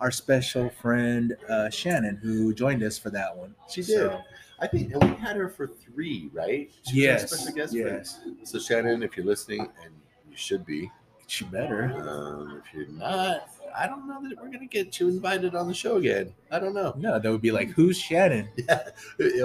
our 0.00 0.10
special 0.10 0.68
friend 0.68 1.36
uh, 1.48 1.70
Shannon, 1.70 2.16
who 2.16 2.52
joined 2.54 2.82
us 2.82 2.98
for 2.98 3.10
that 3.10 3.34
one. 3.36 3.54
She 3.70 3.82
did. 3.82 3.96
So, 3.96 4.20
I 4.60 4.66
think, 4.66 4.92
and 4.92 5.02
we 5.02 5.16
had 5.16 5.36
her 5.36 5.48
for 5.48 5.66
three, 5.66 6.30
right? 6.32 6.70
She 6.88 6.94
was 6.96 7.02
yes, 7.04 7.30
special 7.30 7.54
guest 7.54 7.72
for- 7.72 7.78
yes, 7.78 8.20
So 8.44 8.58
Shannon, 8.58 9.02
if 9.02 9.16
you're 9.16 9.26
listening, 9.26 9.60
and 9.60 9.92
you 10.30 10.36
should 10.36 10.64
be, 10.64 10.90
she 11.26 11.44
better. 11.46 11.92
um, 12.08 12.62
if 12.64 12.72
you're 12.74 12.86
not, 12.88 13.48
I 13.76 13.86
don't 13.86 14.06
know 14.08 14.26
that 14.28 14.40
we're 14.42 14.50
gonna 14.50 14.66
get 14.66 14.98
you 15.00 15.08
invited 15.08 15.54
on 15.54 15.66
the 15.68 15.74
show 15.74 15.96
again. 15.96 16.32
I 16.50 16.58
don't 16.58 16.72
know. 16.74 16.94
No, 16.96 17.18
that 17.18 17.30
would 17.30 17.42
be 17.42 17.50
like, 17.52 17.70
who's 17.70 17.98
Shannon? 17.98 18.48
Yeah. 18.56 18.88
You 19.18 19.36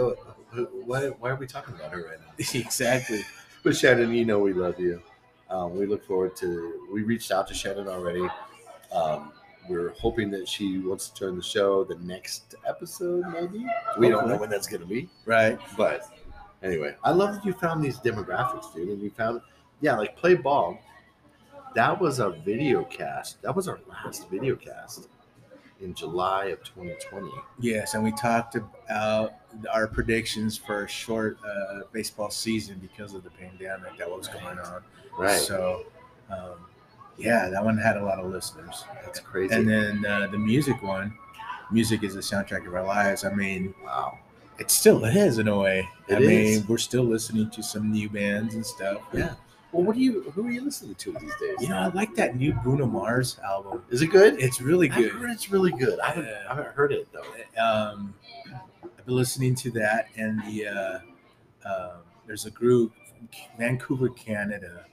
know, 0.54 0.66
why, 0.86 1.08
why 1.08 1.30
are 1.32 1.36
we 1.36 1.48
talking 1.48 1.74
about 1.76 1.92
her 1.92 2.04
right 2.06 2.20
now? 2.20 2.34
exactly. 2.60 3.22
But 3.64 3.76
Shannon, 3.76 4.12
you 4.14 4.26
know 4.26 4.40
we 4.40 4.54
love 4.54 4.80
you. 4.80 5.02
Um, 5.50 5.76
we 5.78 5.86
look 5.86 6.04
forward 6.06 6.36
to. 6.38 6.88
We 6.92 7.04
reached 7.04 7.32
out 7.32 7.48
to 7.50 7.54
Shannon 7.54 7.88
already. 7.88 8.28
Um, 8.92 9.34
we're 9.70 9.94
hoping 9.94 10.32
that 10.32 10.48
she 10.48 10.80
wants 10.80 11.10
to 11.10 11.20
join 11.20 11.36
the 11.36 11.44
show 11.44 11.84
the 11.84 11.96
next 11.96 12.56
episode, 12.68 13.26
maybe. 13.32 13.66
We 13.98 14.10
don't 14.10 14.28
know 14.28 14.38
when 14.38 14.50
that's 14.50 14.68
gonna 14.68 14.86
be. 14.86 15.10
Right. 15.26 15.60
But 15.78 16.08
anyway, 16.64 16.96
I 17.04 17.12
love 17.12 17.36
that 17.36 17.46
you 17.46 17.54
found 17.54 17.84
these 17.84 18.00
demographics, 18.00 18.74
dude. 18.74 18.90
And 18.90 19.02
you 19.02 19.12
found, 19.12 19.42
yeah, 19.82 19.98
like 19.98 20.16
play 20.16 20.36
ball. 20.36 20.80
That 21.74 22.00
was 22.00 22.20
a 22.20 22.32
video 22.32 22.84
cast. 22.84 23.42
That 23.44 23.56
was 23.56 23.68
our 23.68 23.80
last 23.88 24.30
video 24.30 24.56
cast 24.56 25.08
in 25.82 25.94
July 25.94 26.46
of 26.46 26.64
2020. 26.64 27.30
Yes, 27.60 27.94
and 27.94 28.04
we 28.04 28.12
talked 28.12 28.56
about 28.56 29.34
our 29.72 29.88
predictions 29.88 30.58
for 30.58 30.84
a 30.84 30.88
short 30.88 31.38
uh, 31.46 31.82
baseball 31.92 32.30
season 32.30 32.80
because 32.80 33.14
of 33.14 33.24
the 33.24 33.30
pandemic 33.32 33.98
that 33.98 34.10
was 34.10 34.28
going 34.28 34.60
on. 34.60 34.84
Right. 35.18 35.40
So, 35.40 35.86
um, 36.30 36.66
yeah, 37.22 37.50
that 37.50 37.64
one 37.64 37.78
had 37.78 37.98
a 37.98 38.04
lot 38.04 38.20
of 38.20 38.32
listeners. 38.32 38.84
That's 39.06 39.20
crazy. 39.20 39.54
And 39.54 39.68
then 39.68 40.06
uh, 40.06 40.28
the 40.28 40.38
music 40.38 40.82
one, 40.82 41.14
music 41.72 42.04
is 42.04 42.16
the 42.16 42.22
soundtrack 42.22 42.68
of 42.68 42.74
our 42.76 42.84
lives. 42.86 43.24
I 43.26 43.34
mean, 43.34 43.74
wow. 43.84 44.18
it 44.60 44.72
still 44.72 45.04
is 45.06 45.38
in 45.38 45.48
a 45.48 45.58
way. 45.58 45.88
I 46.10 46.14
It 46.14 46.22
mean, 46.22 46.66
we're 46.68 46.78
still 46.78 47.04
listening 47.04 47.50
to 47.52 47.64
some 47.64 47.92
new 47.92 48.10
bands 48.10 48.56
and 48.56 48.66
stuff. 48.66 49.02
Yeah. 49.14 49.36
Well, 49.72 49.84
what 49.84 49.96
do 49.96 50.02
you? 50.02 50.24
Who 50.32 50.46
are 50.48 50.52
you 50.52 50.62
listening 50.62 50.96
to 50.96 51.12
these 51.14 51.36
days? 51.40 51.56
You 51.62 51.70
know, 51.70 51.78
I 51.78 51.88
like 51.88 52.14
that 52.16 52.36
new 52.36 52.54
Bruno 52.54 52.86
Mars 52.86 53.38
album. 53.42 53.84
is 53.90 54.02
it 54.02 54.08
good? 54.08 54.38
It's 54.38 54.60
really 54.60 54.90
good. 54.90 55.12
heard 55.14 55.30
it's 55.32 55.50
really 55.50 55.72
good. 55.72 55.98
I 56.02 56.08
haven't, 56.08 56.26
Yeah. 56.26 56.44
I 56.50 56.56
haven't 56.56 56.76
heard 56.76 56.92
it 56.92 57.08
though. 57.14 57.64
um, 57.64 58.14
I've 58.84 59.06
been 59.06 59.16
listening 59.16 59.56
to 59.56 59.72
that, 59.72 60.08
and 60.18 60.42
the 60.44 60.68
uh, 60.68 61.00
um 61.66 61.92
there's 62.28 62.46
a 62.46 62.52
group, 62.52 62.92
from 63.08 63.30
Vancouver, 63.58 64.10
Canada. 64.10 64.86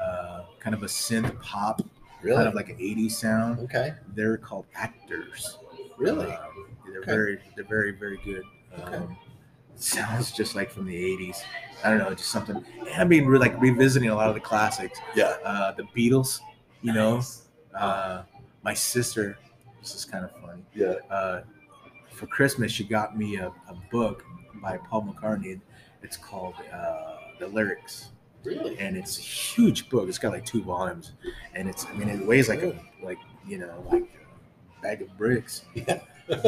Uh, 0.00 0.42
kind 0.60 0.74
of 0.74 0.82
a 0.82 0.86
synth 0.86 1.40
pop, 1.40 1.82
Really? 2.22 2.36
kind 2.36 2.48
of 2.48 2.54
like 2.54 2.68
an 2.68 2.76
'80s 2.76 3.12
sound. 3.12 3.58
okay. 3.60 3.94
They're 4.14 4.36
called 4.36 4.66
Actors. 4.74 5.58
Really? 5.96 6.30
Um, 6.32 6.76
they're 6.86 7.00
Okay. 7.00 7.10
very, 7.12 7.38
they're 7.56 7.64
very, 7.64 7.92
very 7.92 8.18
good. 8.24 8.44
Okay. 8.78 8.96
Um, 8.96 9.16
sounds 9.76 10.30
just 10.32 10.54
like 10.54 10.70
from 10.70 10.86
the 10.86 10.94
'80s. 10.94 11.38
I 11.84 11.90
don't 11.90 11.98
know, 11.98 12.14
just 12.14 12.30
something. 12.30 12.64
I 12.94 13.04
mean, 13.04 13.26
we're 13.26 13.38
like 13.38 13.60
revisiting 13.60 14.10
a 14.10 14.14
lot 14.14 14.28
of 14.28 14.34
the 14.34 14.40
classics. 14.40 14.98
Yeah. 15.16 15.36
Uh, 15.44 15.72
the 15.72 15.82
Beatles, 15.96 16.40
you 16.82 16.92
know. 16.92 17.20
Uh, 17.74 18.22
my 18.62 18.74
sister, 18.74 19.36
this 19.80 19.94
is 19.96 20.04
kind 20.04 20.24
of 20.24 20.30
funny 20.40 20.62
Yeah. 20.74 20.94
uh, 21.10 21.42
for 22.12 22.26
Christmas, 22.28 22.70
she 22.70 22.84
got 22.84 23.16
me 23.18 23.36
a, 23.36 23.48
a 23.68 23.74
book 23.90 24.24
by 24.62 24.76
Paul 24.76 25.02
McCartney. 25.12 25.60
It's 26.02 26.16
called 26.16 26.54
uh, 26.72 27.16
The 27.40 27.48
Lyrics, 27.48 28.10
Really? 28.44 28.78
and 28.78 28.96
it's 28.96 29.18
a 29.18 29.20
huge 29.20 29.88
book. 29.88 30.08
It's 30.08 30.18
got 30.18 30.32
like 30.32 30.44
two 30.44 30.62
volumes, 30.62 31.12
and 31.54 31.68
it's 31.68 31.86
I 31.86 31.92
mean 31.92 32.08
it 32.08 32.26
weighs 32.26 32.48
like 32.48 32.62
a 32.62 32.76
like 33.02 33.18
you 33.46 33.58
know 33.58 33.84
like 33.90 34.02
a 34.78 34.82
bag 34.82 35.02
of 35.02 35.16
bricks. 35.16 35.64
Yeah. 35.74 36.00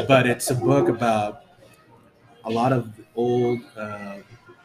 but 0.08 0.26
it's 0.26 0.50
a 0.50 0.54
book 0.54 0.88
about 0.88 1.42
a 2.44 2.50
lot 2.50 2.72
of 2.72 2.92
old 3.16 3.60
uh, 3.76 4.18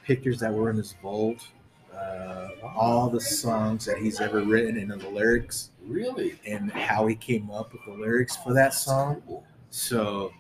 pictures 0.04 0.39
that 0.39 0.54
were 0.54 0.70
in 0.70 0.78
his 0.78 0.94
vault. 1.02 1.48
Uh, 1.94 2.50
all 2.63 3.10
the 3.10 3.20
songs 3.20 3.84
that 3.86 3.98
he's 3.98 4.22
ever 4.22 4.42
written 4.42 4.78
and 4.78 4.90
the 5.02 5.10
lyrics 5.10 5.71
Really? 5.86 6.40
and 6.48 6.71
how 6.71 7.08
he 7.08 7.15
came 7.15 7.50
up 7.52 7.73
with 7.73 7.84
the 7.86 7.92
lyrics 7.92 8.38
for 8.38 8.54
that 8.54 8.73
song. 8.73 9.21
So, 9.71 10.32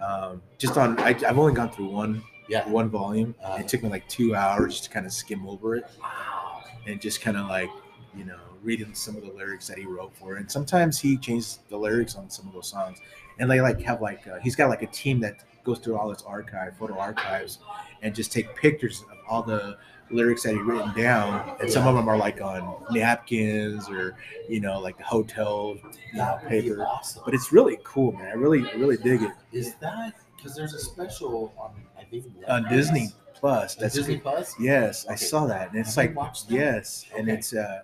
um, 0.00 0.40
just 0.58 0.76
on, 0.76 0.96
I, 1.00 1.08
I've 1.08 1.38
only 1.38 1.54
gone 1.54 1.70
through 1.70 1.88
one 1.88 2.22
Yeah. 2.48 2.68
one 2.68 2.88
volume. 2.88 3.34
Uh, 3.42 3.56
it 3.60 3.66
took 3.66 3.82
me 3.82 3.88
like 3.88 4.06
two 4.08 4.36
hours 4.36 4.80
to 4.82 4.90
kind 4.90 5.06
of 5.06 5.12
skim 5.12 5.46
over 5.48 5.74
it 5.76 5.86
Wow. 6.00 6.37
And 6.88 7.00
just 7.00 7.20
kind 7.20 7.36
of 7.36 7.46
like, 7.48 7.70
you 8.16 8.24
know, 8.24 8.38
reading 8.62 8.94
some 8.94 9.16
of 9.16 9.22
the 9.22 9.30
lyrics 9.30 9.68
that 9.68 9.78
he 9.78 9.84
wrote 9.84 10.12
for. 10.16 10.36
it. 10.36 10.40
And 10.40 10.50
sometimes 10.50 10.98
he 10.98 11.16
changed 11.16 11.68
the 11.68 11.76
lyrics 11.76 12.16
on 12.16 12.28
some 12.30 12.46
of 12.48 12.52
those 12.54 12.68
songs, 12.68 12.98
and 13.38 13.50
they 13.50 13.60
like 13.60 13.80
have 13.82 14.00
like 14.00 14.26
uh, 14.26 14.38
he's 14.40 14.56
got 14.56 14.68
like 14.68 14.82
a 14.82 14.86
team 14.88 15.20
that 15.20 15.44
goes 15.64 15.78
through 15.78 15.96
all 15.96 16.10
its 16.10 16.22
archive, 16.22 16.76
photo 16.78 16.98
archives, 16.98 17.58
and 18.02 18.14
just 18.14 18.32
take 18.32 18.54
pictures 18.56 19.04
of 19.12 19.18
all 19.28 19.42
the 19.42 19.76
lyrics 20.10 20.42
that 20.42 20.54
he 20.54 20.58
written 20.60 20.92
down. 20.96 21.56
And 21.60 21.70
some 21.70 21.86
of 21.86 21.94
them 21.94 22.08
are 22.08 22.16
like 22.16 22.40
on 22.40 22.82
napkins 22.90 23.88
or 23.90 24.16
you 24.48 24.60
know 24.60 24.80
like 24.80 24.98
hotel 25.00 25.76
you 25.76 26.18
know, 26.18 26.24
That 26.24 26.42
would 26.44 26.50
be 26.50 26.62
paper. 26.62 26.84
awesome. 26.86 27.22
But 27.24 27.34
it's 27.34 27.52
really 27.52 27.78
cool, 27.84 28.12
man. 28.12 28.26
I 28.28 28.32
really 28.32 28.62
really 28.76 28.96
dig 28.96 29.22
it 29.22 29.32
Is 29.52 29.74
that 29.76 30.14
because 30.36 30.56
there's 30.56 30.72
a 30.74 30.78
special 30.78 31.52
on 31.58 31.72
I 31.98 32.04
think 32.04 32.24
on 32.48 32.68
Disney 32.68 33.10
Plus. 33.38 33.74
That's 33.74 33.94
Disney 33.94 34.18
Plus. 34.18 34.54
Yes, 34.60 35.06
I 35.06 35.14
saw 35.14 35.46
that, 35.46 35.70
and 35.70 35.78
it's 35.80 35.96
like 35.96 36.14
yes, 36.48 37.06
and 37.16 37.28
it's 37.28 37.52
uh, 37.54 37.80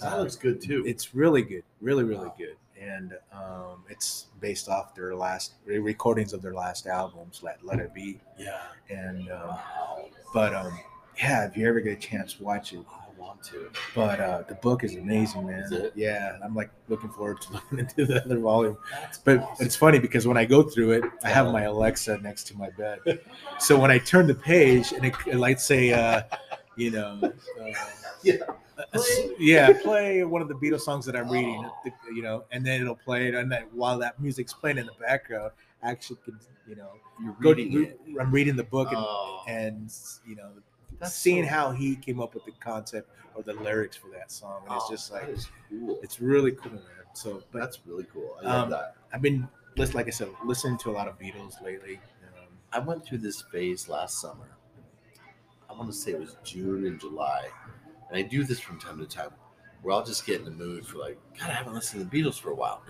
that 0.00 0.18
looks 0.18 0.36
good 0.36 0.60
too. 0.60 0.82
it's 0.86 1.14
really 1.14 1.42
good, 1.42 1.64
really 1.80 2.04
really 2.04 2.26
Wow. 2.28 2.34
good, 2.38 2.56
and 2.80 3.14
um, 3.32 3.84
it's 3.88 4.26
based 4.40 4.68
off 4.68 4.94
their 4.94 5.14
last 5.14 5.54
re- 5.64 5.78
recordings 5.78 6.32
of 6.32 6.42
their 6.42 6.54
last 6.54 6.86
albums, 6.86 7.40
Let 7.42 7.64
Let 7.64 7.78
It 7.80 7.92
Be, 7.94 8.20
yeah. 8.38 8.60
and 8.90 9.30
um, 9.30 9.48
Wow. 9.48 10.08
but 10.32 10.54
um, 10.54 10.78
yeah, 11.18 11.46
if 11.46 11.56
you 11.56 11.66
ever 11.68 11.80
get 11.80 11.92
a 11.98 12.00
chance, 12.00 12.38
watch 12.40 12.72
it. 12.72 12.80
Want 13.18 13.42
to. 13.44 13.70
But 13.94 14.20
uh, 14.20 14.42
the 14.48 14.54
book 14.54 14.84
is 14.84 14.94
amazing, 14.94 15.46
man. 15.46 15.64
Is? 15.72 15.90
Yeah, 15.94 16.38
I'm 16.42 16.54
like 16.54 16.70
looking 16.88 17.10
forward 17.10 17.40
to 17.42 17.52
looking 17.54 17.78
into 17.80 18.06
the 18.06 18.24
other 18.24 18.38
volume. 18.38 18.76
That's 18.92 19.18
But 19.18 19.38
awesome. 19.40 19.66
it's 19.66 19.76
funny 19.76 19.98
because 19.98 20.26
when 20.26 20.36
I 20.36 20.44
go 20.44 20.62
through 20.62 20.92
it, 20.92 21.04
I 21.24 21.28
have 21.30 21.52
my 21.52 21.62
Alexa 21.62 22.18
next 22.18 22.44
to 22.48 22.56
my 22.56 22.70
bed. 22.70 23.00
So 23.58 23.78
when 23.78 23.90
I 23.90 23.98
turn 23.98 24.26
the 24.26 24.34
page 24.34 24.92
and 24.92 25.04
it, 25.04 25.14
it 25.26 25.36
like 25.36 25.58
say, 25.60 25.92
uh, 25.92 26.22
you 26.76 26.90
know, 26.92 27.18
uh, 27.22 27.64
Yeah. 28.22 28.36
s- 28.94 29.20
yeah, 29.38 29.72
play 29.82 30.24
one 30.24 30.42
of 30.42 30.48
the 30.48 30.54
Beatles 30.54 30.80
songs 30.80 31.04
that 31.06 31.14
I'm 31.16 31.28
reading, 31.28 31.64
Oh. 31.64 31.90
you 32.14 32.22
know, 32.22 32.44
and 32.52 32.64
then 32.66 32.80
it'll 32.80 32.94
play 32.96 33.28
it, 33.28 33.34
and 33.34 33.50
then 33.50 33.64
while 33.72 33.98
that 33.98 34.20
music's 34.20 34.52
playing 34.52 34.78
in 34.78 34.86
the 34.86 34.92
background, 35.00 35.52
I 35.82 35.90
actually 35.90 36.18
can, 36.24 36.38
you 36.68 36.74
know, 36.76 36.90
You're 37.22 37.36
go. 37.40 37.50
reading 37.52 37.82
it. 37.84 38.00
I'm 38.20 38.30
reading 38.32 38.56
the 38.56 38.64
book 38.64 38.88
and, 38.88 38.96
Oh, 38.98 39.42
and 39.48 39.92
you 40.26 40.34
know, 40.36 40.50
that's 40.98 41.14
seeing 41.14 41.44
so- 41.44 41.50
how 41.50 41.70
he 41.72 41.96
came 41.96 42.20
up 42.20 42.34
with 42.34 42.44
the 42.44 42.52
concept 42.60 43.10
or 43.34 43.42
the 43.42 43.54
lyrics 43.54 43.96
for 43.96 44.08
that 44.10 44.30
song, 44.32 44.62
and 44.66 44.74
it's 44.74 44.84
oh, 44.88 44.90
just 44.90 45.12
like 45.12 45.28
cool. 45.70 45.98
it's 46.02 46.20
really 46.20 46.52
cool, 46.52 46.72
man. 46.72 46.82
So, 47.14 47.42
but 47.52 47.60
that's 47.60 47.78
really 47.86 48.04
cool. 48.12 48.36
I 48.40 48.44
love 48.46 48.64
Um, 48.64 48.70
that. 48.70 48.96
I've 49.12 49.22
been, 49.22 49.48
like 49.76 50.06
I 50.06 50.10
said, 50.10 50.28
listening 50.44 50.76
to 50.78 50.90
a 50.90 50.92
lot 50.92 51.08
of 51.08 51.18
Beatles 51.18 51.60
lately. 51.62 52.00
Um, 52.36 52.48
I 52.72 52.78
went 52.80 53.04
through 53.04 53.18
this 53.18 53.42
phase 53.42 53.88
last 53.88 54.20
summer. 54.20 54.48
I 55.68 55.72
want 55.74 55.90
to 55.90 55.96
say 55.96 56.12
it 56.12 56.20
was 56.20 56.36
June 56.44 56.86
and 56.86 56.98
July, 57.00 57.48
and 58.08 58.18
I 58.18 58.22
do 58.22 58.42
this 58.44 58.58
from 58.60 58.78
time 58.80 58.98
to 58.98 59.06
time, 59.06 59.30
where 59.82 59.94
I'll 59.94 60.04
just 60.04 60.26
get 60.26 60.40
in 60.40 60.44
the 60.44 60.50
mood 60.50 60.86
for 60.86 60.98
like, 60.98 61.18
God, 61.38 61.50
I 61.50 61.54
haven't 61.54 61.74
listened 61.74 62.02
to 62.02 62.08
the 62.08 62.22
Beatles 62.22 62.40
for 62.40 62.50
a 62.50 62.54
while. 62.54 62.82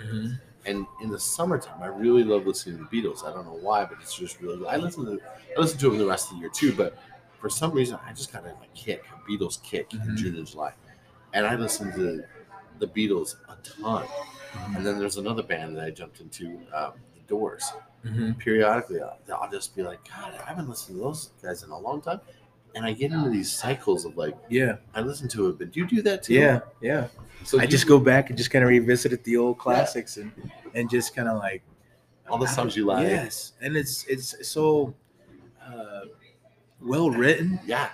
And 0.66 0.86
in 1.02 1.08
the 1.10 1.18
summertime, 1.20 1.82
I 1.82 1.86
really 1.86 2.24
love 2.24 2.46
listening 2.46 2.78
to 2.78 2.84
the 2.84 2.88
Beatles. 3.02 3.24
I 3.24 3.32
don't 3.32 3.46
know 3.46 3.58
why, 3.60 3.84
but 3.84 3.98
it's 4.00 4.14
just 4.14 4.40
really. 4.40 4.66
I 4.66 4.76
listen 4.76 5.04
to 5.06 5.18
I 5.56 5.60
listen 5.60 5.78
to 5.78 5.88
them 5.90 5.98
the 5.98 6.06
rest 6.06 6.30
of 6.30 6.36
the 6.36 6.40
year 6.40 6.50
too, 6.50 6.72
but 6.74 6.98
for 7.40 7.48
some 7.48 7.72
reason, 7.72 7.98
I 8.06 8.12
just 8.12 8.32
got 8.32 8.44
a 8.44 8.54
kick, 8.74 9.04
a 9.14 9.30
Beatles 9.30 9.62
kick 9.62 9.92
in 9.94 10.00
Mhm. 10.00 10.16
June 10.16 10.36
and 10.36 10.46
July, 10.46 10.72
and 11.32 11.46
I 11.46 11.54
listened 11.56 11.94
to 11.94 12.24
the 12.78 12.86
Beatles 12.86 13.36
a 13.48 13.56
ton. 13.62 14.06
And 14.74 14.84
then 14.84 14.98
there's 14.98 15.16
another 15.18 15.42
band 15.42 15.76
that 15.76 15.84
I 15.84 15.90
jumped 15.90 16.20
into, 16.20 16.58
um, 16.74 16.92
the 17.14 17.20
Doors. 17.26 17.64
Mhm. 18.04 18.38
Periodically, 18.38 19.00
I'll, 19.00 19.18
I'll 19.34 19.50
just 19.50 19.74
be 19.76 19.82
like, 19.82 19.98
God, 20.08 20.34
I 20.40 20.48
haven't 20.48 20.68
listened 20.68 20.96
to 20.98 21.02
those 21.02 21.30
guys 21.42 21.62
in 21.62 21.70
a 21.70 21.78
long 21.78 22.00
time, 22.00 22.20
and 22.74 22.84
I 22.84 22.92
get 22.92 23.12
into 23.12 23.28
these 23.30 23.52
cycles 23.52 24.04
of 24.04 24.16
like, 24.16 24.36
Yeah, 24.48 24.76
I 24.94 25.00
listen 25.02 25.28
to 25.30 25.48
it, 25.48 25.58
but 25.58 25.72
do 25.72 25.80
you 25.80 25.86
do 25.86 26.02
that 26.02 26.22
too? 26.22 26.34
yeah, 26.34 26.60
yeah. 26.80 27.08
So 27.44 27.60
I 27.60 27.66
just 27.66 27.86
go 27.86 27.98
back 28.00 28.30
and 28.30 28.36
just 28.38 28.50
kind 28.50 28.64
of 28.64 28.68
revisited 28.68 29.22
the 29.24 29.36
old 29.36 29.58
classics 29.58 30.16
and 30.16 30.32
and 30.74 30.90
just 30.90 31.14
kind 31.14 31.28
of 31.28 31.38
like 31.38 31.62
all 32.28 32.36
the 32.38 32.46
songs 32.48 32.76
you 32.76 32.84
like. 32.84 33.06
Yes, 33.08 33.52
and 33.60 33.76
it's 33.76 34.04
it's 34.04 34.34
so 34.48 34.94
uh, 35.64 36.00
well 36.80 37.10
written. 37.10 37.60
Yeah. 37.66 37.90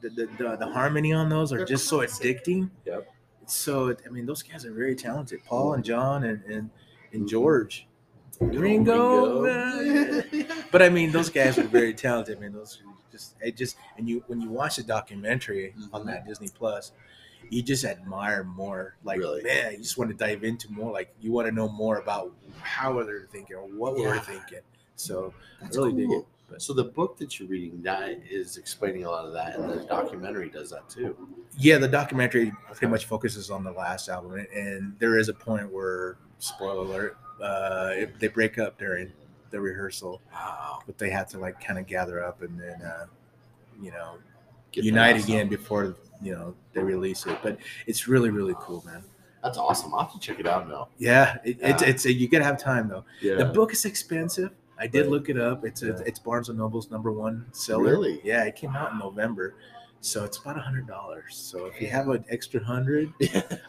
The, 0.00 0.10
the, 0.10 0.26
the 0.38 0.56
the 0.56 0.66
harmony 0.66 1.12
on 1.12 1.28
those 1.28 1.52
are 1.52 1.64
just 1.64 1.86
so 1.88 1.98
addicting. 1.98 2.70
Yep. 2.86 3.08
So 3.46 3.94
I 4.04 4.08
mean, 4.10 4.26
those 4.26 4.42
guys 4.42 4.64
are 4.66 4.72
very 4.72 4.94
talented. 4.96 5.44
Paul 5.44 5.74
and 5.74 5.84
John 5.84 6.24
and 6.24 6.42
and, 6.44 6.70
and. 7.12 7.28
George. 7.28 7.86
Ringo. 8.40 9.44
But 10.72 10.80
I 10.82 10.88
mean, 10.88 11.12
those 11.12 11.28
guys 11.28 11.58
are 11.58 11.64
very 11.64 11.92
talented, 11.92 12.40
man. 12.40 12.52
Those 12.54 12.80
are 12.80 12.90
just, 13.12 13.34
it 13.42 13.56
just, 13.58 13.76
and 13.98 14.08
you 14.08 14.24
when 14.26 14.40
you 14.40 14.48
watch 14.48 14.76
the 14.76 14.82
documentary 14.82 15.74
on 15.92 16.02
Mhm. 16.02 16.06
that 16.06 16.26
Disney 16.26 16.48
Plus, 16.48 16.92
you 17.50 17.62
just 17.62 17.84
admire 17.84 18.42
more. 18.42 18.96
Like, 19.04 19.18
Really? 19.18 19.42
man, 19.42 19.72
you 19.72 19.78
just 19.78 19.98
want 19.98 20.10
to 20.10 20.16
dive 20.16 20.44
into 20.44 20.72
more. 20.72 20.90
Like, 20.90 21.14
you 21.20 21.30
want 21.30 21.46
to 21.46 21.52
know 21.52 21.68
more 21.68 21.98
about 21.98 22.32
how 22.62 23.02
they're 23.02 23.26
thinking 23.30 23.54
or 23.56 23.64
what 23.66 23.94
were 23.96 24.00
Yeah. 24.00 24.12
they 24.14 24.20
thinking. 24.20 24.60
So, 24.96 25.34
That's 25.60 25.76
really 25.76 25.92
dig 25.92 26.10
it. 26.10 26.24
But- 26.48 26.60
So 26.62 26.72
the 26.72 26.84
book 26.84 27.16
that 27.18 27.38
you're 27.38 27.48
reading 27.48 27.80
that 27.82 28.20
is 28.28 28.56
explaining 28.56 29.04
a 29.04 29.10
lot 29.10 29.24
of 29.24 29.32
that, 29.32 29.56
and 29.56 29.70
the 29.70 29.84
documentary 29.86 30.48
does 30.50 30.70
that 30.70 30.88
too. 30.88 31.16
yeah, 31.58 31.76
the 31.78 31.88
documentary 31.88 32.50
pretty 32.68 32.86
much 32.86 33.04
focuses 33.06 33.50
on 33.50 33.62
the 33.64 33.72
last 33.72 34.08
album, 34.08 34.32
and- 34.34 34.48
and 34.48 34.98
there 34.98 35.18
is 35.18 35.28
a 35.28 35.34
point 35.34 35.70
where, 35.70 36.16
spoiler 36.38 36.80
alert, 36.84 37.16
uh, 37.42 37.94
they 38.18 38.28
break 38.28 38.58
up 38.58 38.78
during 38.78 39.12
the 39.50 39.60
rehearsal, 39.60 40.20
Wow. 40.32 40.80
but 40.86 40.96
they 40.98 41.10
have 41.10 41.28
to 41.28 41.38
like 41.38 41.60
kind 41.62 41.78
of 41.78 41.86
gather 41.86 42.24
up 42.24 42.40
and 42.42 42.58
then, 42.58 42.80
uh, 42.82 43.06
you 43.80 43.90
know, 43.90 44.18
Get 44.72 44.84
unite 44.84 45.22
again 45.22 45.48
before 45.48 45.94
you 46.22 46.32
know 46.32 46.54
they 46.72 46.82
release 46.82 47.26
it. 47.26 47.36
But 47.42 47.58
it's 47.86 48.08
really 48.08 48.30
really 48.30 48.54
cool, 48.58 48.82
man. 48.86 49.02
That's 49.42 49.58
awesome. 49.58 49.92
I'll 49.92 50.04
have 50.04 50.12
to 50.14 50.18
check 50.18 50.40
it 50.40 50.46
out 50.46 50.66
now. 50.68 50.88
Yeah, 50.96 51.36
it, 51.44 51.58
it's 51.60 51.82
Yeah. 51.82 51.88
it's 51.88 52.04
a, 52.06 52.12
you 52.12 52.26
gotta 52.28 52.44
have 52.44 52.56
time 52.58 52.88
though. 52.88 53.04
Yeah. 53.20 53.34
The 53.34 53.44
book 53.44 53.72
is 53.74 53.84
expensive. 53.84 54.50
I 54.82 54.88
did 54.88 55.06
look 55.06 55.28
it 55.28 55.38
up. 55.38 55.64
It's 55.64 55.82
a, 55.82 55.94
it's 55.98 56.18
Barnes 56.18 56.48
and 56.48 56.58
Noble's 56.58 56.90
number 56.90 57.12
one 57.12 57.46
seller. 57.52 57.84
Really? 57.84 58.20
Yeah, 58.24 58.42
it 58.42 58.56
came 58.56 58.74
out 58.74 58.90
in 58.90 58.98
November, 58.98 59.54
so 60.00 60.24
it's 60.24 60.38
about 60.38 60.58
a 60.58 60.60
hundred 60.60 60.88
dollars. 60.88 61.36
So 61.36 61.66
if 61.66 61.80
you 61.80 61.86
have 61.86 62.08
an 62.08 62.24
extra 62.28 62.62
hundred, 62.64 63.12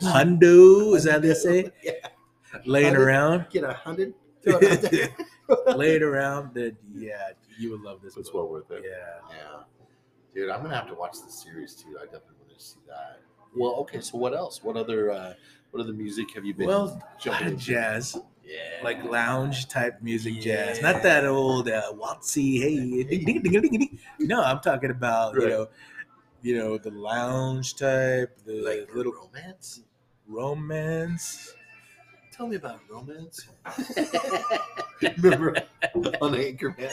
hundo 0.02 0.96
is 0.96 1.04
that 1.04 1.22
they 1.22 1.36
say, 1.36 1.72
Yeah. 1.84 1.94
laying 2.66 2.96
around, 2.96 3.46
Get 3.52 3.64
a 3.64 3.74
hundred. 3.74 4.16
throw 4.44 4.58
it 4.58 4.84
out 4.84 4.92
there. 4.92 5.76
lay 5.76 5.96
it 5.98 6.02
around, 6.02 6.56
then 6.56 6.76
yeah, 6.96 7.30
you 7.60 7.70
would 7.70 7.82
love 7.82 8.02
this. 8.02 8.18
It's 8.18 8.30
book. 8.32 8.50
well 8.50 8.50
worth 8.50 8.72
it. 8.72 8.84
Yeah. 8.84 9.36
Yeah. 9.38 9.60
Dude, 10.34 10.50
I'm 10.50 10.64
gonna 10.64 10.76
have 10.76 10.88
to 10.88 10.96
watch 10.96 11.18
the 11.24 11.32
series 11.32 11.76
too. 11.76 11.96
I 12.02 12.06
definitely 12.06 12.38
want 12.40 12.58
to 12.58 12.64
see 12.66 12.80
that. 12.88 13.22
Well, 13.56 13.76
okay. 13.82 14.02
So 14.02 14.18
what 14.18 14.34
else? 14.34 14.64
What 14.64 14.78
other 14.78 15.12
uh, 15.12 15.34
what 15.70 15.84
other 15.84 15.94
music 15.94 16.34
have 16.34 16.44
you 16.44 16.56
been? 16.56 16.66
Well, 16.66 17.00
a 17.24 17.30
lot 17.30 17.42
of 17.44 17.48
into? 17.50 18.16
Yeah. 18.46 18.84
like 18.84 19.04
lounge 19.06 19.68
type 19.70 20.02
music 20.02 20.42
jazz, 20.42 20.82
not 20.82 21.02
that 21.04 21.26
old 21.26 21.70
uh, 21.70 21.94
waltzy. 21.94 22.60
Hey, 22.62 23.04
ding, 23.04 23.24
ding, 23.26 23.42
ding, 23.42 23.62
ding, 23.62 23.72
ding. 23.80 24.00
no, 24.20 24.42
I'm 24.44 24.60
talking 24.60 24.92
about 24.92 25.36
you 25.36 25.48
know, 25.48 25.68
you 26.42 26.58
know 26.58 26.78
the 26.78 26.92
lounge 26.92 27.76
type, 27.76 28.38
the 28.46 28.62
like 28.62 28.94
little 28.94 29.14
romance. 29.14 29.82
romance. 30.28 31.56
Tell 32.34 32.48
me 32.48 32.56
about 32.58 32.80
romance. 32.90 33.48
Remember 35.02 35.56
on 36.22 36.34
Anchorman? 36.34 36.92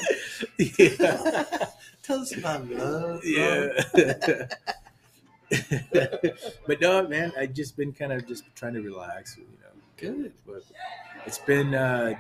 Yeah, 0.59 1.66
Tell 2.03 2.20
us 2.20 2.36
about 2.36 2.68
love. 2.68 3.20
yeah. 3.24 3.68
but 6.66 6.80
no, 6.80 7.09
man, 7.09 7.32
I 7.38 7.46
just 7.46 7.76
been 7.76 7.92
kind 7.92 8.12
of 8.12 8.26
just 8.26 8.44
trying 8.55 8.74
to 8.74 8.82
relax, 8.82 9.36
you 9.36 9.44
know. 9.44 9.70
Good. 9.96 10.32
But 10.46 10.62
it's 11.27 11.39
been 11.39 11.75
uh, 11.75 12.14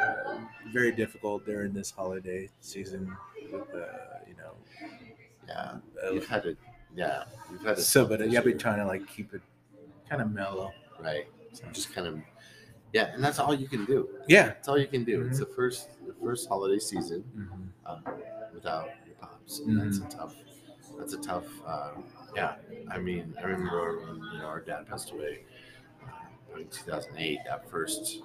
uh, 0.00 0.38
very 0.72 0.92
difficult 0.92 1.44
during 1.46 1.72
this 1.72 1.90
holiday 1.90 2.48
season. 2.60 3.14
With, 3.52 3.62
uh, 3.74 3.86
you 4.26 4.34
know, 4.36 4.54
Yeah. 5.46 5.76
uh, 6.06 6.10
You've 6.12 6.26
had 6.28 6.42
to. 6.44 6.56
Yeah. 6.94 7.24
You've 7.50 7.62
had 7.64 7.76
to. 7.76 7.82
so 7.82 8.06
but 8.06 8.28
yeah, 8.30 8.38
I've 8.40 8.44
been 8.44 8.58
trying 8.58 8.78
to 8.78 8.86
like 8.86 9.06
keep 9.08 9.32
it 9.34 9.40
kind 10.08 10.20
of 10.22 10.30
mellow. 10.32 10.72
Right. 11.00 11.26
So 11.52 11.64
just 11.72 11.94
kind 11.94 12.06
of. 12.06 12.20
Yeah, 12.92 13.12
and 13.12 13.22
that's 13.22 13.38
all 13.38 13.52
you 13.54 13.68
can 13.68 13.84
do. 13.84 14.08
Yeah. 14.28 14.46
That's 14.46 14.68
all 14.68 14.78
you 14.78 14.86
can 14.86 15.04
do. 15.04 15.18
Mm-hmm. 15.20 15.28
It's 15.30 15.38
the 15.40 15.46
first, 15.46 15.88
the 16.06 16.14
first 16.22 16.48
holiday 16.48 16.78
season 16.78 17.22
Mhm. 17.36 17.68
um, 17.90 18.02
without 18.54 18.88
your 19.06 19.14
pops. 19.20 19.60
And 19.60 19.78
That's 19.80 19.98
Mm-hmm. 19.98 20.06
a 20.08 20.10
tough. 20.10 20.34
That's 20.98 21.12
a 21.12 21.18
tough. 21.18 21.44
Um, 21.66 22.04
yeah. 22.34 22.54
I 22.90 22.98
mean, 22.98 23.34
I 23.38 23.42
remember 23.46 24.00
when 24.06 24.16
you 24.32 24.38
know 24.38 24.46
our 24.46 24.60
dad 24.60 24.86
passed 24.88 25.10
away 25.12 25.40
uh, 25.44 25.67
in 26.56 26.68
2008. 26.68 27.38
That 27.46 27.68
first 27.70 28.22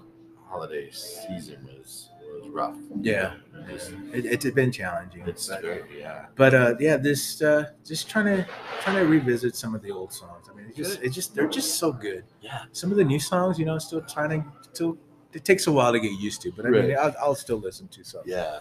holiday 0.47 0.89
season 0.91 1.67
was 1.77 2.09
was 2.31 2.49
rough. 2.49 2.77
Yeah. 3.01 3.33
It 3.67 3.73
was- 3.73 3.89
It, 4.13 4.25
it's 4.25 4.49
been 4.51 4.71
challenging. 4.71 5.23
it's 5.27 5.47
but, 5.47 5.61
very 5.61 5.83
yeah. 5.99 6.25
but 6.35 6.53
uh, 6.53 6.75
yeah, 6.79 6.97
this 6.97 7.41
uh, 7.41 7.69
just 7.85 8.09
trying 8.09 8.25
to 8.25 8.47
trying 8.81 8.95
to 8.97 9.05
revisit 9.05 9.55
some 9.55 9.75
of 9.75 9.81
the 9.81 9.91
old 9.91 10.11
songs. 10.13 10.47
I 10.51 10.55
mean, 10.55 10.65
it 10.67 10.75
just 10.75 11.01
it's 11.01 11.13
just 11.15 11.35
they're 11.35 11.47
just 11.47 11.75
so 11.75 11.91
good. 11.91 12.23
Yeah. 12.41 12.63
Some 12.71 12.91
of 12.91 12.97
the 12.97 13.03
new 13.03 13.19
songs, 13.19 13.59
you 13.59 13.65
know, 13.65 13.77
still 13.77 14.01
trying 14.01 14.29
to 14.43 14.45
still. 14.71 14.97
It 15.33 15.43
takes 15.45 15.65
a 15.65 15.71
while 15.71 15.91
to 15.91 15.99
get 15.99 16.11
used 16.19 16.41
to, 16.43 16.51
but 16.51 16.65
I 16.65 16.69
mean, 16.69 16.89
Right. 16.89 16.97
I'll, 16.97 17.15
I'll 17.19 17.35
still 17.35 17.57
listen 17.57 17.87
to 17.89 18.03
some. 18.03 18.21
Yeah. 18.25 18.59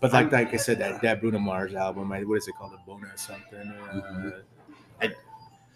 But 0.00 0.12
like 0.12 0.32
like 0.32 0.52
I 0.52 0.56
said, 0.56 0.78
that, 0.80 1.00
that 1.02 1.20
Bruno 1.20 1.38
Mars 1.38 1.74
album, 1.74 2.10
I, 2.10 2.24
what 2.24 2.38
is 2.38 2.48
it 2.48 2.56
called, 2.56 2.72
a 2.74 2.78
Bona 2.84 3.06
something? 3.16 3.68
Uh, 3.68 4.32
Mhm. 5.00 5.12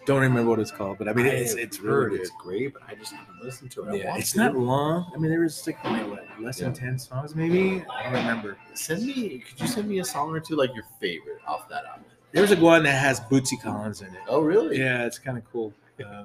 Don't 0.07 0.21
remember 0.23 0.49
what 0.49 0.61
it's 0.61 0.71
called, 0.71 0.99
but 0.99 1.09
I 1.09 1.13
mean, 1.13 1.27
it's 1.27 1.55
it's 1.55 1.79
heard 1.79 2.13
really 2.13 2.21
it's 2.21 2.31
great, 2.41 2.73
but 2.73 2.83
I 2.89 2.95
just 2.95 3.13
haven't 3.13 3.43
listened 3.43 3.71
to 3.73 3.83
it. 3.89 3.99
Yeah, 4.03 4.17
it's 4.17 4.33
to. 4.33 4.39
not 4.39 4.55
long. 4.57 5.11
I 5.15 5.19
mean, 5.19 5.31
there 5.31 5.41
was 5.41 5.67
like 5.67 5.83
what, 5.85 6.25
less 6.41 6.61
than 6.61 6.73
ten 6.73 6.99
songs, 6.99 7.35
maybe. 7.35 7.85
I 7.93 8.05
don't 8.05 8.13
remember. 8.13 8.57
Send 8.75 9.05
me. 9.05 9.41
Could 9.41 9.61
you 9.61 9.67
send 9.67 9.89
me 9.89 9.99
a 9.99 10.05
song 10.05 10.31
or 10.31 10.41
two, 10.41 10.55
like 10.57 10.73
your 10.75 10.85
favorite 11.01 11.41
off 11.47 11.69
that 11.69 11.85
album? 11.87 12.05
There's 12.33 12.53
a 12.53 12.57
one 12.57 12.85
that 12.85 12.93
has 12.93 13.19
Bootsy 13.21 13.61
Collins 13.61 14.01
in 14.03 14.09
it. 14.09 14.21
Oh, 14.29 14.41
really? 14.41 14.79
Yeah, 14.79 15.07
it's 15.07 15.19
kind 15.19 15.37
of 15.39 15.45
cool. 15.51 15.73
Uh, 16.05 16.25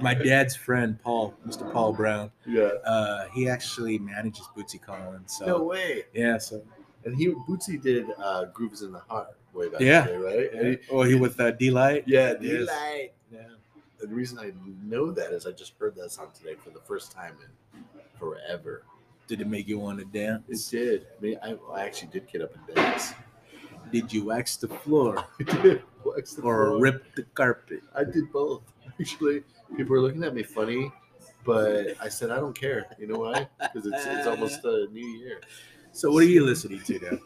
my 0.00 0.14
dad's 0.14 0.56
friend, 0.56 0.98
Paul, 1.02 1.34
Mr. 1.46 1.70
Paul 1.72 1.92
Brown, 1.92 2.30
Yeah. 2.46 2.70
uh, 2.84 3.26
he 3.32 3.48
actually 3.48 3.98
manages 3.98 4.46
Bootsy 4.56 4.80
Collins. 4.80 5.36
So 5.36 5.46
No 5.46 5.62
way. 5.64 6.04
yeah, 6.14 6.38
so 6.38 6.62
And 7.04 7.16
he 7.16 7.28
Bootsy 7.28 7.80
did 7.80 8.06
uh, 8.18 8.44
"Grooves 8.46 8.82
in 8.82 8.92
the 8.92 9.00
Heart" 9.00 9.36
way 9.54 9.68
back 9.68 9.80
Yeah. 9.80 10.06
day, 10.06 10.16
right? 10.16 10.78
He- 10.80 10.88
oh, 10.90 11.02
he 11.02 11.14
with 11.14 11.38
uh, 11.40 11.50
Deee-Lite. 11.52 12.04
yeah, 12.06 12.32
Yes. 12.32 12.40
Deee-Lite. 12.40 13.12
Yeah. 13.32 13.40
The 14.00 14.08
reason 14.08 14.38
I 14.38 14.52
know 14.82 15.10
that 15.12 15.32
is 15.32 15.46
I 15.46 15.52
just 15.52 15.74
heard 15.78 15.94
that 15.96 16.10
song 16.10 16.28
today 16.36 16.54
for 16.54 16.70
the 16.70 16.80
first 16.80 17.12
time 17.12 17.34
in 17.44 17.82
forever. 18.18 18.82
Did 19.26 19.40
it 19.40 19.46
make 19.46 19.68
you 19.68 19.78
want 19.78 19.98
to 20.00 20.04
dance? 20.06 20.42
It 20.48 20.76
did. 20.76 21.06
I, 21.18 21.22
mean, 21.22 21.38
I, 21.42 21.80
I 21.80 21.84
actually 21.84 22.08
did 22.08 22.26
get 22.32 22.42
up 22.42 22.52
and 22.54 22.74
dance. 22.74 23.12
Did 23.92 24.12
you 24.12 24.24
wax 24.24 24.56
the 24.56 24.68
floor. 24.68 25.24
Wax 26.04 26.32
the 26.34 26.42
or 26.42 26.66
floor. 26.68 26.80
rip 26.80 27.14
the 27.14 27.24
carpet? 27.34 27.82
I 27.94 28.04
did 28.04 28.32
both. 28.32 28.62
Actually, 28.98 29.42
people 29.76 29.92
were 29.92 30.00
looking 30.00 30.24
at 30.24 30.34
me 30.34 30.42
funny, 30.42 30.90
but 31.44 31.94
I 32.00 32.08
said 32.08 32.30
I 32.30 32.36
don't 32.36 32.58
care. 32.58 32.86
You 32.98 33.06
know 33.08 33.18
why? 33.18 33.48
Because 33.60 33.86
it's 33.86 34.06
it's 34.06 34.26
almost 34.26 34.64
a 34.64 34.86
new 34.92 35.06
year. 35.06 35.40
So 35.92 36.10
what 36.10 36.22
are 36.22 36.26
you 36.26 36.44
listening 36.46 36.80
to 36.84 36.98
now? 37.00 37.18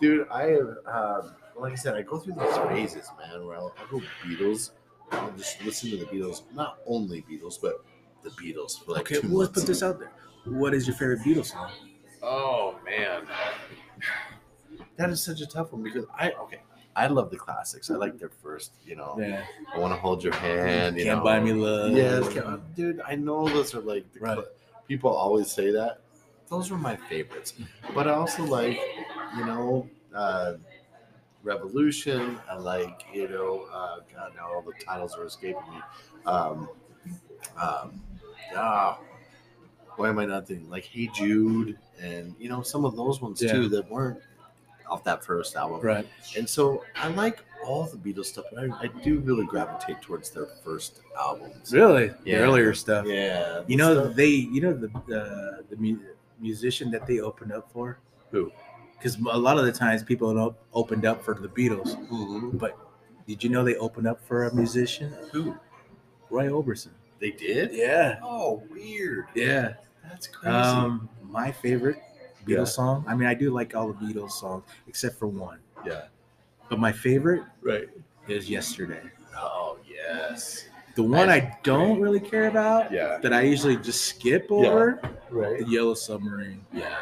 Dude, 0.00 0.28
I 0.28 0.42
have, 0.44 0.76
um, 0.86 1.34
like 1.60 1.72
I 1.72 1.76
said, 1.76 1.94
I 1.94 2.02
go 2.02 2.18
through 2.18 2.34
these 2.34 2.56
phases, 2.68 3.10
man, 3.18 3.46
where 3.46 3.56
I'll, 3.56 3.74
I'll 3.78 3.86
go 3.98 4.02
Beatles. 4.24 4.70
I'll 5.10 5.30
just 5.32 5.62
listen 5.64 5.90
to 5.90 5.96
the 5.96 6.04
Beatles, 6.06 6.42
not 6.54 6.78
only 6.86 7.22
Beatles, 7.22 7.60
but 7.60 7.84
the 8.22 8.30
Beatles 8.30 8.84
for 8.84 8.92
like 8.92 9.00
Okay, 9.02 9.20
two 9.20 9.28
well, 9.28 9.38
let's 9.38 9.52
put 9.52 9.66
this 9.66 9.82
out 9.82 9.98
there. 9.98 10.12
What 10.44 10.74
is 10.74 10.86
your 10.86 10.96
favorite 10.96 11.20
Beatles 11.20 11.46
song? 11.46 11.70
Oh 12.22 12.76
man, 12.84 13.22
that 14.96 15.10
is 15.10 15.22
such 15.22 15.40
a 15.40 15.46
tough 15.46 15.72
one 15.72 15.82
because 15.82 16.04
I 16.16 16.30
okay, 16.32 16.60
I 16.96 17.06
love 17.06 17.30
the 17.30 17.36
classics. 17.36 17.90
I 17.90 17.94
like 17.94 18.18
their 18.18 18.28
first, 18.28 18.72
you 18.84 18.96
know, 18.96 19.16
Yeah, 19.18 19.44
I 19.74 19.78
want 19.78 19.94
to 19.94 20.00
hold 20.00 20.22
your 20.24 20.34
hand. 20.34 20.96
You 20.98 21.04
Can't 21.04 21.18
know. 21.18 21.24
Buy 21.24 21.40
Me 21.40 21.52
Love. 21.52 21.92
Yes, 21.92 22.28
Can't- 22.32 22.74
dude, 22.74 23.00
I 23.06 23.14
know 23.14 23.48
those 23.48 23.74
are 23.74 23.80
like 23.80 24.12
the 24.12 24.20
Right. 24.20 24.34
cl- 24.34 24.48
people 24.88 25.10
always 25.10 25.50
say 25.50 25.70
that. 25.70 26.00
Those 26.48 26.70
were 26.70 26.78
my 26.78 26.96
favorites, 26.96 27.54
but 27.94 28.08
I 28.08 28.12
also 28.14 28.42
like, 28.44 28.80
you 29.36 29.44
know, 29.44 29.88
uh, 30.14 30.54
Revolution. 31.52 32.38
I 32.50 32.56
like, 32.56 33.04
you 33.12 33.26
know, 33.28 33.66
uh, 33.72 34.00
God, 34.14 34.32
now 34.36 34.52
all 34.52 34.62
the 34.62 34.72
titles 34.84 35.14
are 35.16 35.24
escaping 35.24 35.62
me. 35.72 35.80
Um, 36.26 36.68
um, 37.60 38.00
ah, 38.54 38.98
why 39.96 40.10
am 40.10 40.18
I 40.18 40.26
not 40.26 40.46
thinking 40.46 40.68
like 40.70 40.84
Hey 40.84 41.08
Jude 41.14 41.78
and 42.00 42.34
you 42.38 42.48
know 42.48 42.62
some 42.62 42.84
of 42.84 42.94
those 42.96 43.20
ones 43.20 43.42
Yeah. 43.42 43.52
too 43.52 43.68
that 43.70 43.90
weren't 43.90 44.20
off 44.88 45.02
that 45.04 45.24
first 45.24 45.56
album. 45.56 45.80
Right. 45.80 46.06
And 46.36 46.48
so 46.48 46.84
I 46.96 47.08
like 47.08 47.42
all 47.64 47.84
the 47.84 47.96
Beatles 47.96 48.26
stuff, 48.26 48.44
but 48.52 48.64
I, 48.64 48.84
I 48.84 48.86
do 49.02 49.18
really 49.20 49.44
gravitate 49.46 50.00
towards 50.00 50.30
their 50.30 50.46
first 50.64 51.00
albums. 51.18 51.72
Really? 51.72 52.10
Yeah. 52.24 52.38
The 52.38 52.44
earlier 52.44 52.74
stuff. 52.74 53.06
Yeah. 53.06 53.62
You 53.66 53.76
know 53.76 53.94
stuff- 54.04 54.16
they. 54.16 54.28
You 54.28 54.60
know 54.60 54.72
the 54.74 54.88
uh, 55.20 55.62
the 55.70 55.76
mu- 55.76 55.98
musician 56.40 56.90
that 56.92 57.06
they 57.06 57.20
opened 57.20 57.52
up 57.52 57.70
for. 57.72 57.98
Who? 58.30 58.52
Because 58.98 59.16
a 59.16 59.38
lot 59.38 59.58
of 59.58 59.64
the 59.64 59.72
times 59.72 60.02
people 60.02 60.36
op- 60.38 60.58
opened 60.74 61.04
up 61.06 61.22
for 61.22 61.34
the 61.34 61.48
Beatles, 61.48 61.94
Mhm. 62.08 62.58
but 62.58 62.76
did 63.26 63.44
you 63.44 63.50
know 63.50 63.62
they 63.62 63.76
opened 63.76 64.06
up 64.08 64.20
for 64.26 64.44
a 64.46 64.54
musician? 64.54 65.14
Who? 65.32 65.54
Roy 66.30 66.48
Orbison. 66.48 66.90
They 67.20 67.30
did? 67.30 67.72
Yeah. 67.72 68.18
Oh, 68.22 68.62
weird. 68.70 69.26
Yeah. 69.34 69.74
That's 70.08 70.26
crazy. 70.26 70.54
Um, 70.56 71.08
my 71.22 71.50
favorite 71.52 71.98
Beatles 72.46 72.56
Yeah. 72.58 72.64
song. 72.64 73.04
I 73.06 73.14
mean, 73.14 73.28
I 73.28 73.34
do 73.34 73.50
like 73.50 73.74
all 73.74 73.92
the 73.92 73.94
Beatles 73.94 74.32
songs 74.32 74.64
except 74.86 75.16
for 75.18 75.26
one. 75.28 75.58
yeah. 75.86 76.06
But 76.68 76.78
my 76.80 76.92
favorite 76.92 77.42
Right. 77.62 77.88
is 78.26 78.50
Yesterday. 78.50 79.00
Oh, 79.36 79.78
yes. 79.88 80.66
The 80.96 81.02
one 81.04 81.28
I- 81.30 81.34
I, 81.36 81.58
don't 81.62 82.00
really 82.00 82.18
care 82.20 82.48
about 82.48 82.90
Yeah. 82.92 83.18
that 83.22 83.32
I 83.32 83.42
usually 83.42 83.76
just 83.76 84.04
skip 84.06 84.50
over 84.50 84.98
Yeah. 85.02 85.10
Right. 85.30 85.58
the 85.60 85.64
Yellow 85.70 85.94
Submarine. 85.94 86.64
Yeah. 86.72 86.96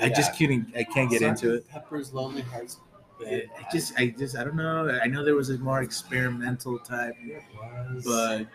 I 0.00 0.08
just 0.08 0.36
couldn't. 0.36 0.72
I 0.76 0.84
can't 0.84 1.10
get 1.10 1.22
into 1.22 1.54
it. 1.54 1.68
Pepper's 1.68 2.12
Lonely 2.12 2.42
Hearts. 2.42 2.78
I 3.26 3.44
just, 3.72 3.98
I 3.98 4.08
just, 4.08 4.36
I 4.36 4.44
don't 4.44 4.56
know. 4.56 4.88
I 5.02 5.06
know 5.06 5.24
there 5.24 5.34
was 5.34 5.48
a 5.50 5.56
more 5.58 5.80
experimental 5.82 6.78
type, 6.78 7.14
It 7.22 7.42
was. 7.94 8.04
but 8.04 8.46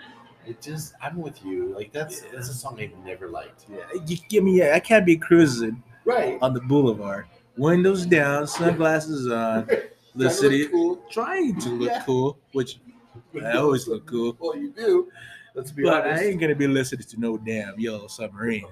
it 0.47 0.61
just, 0.61 0.93
I'm 1.01 1.17
with 1.17 1.43
you. 1.43 1.73
Like, 1.73 1.91
that's 1.91 2.21
Yeah. 2.23 2.29
that's 2.35 2.49
a 2.49 2.53
song 2.53 2.79
I've 2.79 2.95
never 3.03 3.27
liked. 3.29 3.65
yeah, 3.71 3.79
you 4.05 4.17
give 4.29 4.43
me. 4.43 4.69
I 4.69 4.79
can't 4.79 5.05
be 5.05 5.17
cruising 5.17 5.81
Right. 6.05 6.37
on 6.43 6.53
the 6.53 6.61
boulevard, 6.61 7.25
windows 7.57 8.05
down, 8.05 8.45
sunglasses 8.45 9.31
on, 9.31 9.67
the 10.15 10.29
city 10.29 10.67
Cool. 10.67 10.97
trying 11.09 11.59
to 11.61 11.69
look 11.69 11.89
Yeah. 11.89 12.03
cool, 12.05 12.37
which 12.51 12.79
I 13.43 13.53
always 13.57 13.87
look 13.87 14.05
cool. 14.05 14.37
Well, 14.39 14.55
you 14.57 14.69
do. 14.71 15.09
Let's 15.55 15.71
be 15.71 15.83
But 15.83 16.05
honest. 16.05 16.21
I 16.21 16.25
ain't 16.27 16.39
gonna 16.39 16.55
be 16.55 16.67
listening 16.67 17.05
to 17.07 17.19
no 17.19 17.37
damn 17.37 17.79
Yellow 17.79 18.07
Submarine. 18.07 18.65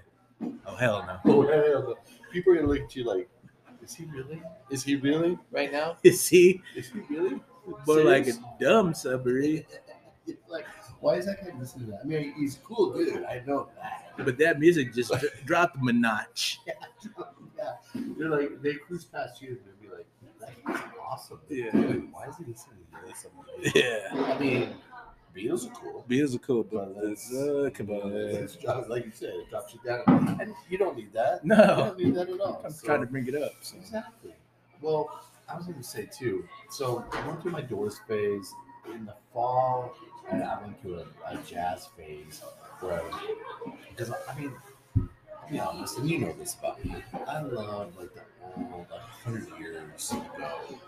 Oh 0.67 0.75
hell 0.75 1.03
no. 1.25 1.31
Oh, 1.33 1.41
hell 1.47 1.81
no. 1.81 1.95
People 2.31 2.53
are 2.53 2.55
gonna 2.57 2.67
look 2.67 2.81
at 2.81 2.95
you 2.95 3.03
like, 3.03 3.29
is 3.83 3.95
he 3.95 4.05
really? 4.05 4.41
Is 4.69 4.83
he 4.83 4.95
really 4.95 5.37
right 5.51 5.71
now? 5.71 5.97
Is 6.03 6.27
he 6.27 6.61
Is 6.75 6.89
he 6.89 6.99
really? 7.09 7.39
more 7.87 8.03
like 8.03 8.27
a 8.27 8.33
dumb 8.59 8.93
submarine? 8.93 9.65
like, 10.47 10.65
why 10.99 11.15
is 11.15 11.25
that 11.25 11.43
guy 11.43 11.57
listening 11.57 11.85
to 11.85 11.91
that? 11.93 12.01
I 12.03 12.05
mean, 12.05 12.33
he's 12.37 12.59
cool 12.63 12.93
dude. 12.93 13.23
I 13.23 13.41
know 13.45 13.69
that. 13.75 14.13
But 14.23 14.37
that 14.39 14.59
music 14.59 14.93
just 14.93 15.13
dropped 15.45 15.77
him 15.77 15.87
a 15.87 15.93
notch. 15.93 16.59
Yeah, 16.67 16.73
yeah. 17.57 18.03
they're 18.17 18.29
like 18.29 18.61
they 18.61 18.73
cruise 18.75 19.05
past 19.05 19.41
you 19.41 19.49
and 19.49 19.59
they'll 19.65 19.89
be 19.89 19.95
like, 19.95 20.07
"That 20.39 20.91
awesome." 21.01 21.39
Yeah. 21.49 21.71
Dude, 21.71 22.11
why 22.11 22.27
is 22.27 22.35
he 22.37 22.45
listening 22.45 22.79
to 22.91 23.07
this? 23.07 23.73
Yeah. 23.75 24.33
I 24.35 24.37
mean, 24.37 24.69
Beatles 25.39 25.67
are 25.71 25.73
cool. 25.75 26.05
Beatles 26.09 26.35
are 26.35 26.39
cool, 26.39 26.63
but 26.63 26.95
But 26.95 27.03
that's, 27.07 27.29
that's- 27.29 27.47
uh, 27.49 27.69
come 27.73 27.89
on. 27.91 28.11
Just- 28.11 28.89
like 28.89 29.05
you 29.05 29.11
said, 29.13 29.29
it 29.35 29.49
drops 29.49 29.73
you 29.73 29.79
down, 29.85 30.37
and 30.41 30.53
you 30.69 30.77
don't 30.77 30.97
need 30.97 31.13
that. 31.13 31.41
You 31.43 31.49
No, 31.49 31.65
don't 31.65 31.97
need 31.99 32.15
that 32.15 32.29
at 32.29 32.39
all. 32.39 32.61
I'm 32.65 32.71
So- 32.71 32.85
trying 32.85 33.01
to 33.01 33.07
bring 33.07 33.27
it 33.27 33.35
up. 33.35 33.51
so. 33.61 33.77
Exactly. 33.77 34.33
Well, 34.81 35.09
I 35.47 35.55
was 35.57 35.65
going 35.65 35.77
to 35.77 35.83
say 35.83 36.07
too. 36.11 36.47
So 36.69 37.03
I 37.11 37.27
went 37.27 37.41
through 37.41 37.51
my 37.51 37.61
Doors 37.61 37.99
phase 38.07 38.53
in 38.93 39.05
the 39.05 39.15
fall, 39.33 39.93
and 40.29 40.43
I 40.43 40.61
went 40.61 40.79
through 40.81 40.99
a, 40.99 41.05
a 41.33 41.37
jazz 41.43 41.87
phase 41.97 42.41
where, 42.81 43.01
because 43.89 44.11
I 44.29 44.39
mean, 44.39 44.51
to 44.95 45.09
be 45.51 45.59
honest, 45.59 45.97
and 45.97 46.09
you 46.09 46.19
know 46.19 46.33
this 46.33 46.55
about 46.55 46.83
me, 46.85 46.95
I 47.27 47.41
love 47.41 47.97
like 47.97 48.13
the 48.13 48.21
old, 48.55 48.85
like 48.91 49.01
hundred 49.01 49.47
years 49.59 50.11
ago, 50.11 50.79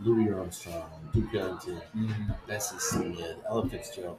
Louis 0.00 0.30
Armstrong, 0.32 0.84
Duke 1.12 1.34
Ellington, 1.34 1.80
Mhm. 1.94 2.36
Bessie 2.46 2.78
Smith, 2.78 3.36
Ella 3.48 3.68
Fitzgerald. 3.68 4.18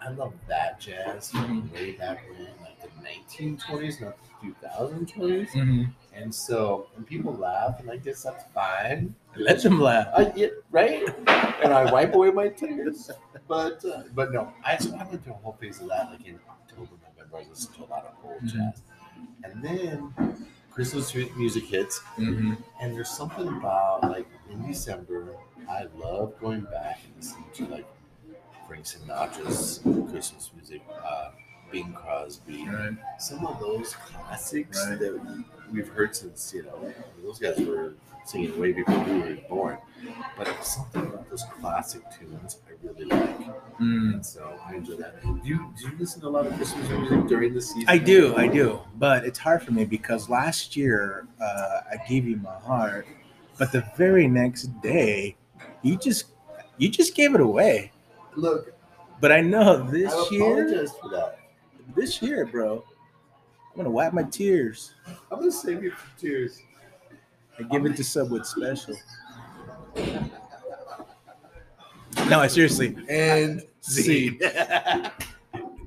I 0.00 0.10
love 0.10 0.32
that 0.46 0.80
jazz 0.80 1.30
from 1.32 1.72
way 1.72 1.92
back 1.92 2.22
when, 2.30 2.48
like 2.62 2.80
the 2.80 3.02
1920s, 3.02 4.00
not 4.00 4.16
the 4.22 4.28
2020s. 4.48 5.52
Mhm. 5.54 5.92
And 6.14 6.34
so, 6.34 6.88
and 6.96 7.06
people 7.06 7.32
laugh, 7.34 7.80
and 7.80 7.90
I 7.90 7.96
guess 7.96 8.22
that's 8.22 8.44
fine. 8.52 9.14
I 9.34 9.38
Let 9.38 9.62
them 9.62 9.80
laugh. 9.80 10.08
I 10.16 10.32
yeah, 10.36 10.48
right, 10.70 11.02
and 11.62 11.72
I 11.72 11.90
wipe 11.92 12.14
away 12.14 12.30
my 12.30 12.48
tears. 12.48 13.10
But 13.48 13.84
uh, 13.84 14.04
but 14.14 14.32
no, 14.32 14.52
I 14.64 14.76
so 14.78 14.94
I 14.96 15.04
went 15.04 15.24
through 15.24 15.34
a 15.34 15.36
whole 15.36 15.54
phase 15.60 15.80
of 15.80 15.88
that, 15.88 16.10
like 16.10 16.26
in 16.26 16.38
October, 16.48 16.92
November. 17.08 17.38
I 17.38 17.48
listened 17.48 17.74
to 17.76 17.84
a 17.84 17.86
lot 17.86 18.04
of 18.06 18.14
old 18.24 18.42
Mhm. 18.42 18.48
jazz, 18.48 18.82
and 19.44 19.62
then 19.62 20.14
Christmas 20.70 21.14
music 21.14 21.64
hits, 21.64 22.00
Mhm. 22.16 22.56
and 22.80 22.94
there's 22.94 23.10
something 23.10 23.48
about 23.48 24.02
like 24.10 24.28
in 24.50 24.66
December, 24.66 25.36
I 25.68 25.86
love 25.96 26.38
going 26.40 26.62
back 26.62 27.00
and 27.04 27.14
listening 27.16 27.44
to 27.54 27.66
like 27.66 27.86
Frank 28.66 28.84
Sinatra's 28.84 29.80
Christmas 30.10 30.50
music, 30.56 30.82
uh, 31.04 31.30
Bing 31.70 31.92
Crosby, 31.92 32.66
Right. 32.68 32.96
some 33.18 33.46
of 33.46 33.60
those 33.60 33.94
classics 33.94 34.86
Right. 34.88 34.98
that 34.98 35.44
we've 35.72 35.88
heard 35.88 36.14
since 36.16 36.52
you 36.54 36.62
know 36.62 36.92
those 37.22 37.38
guys 37.38 37.58
were 37.60 37.94
singing 38.24 38.58
way 38.58 38.72
before 38.72 38.98
we 39.04 39.18
were 39.20 39.36
born. 39.48 39.78
But 40.36 40.62
something 40.64 41.02
about 41.02 41.28
those 41.28 41.44
classic 41.60 42.02
tunes 42.10 42.58
I 42.68 42.86
really 42.86 43.04
like, 43.06 43.38
Mm. 43.80 44.14
and 44.14 44.26
so 44.26 44.58
I 44.64 44.74
enjoy 44.76 44.94
that. 44.96 45.20
Do 45.22 45.40
you 45.44 45.72
do 45.78 45.88
you 45.88 45.92
listen 45.98 46.20
to 46.22 46.28
a 46.28 46.30
lot 46.30 46.46
of 46.46 46.54
Christmas 46.54 46.88
music 46.88 47.26
during 47.26 47.54
the 47.54 47.60
season? 47.60 47.84
I 47.88 47.98
do, 47.98 48.34
I 48.36 48.46
do, 48.48 48.80
but 48.96 49.24
it's 49.24 49.38
hard 49.38 49.62
for 49.62 49.72
me 49.72 49.84
because 49.84 50.28
last 50.28 50.76
year 50.76 51.26
uh, 51.40 51.80
I 51.90 51.96
gave 52.08 52.26
you 52.26 52.36
my 52.36 52.54
heart, 52.60 53.06
but 53.58 53.72
the 53.72 53.84
very 53.96 54.26
next 54.28 54.64
day, 54.82 55.36
you 55.82 55.96
just 55.96 56.26
you 56.76 56.88
just 56.88 57.14
gave 57.14 57.34
it 57.34 57.40
away. 57.40 57.92
Look, 58.36 58.72
But 59.20 59.32
I 59.32 59.40
know 59.40 59.82
I 59.84 59.90
this 59.90 60.14
year, 60.30 60.86
for 61.00 61.08
that. 61.08 61.38
this 61.96 62.22
year, 62.22 62.46
bro, 62.46 62.84
I'm 63.70 63.76
gonna 63.76 63.90
wipe 63.90 64.12
my 64.12 64.22
tears 64.24 64.94
I'm 65.30 65.38
gonna 65.40 65.50
save 65.50 65.82
you 65.82 65.90
from 65.90 66.10
tears. 66.18 66.62
I 67.58 67.64
give 67.64 67.84
it 67.86 67.96
to 67.96 68.02
Subwood 68.02 68.46
Special. 68.46 68.94
No, 72.28 72.46
seriously, 72.48 72.96
And 73.08 73.62
Scene. 73.80 74.38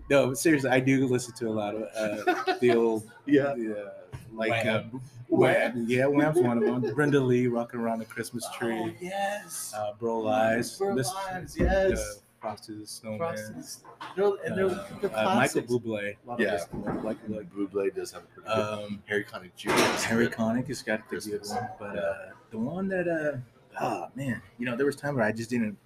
No, 0.09 0.28
but 0.28 0.38
seriously, 0.38 0.69
I 0.69 0.82
do 0.82 1.07
listen 1.07 1.34
to 1.36 1.47
a 1.47 1.53
lot 1.53 1.74
of 1.74 1.84
uh, 1.95 2.55
the 2.59 2.76
old, 2.76 3.09
yeah. 3.26 3.43
uh, 3.53 4.11
like 4.34 4.63
Wham. 4.63 4.91
uh, 4.95 4.97
Wham. 5.29 5.86
yeah, 5.88 6.05
Wham's 6.07 6.39
one 6.39 6.57
of 6.57 6.63
them. 6.82 6.93
Brenda 6.93 7.19
Lee, 7.19 7.47
"Rocking 7.47 7.79
Around 7.79 7.99
the 7.99 8.05
Christmas 8.05 8.45
Oh, 8.53 8.57
Tree," 8.57 8.95
yes. 9.01 9.73
uh, 9.75 9.93
"Bro 9.99 10.19
Lies," 10.19 10.77
Bro 10.77 10.95
Miss- 10.95 11.13
Lies, 11.13 11.57
uh, 11.59 11.63
yes. 11.63 12.21
"Frosty 12.39 12.77
the 12.79 12.88
Snowman," 12.88 13.19
Frosties. 13.19 13.79
No, 14.17 14.38
and 14.43 14.57
they're, 14.57 14.65
uh, 14.67 14.88
they're 15.01 15.09
uh, 15.11 15.23
Michael 15.36 15.61
classics. 15.63 15.71
Bublé. 15.73 16.15
A 16.25 16.29
lot 16.29 16.34
of 16.36 16.39
Yeah. 16.39 16.51
his- 16.51 16.67
like 17.03 17.17
like 17.29 17.53
Buble 17.53 17.93
does 17.93 18.11
have 18.11 18.23
a 18.23 18.25
pretty 18.27 18.47
good. 18.49 18.84
um, 18.86 19.03
Harry 19.07 19.23
Connick 19.23 19.55
Jr. 19.55 19.71
Harry 19.71 20.25
good. 20.27 20.36
Connick 20.38 20.67
has 20.67 20.82
got 20.82 21.07
the 21.09 21.17
good 21.19 21.41
one, 21.47 21.67
but 21.79 21.97
uh, 21.97 22.13
the 22.49 22.57
one 22.57 22.88
that 22.89 23.07
uh, 23.07 23.38
oh 23.82 24.07
man, 24.15 24.41
you 24.57 24.65
know, 24.65 24.75
there 24.75 24.86
was 24.86 24.95
time 24.95 25.15
where 25.15 25.23
I 25.25 25.32
just 25.32 25.49
didn't 25.49 25.77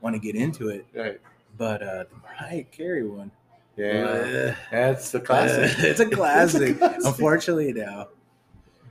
want 0.00 0.14
to 0.14 0.20
get 0.20 0.34
into 0.34 0.68
it, 0.68 0.84
Right. 0.94 1.20
but 1.56 1.82
uh, 1.82 2.04
the 2.04 2.16
Mariah 2.22 2.64
Carey 2.64 3.06
one, 3.06 3.30
Yeah. 3.76 4.52
uh, 4.52 4.54
That's 4.70 5.10
the 5.10 5.20
classic. 5.20 5.78
it's 5.84 6.00
a 6.00 6.08
classic. 6.08 6.78
classic. 6.78 7.04
Unfortunately, 7.04 7.72
now, 7.72 8.08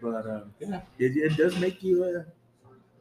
but 0.02 0.26
um, 0.30 0.54
Yeah. 0.60 0.82
it, 1.00 1.16
it 1.16 1.38
does 1.38 1.58
make 1.58 1.82
you 1.82 2.04
uh, 2.04 2.24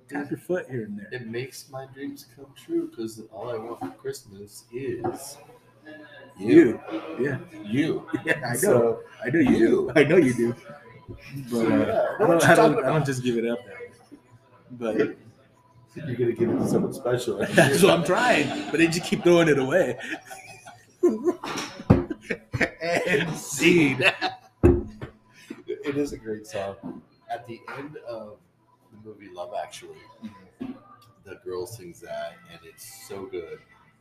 tap 0.08 0.30
your 0.30 0.38
foot 0.38 0.66
here 0.70 0.84
and 0.84 0.98
there. 0.98 1.08
It 1.10 1.26
makes 1.26 1.68
my 1.70 1.86
dreams 1.86 2.26
come 2.36 2.46
true 2.56 2.88
because 2.88 3.20
all 3.32 3.50
I 3.50 3.56
want 3.56 3.80
for 3.80 3.88
Christmas 4.00 4.64
is 4.72 5.38
You, 6.38 6.80
yeah, 7.18 7.38
You. 7.64 8.06
yeah, 8.24 8.34
I 8.46 8.52
know, 8.52 8.56
So, 8.58 9.00
I 9.24 9.30
know 9.30 9.40
you 9.40 9.58
do. 9.58 9.92
I 9.96 10.04
know 10.04 10.16
you 10.16 10.34
do. 10.34 10.54
But 11.50 11.66
uh, 11.66 11.68
Yeah, 11.68 11.74
I 11.74 11.74
know 11.74 12.24
I, 12.24 12.28
what 12.28 12.40
don't, 12.40 12.44
I, 12.44 12.54
don't, 12.54 12.84
I 12.84 12.88
don't 12.90 13.04
just 13.06 13.22
give 13.24 13.36
it 13.38 13.46
up. 13.46 13.58
That. 14.78 15.16
But 15.94 16.06
you're 16.06 16.16
gonna 16.16 16.32
give 16.32 16.48
it 16.50 16.58
to 16.58 16.68
someone 16.68 16.92
special. 16.92 17.38
that's 17.50 17.82
what 17.82 17.90
I'm 17.92 18.04
trying. 18.04 18.70
But 18.70 18.78
they 18.78 18.86
just 18.86 19.04
keep 19.04 19.22
throwing 19.24 19.48
it 19.48 19.58
away. 19.58 19.98
and 22.82 23.36
seed. 23.36 24.12
It 25.66 25.96
is 25.96 26.12
a 26.12 26.16
great 26.16 26.46
song. 26.46 27.02
At 27.30 27.46
the 27.46 27.60
end 27.78 27.96
of 28.08 28.36
the 28.92 29.08
movie 29.08 29.28
Love 29.32 29.52
Actually, 29.60 29.96
the 31.24 31.36
girl 31.44 31.66
sings 31.66 32.00
that, 32.00 32.34
and 32.50 32.60
it's 32.64 33.06
so 33.08 33.26
good. 33.26 33.58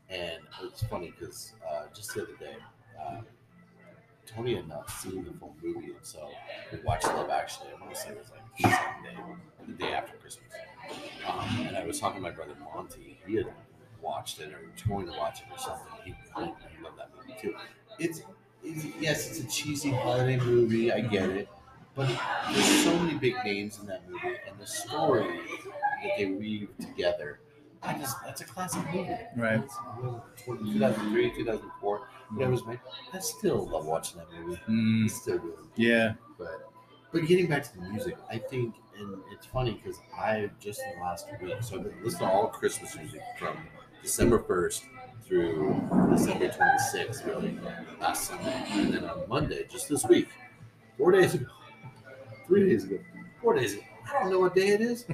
And 0.10 0.42
it's 0.64 0.84
funny 0.84 1.14
because 1.18 1.54
uh, 1.68 1.84
just 1.94 2.14
the 2.14 2.24
other 2.24 2.36
day, 2.40 2.56
uh, 3.02 3.22
Tony 4.26 4.56
had 4.56 4.68
not 4.68 4.90
seen 4.90 5.24
the 5.24 5.32
full 5.32 5.56
movie, 5.64 5.88
and 5.88 5.96
so 6.02 6.30
we 6.72 6.80
watched 6.80 7.08
Love 7.08 7.30
Actually. 7.30 7.70
I 7.70 7.82
want 7.82 7.96
to 7.96 8.00
say 8.00 8.10
it 8.10 8.18
was 8.18 8.32
like 8.32 8.74
Sunday, 8.74 9.18
the 9.68 9.74
day 9.74 9.94
after 9.94 10.18
Christmas. 10.18 10.52
Um, 11.28 11.68
and 11.68 11.78
I 11.78 11.86
was 11.86 12.00
talking 12.00 12.18
to 12.18 12.22
my 12.22 12.32
brother 12.32 12.56
Monty. 12.74 13.18
He 13.26 13.36
had 13.36 13.48
watched 14.02 14.40
it 14.42 14.52
or 14.54 14.60
was 14.74 14.82
going 14.84 15.06
to 15.08 15.14
watch 15.18 15.40
it 15.42 15.46
or 15.52 15.58
something. 15.58 15.88
He, 16.04 16.12
he, 16.12 16.44
he 16.44 16.84
loved 16.84 16.98
that 16.98 17.10
movie 17.16 17.40
too. 17.40 17.56
It's, 18.00 18.22
it's 18.64 18.86
yes, 19.00 19.30
it's 19.30 19.40
a 19.40 19.48
cheesy 19.48 19.92
holiday 19.92 20.38
movie. 20.38 20.92
I 20.92 21.02
get 21.02 21.30
it, 21.30 21.48
but 21.96 22.08
there's 22.52 22.84
so 22.84 22.98
many 23.00 23.18
big 23.18 23.36
names 23.44 23.80
in 23.80 23.88
that 23.88 24.08
movie, 24.10 24.38
and 24.48 24.60
the 24.60 24.68
story 24.68 25.24
that 26.04 26.12
they 26.18 26.26
weave 26.26 26.70
together. 26.80 27.40
I 27.84 27.94
just 27.98 28.16
that's 28.24 28.42
a 28.42 28.46
classic 28.46 28.84
movie. 28.94 29.18
Right. 29.36 29.64
It's, 29.64 29.76
uh, 30.04 30.20
2003, 30.46 31.32
2004. 31.36 32.08
When 32.30 32.48
I 32.48 32.50
was 32.50 32.64
my, 32.66 32.80
I 33.12 33.20
still 33.20 33.68
love 33.68 33.86
watching 33.86 34.20
that 34.20 34.32
movie. 34.32 34.62
Mm, 34.70 35.10
still 35.10 35.40
do. 35.40 35.58
yeah. 35.76 36.14
But 36.38 36.72
but 37.12 37.26
getting 37.26 37.48
back 37.48 37.64
to 37.64 37.76
the 37.76 37.82
music, 37.90 38.18
I 38.30 38.38
think, 38.38 38.76
and 38.98 39.22
it's 39.32 39.46
funny 39.48 39.74
because 39.74 40.00
I 40.16 40.50
just 40.60 40.82
in 40.82 40.96
the 41.00 41.02
last 41.04 41.28
week, 41.42 41.52
so 41.62 41.78
I've 41.78 41.84
been 41.84 42.04
listening 42.04 42.30
to 42.30 42.34
all 42.34 42.48
Christmas 42.48 42.96
music 42.96 43.22
from 43.40 43.58
December 44.02 44.40
first 44.40 44.86
through 45.26 45.82
December 46.12 46.50
twenty 46.52 46.78
sixth, 46.92 47.26
really 47.26 47.58
last 48.00 48.28
Sunday, 48.28 48.64
and 48.72 48.94
then 48.94 49.06
on 49.06 49.28
Monday, 49.30 49.66
just 49.70 49.88
this 49.90 50.06
week, 50.06 50.28
four 50.98 51.12
days 51.12 51.34
ago, 51.34 51.46
three 52.48 52.70
days 52.70 52.84
ago, 52.86 52.98
four 53.42 53.54
days 53.56 53.74
ago, 53.74 53.84
I 54.10 54.20
don't 54.22 54.32
know 54.32 54.40
what 54.40 54.56
day 54.56 54.70
it 54.70 54.82
is, 54.82 55.06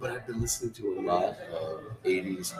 but 0.00 0.10
I've 0.10 0.26
been 0.26 0.40
listening 0.40 0.72
to 0.74 0.98
a 0.98 1.02
lot 1.02 1.24
of 1.52 1.80
'80s 2.04 2.54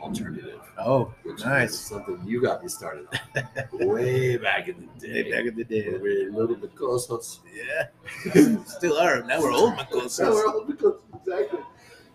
alternative, 0.00 0.60
Oh, 0.78 1.14
which 1.22 1.36
is 1.38 1.44
Nice. 1.44 1.78
something 1.78 2.20
you 2.26 2.42
got 2.42 2.62
me 2.62 2.68
started 2.68 3.06
on 3.34 3.48
way 3.88 4.36
back 4.36 4.68
in 4.68 4.88
the 4.98 5.06
day. 5.06 5.30
back 5.30 5.46
in 5.46 5.56
the 5.56 5.64
day. 5.64 5.88
We 5.96 6.26
were 6.28 6.32
little 6.32 6.56
Micosos. 6.56 7.38
Yeah. 7.54 8.58
Still 8.66 8.98
are. 8.98 9.22
Now 9.22 9.40
we're 9.40 9.52
old 9.52 9.74
So 9.78 9.84
Micosos. 9.84 10.34
we're 10.34 10.46
old 10.52 10.68
Micosos, 10.68 11.00
exactly. 11.20 11.60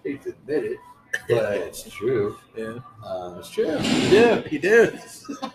Hate 0.03 0.21
to 0.23 0.29
admit 0.29 0.65
it, 0.65 0.77
but 1.29 1.53
it's 1.53 1.83
true. 1.89 2.37
Yeah. 2.55 2.79
Uh, 3.03 3.35
it's 3.39 3.49
true. 3.49 3.77
You 3.79 4.09
do. 4.09 4.43
You 4.51 4.59
do. 4.59 4.97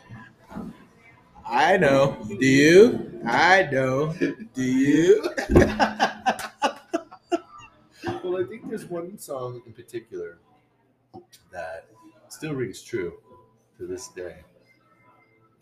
I 1.47 1.77
know. 1.77 2.17
Do 2.27 2.47
you? 2.47 3.21
I 3.27 3.69
know. 3.71 4.13
Do 4.55 4.63
you? 4.63 5.29
Well, 8.23 8.39
I 8.43 8.45
think 8.47 8.69
there's 8.69 8.87
one 8.87 9.19
song 9.19 9.61
in 9.67 9.73
particular 9.73 10.39
that 11.53 11.87
still 12.29 12.55
rings 12.55 12.83
true 12.83 13.13
to 13.79 13.87
this 13.87 14.09
day, 14.09 14.37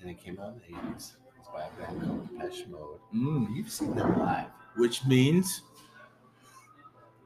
and 0.00 0.08
it 0.10 0.18
came 0.22 0.38
out 0.40 0.54
in 0.54 0.74
the 0.74 0.78
'80s. 0.80 1.12
It's 1.38 1.48
by 1.52 1.64
a 1.66 1.70
band 1.86 2.02
called 2.02 2.28
Depeche 2.38 2.66
Mode. 2.68 3.00
Mm. 3.14 3.54
You've 3.54 3.70
seen 3.70 3.94
them 3.96 4.16
live. 4.18 4.46
Which 4.76 5.04
means 5.06 5.62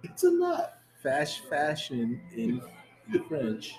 It's 0.02 0.24
a 0.24 0.30
lot. 0.30 0.78
fast 1.02 1.40
fashion 1.50 2.20
in 2.34 2.60
French. 3.28 3.76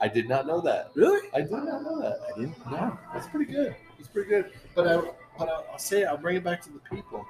I 0.00 0.08
did 0.08 0.28
not 0.28 0.46
know 0.46 0.60
that. 0.60 0.90
Really? 0.94 1.28
I 1.32 1.40
did 1.40 1.50
not 1.50 1.82
know 1.82 2.00
that. 2.00 2.20
I 2.28 2.38
didn't. 2.38 2.70
No, 2.70 2.98
that's 3.12 3.26
pretty 3.28 3.50
good. 3.50 3.74
It's 3.98 4.08
pretty 4.08 4.28
good. 4.28 4.52
But 4.74 4.88
I, 4.88 4.96
but 5.38 5.48
I'll, 5.48 5.66
I'll 5.72 5.78
say 5.78 6.04
I'll 6.04 6.16
bring 6.18 6.36
it 6.36 6.44
back 6.44 6.62
to 6.62 6.70
the 6.70 6.80
people. 6.94 7.24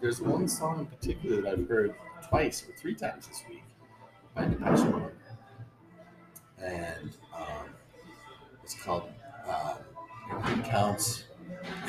There's 0.00 0.20
one 0.20 0.48
song 0.48 0.80
in 0.80 0.86
particular 0.86 1.42
that 1.42 1.52
I've 1.52 1.68
heard 1.68 1.94
twice 2.28 2.64
or 2.68 2.72
three 2.72 2.94
times 2.94 3.28
this 3.28 3.42
week 3.48 3.62
by 4.34 4.46
Depeche 4.46 4.84
Mode, 4.90 5.12
and 6.58 7.10
um, 7.36 7.68
it's 8.64 8.74
called 8.82 9.10
uh, 9.46 9.76
"Everything 10.32 10.62
Counts 10.62 11.24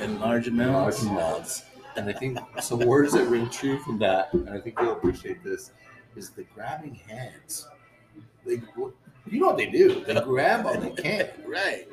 In 0.01 0.19
large 0.19 0.47
in 0.47 0.57
Large 0.57 0.99
amounts. 0.99 1.03
Amounts." 1.03 1.63
And 1.95 2.09
I 2.09 2.13
think 2.13 2.39
some 2.61 2.79
words 2.79 3.13
that 3.13 3.25
ring 3.25 3.49
true 3.49 3.79
from 3.79 3.99
that, 3.99 4.33
and 4.33 4.49
I 4.49 4.59
think 4.59 4.79
you'll 4.79 4.93
appreciate 4.93 5.43
this, 5.43 5.71
is 6.15 6.29
the 6.29 6.43
grabbing 6.43 6.95
hands. 6.95 7.67
They, 8.45 8.61
you 9.29 9.39
know 9.39 9.47
what 9.47 9.57
they 9.57 9.67
do? 9.67 10.03
They 10.05 10.19
grab 10.21 10.65
all 10.65 10.77
they 10.79 10.89
can. 11.01 11.29
Right. 11.45 11.87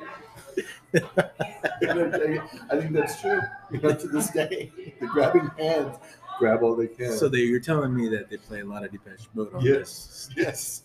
I 0.95 2.79
think 2.79 2.93
that's 2.93 3.21
true. 3.21 3.39
You 3.71 3.79
know, 3.79 3.93
to 3.95 4.07
this 4.07 4.29
day, 4.31 4.71
the 4.99 5.07
grabbing 5.07 5.49
hands 5.57 5.97
grab 6.39 6.63
all 6.63 6.75
they 6.75 6.87
can. 6.87 7.11
So 7.15 7.29
they, 7.29 7.39
you're 7.39 7.59
telling 7.59 7.95
me 7.95 8.09
that 8.09 8.29
they 8.29 8.37
play 8.37 8.61
a 8.61 8.65
lot 8.65 8.83
of 8.83 8.91
Depeche 8.91 9.27
Mode 9.33 9.53
on 9.53 9.61
Yes. 9.63 10.29
this. 10.35 10.83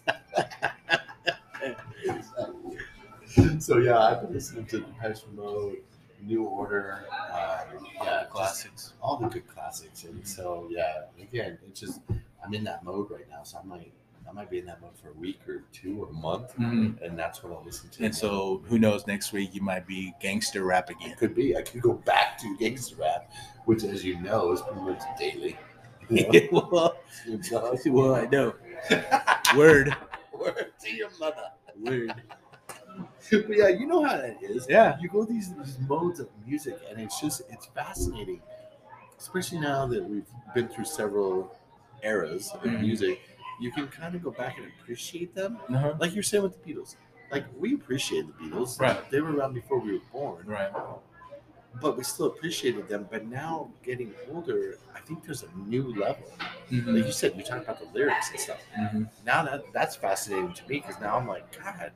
yes. 1.63 1.85
so 3.59 3.79
yeah, 3.79 3.99
I've 3.99 4.21
been 4.23 4.33
listening 4.33 4.67
to 4.67 4.81
Depeche 4.81 5.25
Mode, 5.35 5.79
New 6.23 6.45
Order, 6.45 7.07
uh, 7.33 7.61
yeah, 8.03 8.25
classics, 8.31 8.93
all 9.01 9.17
the 9.17 9.29
good 9.29 9.47
classics, 9.47 10.05
and 10.05 10.27
so 10.27 10.69
yeah, 10.71 11.03
again, 11.21 11.59
it's 11.67 11.81
just 11.81 12.01
I'm 12.45 12.53
in 12.55 12.65
that 12.65 12.85
mode 12.85 13.11
right 13.11 13.29
now, 13.31 13.43
so 13.43 13.59
I 13.59 13.67
might 13.67 13.93
I 14.04 14.04
might 14.35 14.51
be 14.51 14.59
in 14.59 14.67
that 14.67 14.81
mode 14.81 14.99
for 15.01 15.11
a 15.11 15.13
week 15.13 15.41
or 15.49 15.63
two 15.73 16.03
or 16.03 16.09
a 16.09 16.13
month, 16.13 16.55
Mhm. 16.57 17.01
and 17.03 17.19
that's 17.19 17.43
what 17.43 17.53
I'll 17.53 17.63
listen 17.65 17.89
to. 17.91 18.05
And 18.05 18.15
so 18.15 18.63
who 18.67 18.79
knows? 18.79 19.07
Next 19.07 19.33
week 19.33 19.55
you 19.55 19.63
might 19.63 19.87
be 19.87 20.13
gangster 20.21 20.65
rap 20.65 20.91
again. 20.91 21.13
It 21.13 21.19
could 21.19 21.35
be. 21.35 21.57
I 21.57 21.63
could 21.63 21.81
go 21.81 21.93
back 21.93 22.39
to 22.39 22.57
gangster 22.59 22.97
rap, 22.97 23.31
which, 23.65 23.85
as 23.85 24.05
you 24.05 24.19
know, 24.21 24.53
is 24.53 24.61
pretty 24.63 24.81
much 24.81 25.03
daily. 25.19 25.57
You 26.11 26.49
know? 26.51 26.63
well, 26.71 26.97
well, 27.87 28.15
I 28.15 28.27
know. 28.27 28.55
Word. 29.57 29.97
Word 30.39 30.73
to 30.81 30.93
your 30.95 31.09
mother. 31.19 31.51
Word. 31.81 32.15
But 33.31 33.49
yeah, 33.57 33.69
you 33.69 33.87
know 33.87 34.05
how 34.05 34.19
that 34.19 34.37
is. 34.43 34.67
Yeah. 34.69 34.97
You 35.01 35.09
go 35.09 35.25
these 35.25 35.53
these 35.55 35.79
modes 35.89 36.21
of 36.21 36.29
music, 36.47 36.79
and 36.89 37.01
it's 37.01 37.19
just 37.21 37.41
it's 37.51 37.67
fascinating, 37.67 38.41
especially 39.19 39.59
now 39.61 39.87
that 39.87 40.05
we've 40.05 40.29
been 40.55 40.69
through 40.69 40.85
several 40.85 41.57
eras 42.03 42.53
of 42.53 42.61
Mhm. 42.61 42.81
music. 42.83 43.19
You 43.61 43.71
can 43.71 43.89
kind 43.89 44.15
of 44.15 44.23
go 44.23 44.31
back 44.31 44.59
and 44.59 44.67
appreciate 44.81 45.35
them, 45.35 45.59
Uh-huh. 45.73 45.95
like 45.99 46.15
you're 46.15 46.23
saying 46.23 46.43
with 46.43 46.63
the 46.63 46.73
Beatles. 46.75 46.97
Like 47.31 47.45
we 47.59 47.75
appreciate 47.75 48.27
the 48.27 48.33
Beatles, 48.45 48.81
Right. 48.81 49.11
They 49.11 49.21
were 49.21 49.33
around 49.33 49.55
before 49.55 49.79
we 49.79 49.93
were 49.93 50.05
born, 50.13 50.45
Right. 50.47 50.71
but 51.81 51.97
we 51.97 52.05
still 52.05 52.27
appreciated 52.27 52.89
them. 52.89 53.09
But 53.11 53.27
now, 53.27 53.71
getting 53.83 54.13
older, 54.31 54.79
I 54.95 55.01
think 55.01 55.25
there's 55.25 55.43
a 55.43 55.49
new 55.67 55.95
level. 55.95 56.25
Mhm. 56.71 56.95
Like 56.95 57.07
you 57.07 57.13
said, 57.13 57.37
we 57.37 57.43
talked 57.43 57.65
about 57.65 57.81
the 57.81 57.87
lyrics 57.99 58.31
and 58.31 58.39
stuff. 58.41 58.61
Mhm. 58.79 59.09
Now 59.25 59.45
that 59.45 59.65
that's 59.73 59.97
fascinating 59.97 60.53
to 60.55 60.63
me 60.69 60.81
because 60.81 61.01
now 61.01 61.17
I'm 61.17 61.27
like, 61.27 61.45
God, 61.63 61.93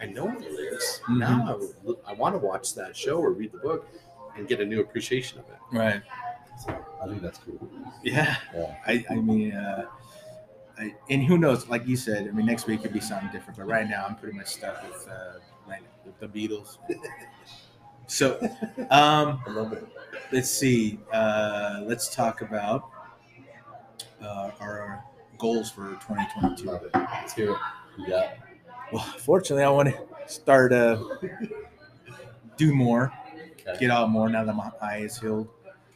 I 0.00 0.06
know 0.06 0.26
the 0.26 0.48
lyrics. 0.50 1.00
Mhm. 1.06 1.18
Now 1.18 1.58
I, 2.06 2.10
I 2.10 2.14
want 2.14 2.34
to 2.34 2.38
watch 2.38 2.74
that 2.74 2.96
show 2.96 3.18
or 3.18 3.30
read 3.30 3.52
the 3.52 3.58
book 3.58 3.88
and 4.36 4.48
get 4.48 4.60
a 4.60 4.64
new 4.64 4.80
appreciation 4.80 5.38
of 5.38 5.44
it. 5.50 5.58
Right. 5.76 6.02
So 6.64 6.84
I 7.02 7.06
think 7.06 7.22
that's 7.22 7.38
cool. 7.38 7.58
Yeah. 8.02 8.36
Yeah. 8.54 8.76
I, 8.86 9.04
I 9.10 9.14
mean, 9.14 9.52
uh, 9.52 9.86
I, 10.78 10.94
and 11.10 11.22
who 11.22 11.38
knows? 11.38 11.68
Like 11.68 11.86
you 11.86 11.96
said, 11.96 12.26
I 12.28 12.30
mean, 12.30 12.46
next 12.46 12.66
week 12.66 12.82
could 12.82 12.92
be 12.92 13.00
something 13.00 13.28
different. 13.32 13.58
But 13.58 13.66
right 13.66 13.88
now, 13.88 14.06
I'm 14.08 14.16
pretty 14.16 14.36
much 14.36 14.46
stuck 14.48 14.82
with 14.82 15.08
uh, 15.08 15.38
like 15.68 15.82
with 16.04 16.18
the 16.18 16.26
Beatles. 16.28 16.78
so, 18.06 18.38
um, 18.90 19.42
I 19.46 19.50
love 19.50 19.72
it. 19.72 19.86
let's 20.32 20.50
see. 20.50 20.98
Uh, 21.12 21.80
let's 21.84 22.14
talk 22.14 22.42
about 22.42 22.90
uh, 24.22 24.50
our 24.60 25.04
goals 25.38 25.70
for 25.70 25.90
2022. 26.06 26.64
Love 26.64 26.82
it. 26.84 26.90
Let's 26.94 27.32
hear 27.34 27.52
it. 27.52 27.56
Yeah. 28.06 28.34
Well, 28.92 29.02
fortunately, 29.18 29.64
I 29.64 29.70
want 29.70 29.88
to 29.90 29.98
start 30.26 30.72
uh, 30.72 31.02
do 32.56 32.74
more, 32.74 33.12
Okay. 33.66 33.78
get 33.80 33.90
out 33.90 34.10
more 34.10 34.28
now 34.28 34.44
that 34.44 34.54
my 34.54 34.70
eye 34.80 34.98
is 34.98 35.18
healed. 35.18 35.48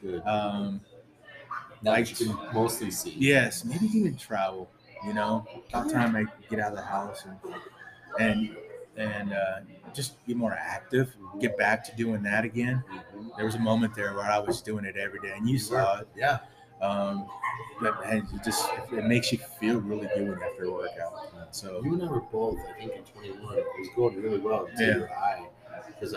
Good. 0.03 0.23
Um, 0.27 0.81
Like- 1.93 2.21
you 2.21 2.27
can 2.27 2.55
mostly 2.55 2.91
see. 2.91 3.15
yes, 3.17 3.65
maybe 3.65 3.87
even 3.87 4.17
travel. 4.17 4.71
You 5.05 5.15
know, 5.15 5.47
about 5.69 5.91
time 5.91 6.17
I 6.17 6.25
get 6.49 6.59
out 6.59 6.73
of 6.73 6.77
the 6.79 6.83
house 6.85 7.25
and 7.27 7.39
and 8.19 8.57
and 8.97 9.33
uh, 9.33 9.61
just 9.95 10.25
be 10.27 10.35
more 10.35 10.53
active. 10.53 11.15
Get 11.41 11.57
back 11.59 11.85
to 11.85 11.95
doing 11.97 12.23
that 12.23 12.45
again. 12.45 12.83
Mhm. 13.15 13.37
There 13.37 13.45
was 13.45 13.55
a 13.57 13.59
moment 13.61 13.95
there 13.95 14.15
where 14.15 14.25
I 14.25 14.39
was 14.39 14.63
doing 14.63 14.85
it 14.87 14.97
every 14.97 15.21
day, 15.21 15.35
and 15.37 15.49
you 15.49 15.59
saw 15.59 16.01
it. 16.01 16.09
Yeah. 16.17 16.39
Um, 16.81 17.27
but 17.81 17.95
and 18.07 18.23
it 18.35 18.45
just 18.45 18.69
it 18.93 19.05
makes 19.05 19.33
you 19.33 19.39
feel 19.61 19.81
really 19.81 20.09
good 20.15 20.39
after 20.43 20.65
a 20.65 20.73
workout. 20.73 21.13
So 21.53 21.83
You 21.85 21.95
and 21.95 22.03
I 22.03 22.07
were 22.11 22.21
both, 22.21 22.59
I 22.69 22.73
think, 22.79 22.93
in 22.95 23.05
21. 23.05 23.59
It 23.59 23.67
was 23.79 23.89
going 23.97 24.23
really 24.23 24.39
well 24.39 24.69
Yeah. 24.79 24.97
your 24.97 25.11
eye. 25.13 25.47
Because 25.89 26.15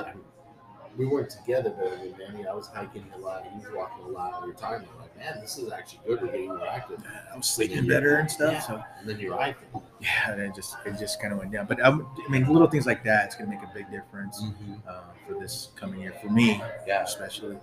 we 1.00 1.06
weren't 1.06 1.30
together, 1.30 1.74
but 1.80 1.94
I 1.98 2.04
mean, 2.04 2.14
Manny, 2.20 2.46
I 2.46 2.54
was 2.54 2.68
hiking 2.68 3.06
a 3.16 3.18
lot. 3.18 3.46
He 3.50 3.58
was 3.58 3.74
walking 3.74 4.04
a 4.06 4.10
lot. 4.10 4.42
We 4.44 4.50
were 4.50 4.54
talking. 4.54 4.86
We're 4.94 5.02
like, 5.02 5.18
man, 5.18 5.40
this 5.40 5.58
is 5.58 5.72
actually 5.72 6.02
good. 6.06 6.22
We're 6.22 6.28
getting 6.28 6.50
more 6.50 6.68
active. 6.68 7.02
I 7.34 7.38
was 7.38 7.48
sleeping 7.48 7.88
better 7.88 8.18
and 8.18 8.30
stuff. 8.30 8.52
Yeah. 8.52 8.60
So 8.60 8.84
And 9.00 9.10
then 9.10 9.18
your 9.18 9.40
eye 9.40 9.54
thing. 9.54 9.82
yeah, 10.02 10.32
and 10.34 10.42
it 10.42 10.54
just 10.54 10.76
it 10.86 11.00
just 11.00 11.22
kind 11.22 11.32
of 11.32 11.40
went 11.40 11.54
down. 11.54 11.68
But 11.68 11.82
um, 11.82 12.06
I 12.28 12.30
mean, 12.30 12.48
little 12.52 12.68
things 12.70 12.86
like 12.86 13.02
that, 13.06 13.26
it's 13.28 13.36
gonna 13.36 13.50
make 13.50 13.64
a 13.64 13.72
big 13.74 13.90
difference 13.90 14.44
uh, 14.88 15.00
for 15.26 15.40
this 15.40 15.70
coming 15.78 16.02
year 16.02 16.14
for 16.22 16.30
me, 16.30 16.62
Yeah. 16.86 17.04
especially. 17.04 17.58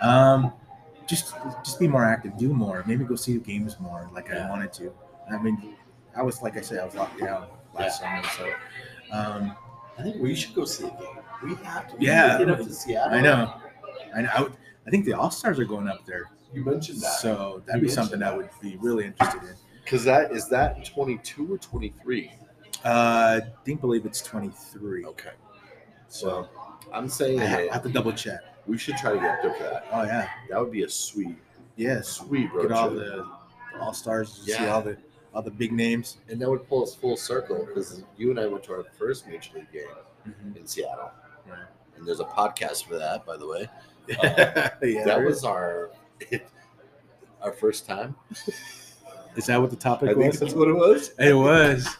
Um, 0.00 0.52
just 1.08 1.34
just 1.64 1.80
be 1.80 1.88
more 1.88 2.04
active, 2.04 2.36
do 2.38 2.54
more, 2.54 2.84
maybe 2.86 3.04
go 3.04 3.16
see 3.16 3.36
games 3.38 3.80
more, 3.80 4.08
like 4.14 4.30
I 4.32 4.48
wanted 4.48 4.72
to. 4.74 4.92
I 5.28 5.38
mean, 5.42 5.74
I 6.16 6.22
was 6.22 6.40
like 6.40 6.56
I 6.56 6.60
said, 6.60 6.78
I 6.78 6.84
was 6.84 6.94
locked 6.94 7.18
down 7.18 7.48
last 7.74 8.00
summer, 8.00 8.22
so 8.36 8.52
um, 9.12 9.56
I 9.98 10.02
think 10.02 10.22
we 10.22 10.36
should 10.36 10.54
go 10.54 10.64
see 10.64 10.84
a 10.86 10.90
game. 10.90 11.15
We 11.42 11.54
have 11.56 11.88
to. 11.90 11.96
We 11.96 12.06
Yeah. 12.06 12.38
Get 12.38 12.48
up 12.50 12.58
to 12.58 12.72
Seattle. 12.72 13.14
I 13.18 13.20
know, 13.20 13.54
I 14.14 14.22
know. 14.22 14.30
I, 14.34 14.42
would, 14.42 14.52
I 14.86 14.90
think 14.90 15.04
the 15.04 15.12
All 15.14 15.30
Stars 15.30 15.58
are 15.58 15.64
going 15.64 15.88
up 15.88 16.04
there, 16.06 16.30
You 16.52 16.64
mentioned 16.64 17.00
that. 17.00 17.18
so 17.20 17.62
that'd 17.66 17.80
be 17.82 17.88
You 17.88 17.92
something 17.92 18.22
I 18.22 18.34
would 18.36 18.48
be 18.62 18.76
really 18.76 19.04
interested 19.06 19.42
in. 19.42 19.54
Because 19.84 20.04
that 20.04 20.32
is 20.32 20.48
that 20.48 20.84
22 20.84 21.54
or 21.54 21.58
23. 21.58 22.32
Uh, 22.84 22.88
I 22.88 23.40
think 23.64 23.80
believe 23.80 24.04
it's 24.06 24.20
twenty 24.22 24.50
three. 24.50 25.04
Okay. 25.06 25.30
So 26.08 26.48
I'm 26.92 27.08
saying 27.08 27.40
I 27.40 27.44
have, 27.46 27.58
I 27.70 27.72
have 27.72 27.82
to 27.84 27.88
double 27.88 28.12
check. 28.12 28.40
we 28.66 28.78
should 28.78 28.96
try 28.96 29.12
to 29.12 29.18
get 29.18 29.30
up 29.30 29.42
there 29.42 29.54
for 29.54 29.62
that. 29.64 29.86
Oh 29.92 30.02
yeah, 30.02 30.28
That 30.50 30.60
would 30.60 30.70
be 30.70 30.82
a 30.82 30.88
sweet, 30.88 31.36
yes. 31.76 32.06
sweet 32.08 32.52
road 32.52 32.62
Get 32.68 32.72
all 32.72 32.90
trip. 32.90 33.00
the 33.00 33.26
All 33.80 33.92
Stars, 33.92 34.32
see 34.44 34.52
Yeah. 34.52 34.72
all 34.74 34.82
the 34.82 34.96
all 35.34 35.42
the 35.42 35.50
big 35.50 35.72
names. 35.72 36.18
And 36.28 36.40
that 36.40 36.48
would 36.48 36.68
pull 36.68 36.82
us 36.82 36.94
full 36.94 37.16
circle 37.16 37.66
because 37.66 38.02
you 38.16 38.30
and 38.30 38.38
I 38.40 38.46
went 38.46 38.62
to 38.64 38.72
our 38.72 38.84
first 38.98 39.26
major 39.26 39.50
league 39.54 39.70
game 39.72 39.84
Mhm. 40.28 40.56
in 40.56 40.66
Seattle. 40.66 41.10
Yeah. 41.46 41.54
And 41.96 42.06
there's 42.06 42.20
a 42.20 42.24
podcast 42.24 42.84
for 42.84 42.98
that, 42.98 43.24
by 43.24 43.36
the 43.36 43.46
way. 43.46 43.68
yeah, 44.08 45.04
that 45.04 45.22
was 45.24 45.44
our 45.44 45.90
our 47.42 47.52
first 47.52 47.86
time. 47.86 48.14
Is 49.36 49.46
that 49.46 49.60
what 49.60 49.70
the 49.70 49.76
topic 49.76 50.10
I 50.10 50.14
think 50.14 50.32
was? 50.32 50.40
that's 50.40 50.54
what 50.54 50.68
it 50.68 50.74
was. 50.74 51.10
It 51.18 51.34
was. 51.34 51.96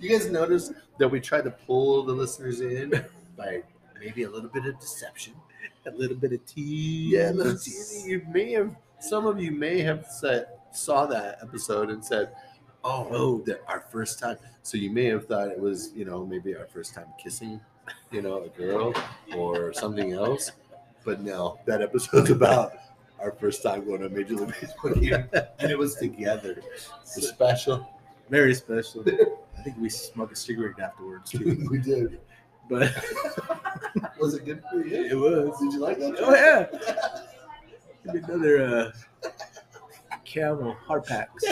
You 0.00 0.08
guys 0.08 0.30
noticed 0.30 0.72
that 0.98 1.08
we 1.08 1.20
tried 1.20 1.44
to 1.44 1.50
pull 1.50 2.02
the 2.02 2.12
listeners 2.12 2.60
in 2.60 3.04
by 3.36 3.62
maybe 4.00 4.24
a 4.24 4.30
little 4.30 4.48
bit 4.48 4.66
of 4.66 4.78
deception. 4.80 5.34
A 5.86 5.90
little 5.90 6.16
bit 6.16 6.32
of 6.32 6.44
tea. 6.46 7.14
Yeah, 7.14 7.30
little 7.30 7.58
teasing. 7.58 8.08
You 8.08 8.22
may 8.32 8.52
have 8.52 8.74
some 9.00 9.26
of 9.26 9.40
you 9.40 9.50
may 9.50 9.80
have 9.80 10.06
said 10.06 10.46
saw 10.72 11.06
that 11.06 11.38
episode 11.42 11.90
and 11.90 12.04
said, 12.04 12.32
"Oh, 12.84 13.06
oh, 13.10 13.38
the, 13.38 13.60
our 13.66 13.80
first 13.90 14.18
time." 14.18 14.38
So 14.62 14.76
you 14.76 14.90
may 14.90 15.06
have 15.06 15.26
thought 15.26 15.48
it 15.48 15.58
was, 15.58 15.92
you 15.94 16.04
know, 16.04 16.24
maybe 16.24 16.54
our 16.56 16.66
first 16.66 16.94
time 16.94 17.06
kissing, 17.22 17.60
you 18.10 18.22
know, 18.22 18.44
a 18.44 18.48
girl 18.48 18.94
or 19.34 19.72
something 19.72 20.12
else. 20.12 20.52
But 21.04 21.20
no, 21.20 21.58
that 21.66 21.82
episode's 21.82 22.30
about 22.38 22.72
our 23.20 23.32
first 23.32 23.62
time 23.62 23.84
going 23.84 24.00
to 24.00 24.06
a 24.06 24.10
major 24.10 24.34
league 24.34 24.54
baseball 24.60 24.94
game, 24.94 25.28
and 25.58 25.70
it 25.70 25.78
was 25.78 25.94
together. 25.96 26.62
It's 27.02 27.28
special. 27.28 27.88
Very 28.30 28.54
special. 28.54 29.04
I 29.58 29.62
think 29.62 29.76
we 29.78 29.88
smoked 29.88 30.32
a 30.32 30.36
cigarette 30.36 30.78
afterwards 30.80 31.30
too. 31.30 31.66
we 31.70 31.78
did. 31.78 32.20
But 32.68 32.92
Was 34.18 34.34
it 34.34 34.44
good 34.44 34.62
for 34.70 34.84
you? 34.84 35.04
it 35.04 35.14
was. 35.14 35.58
Did 35.60 35.72
you 35.72 35.78
like 35.80 35.98
that? 35.98 36.14
Oh 36.20 36.34
yeah. 36.34 38.12
Another 38.12 38.92
uh, 39.24 39.28
camel 40.24 40.74
hard 40.86 41.04
packs. 41.04 41.44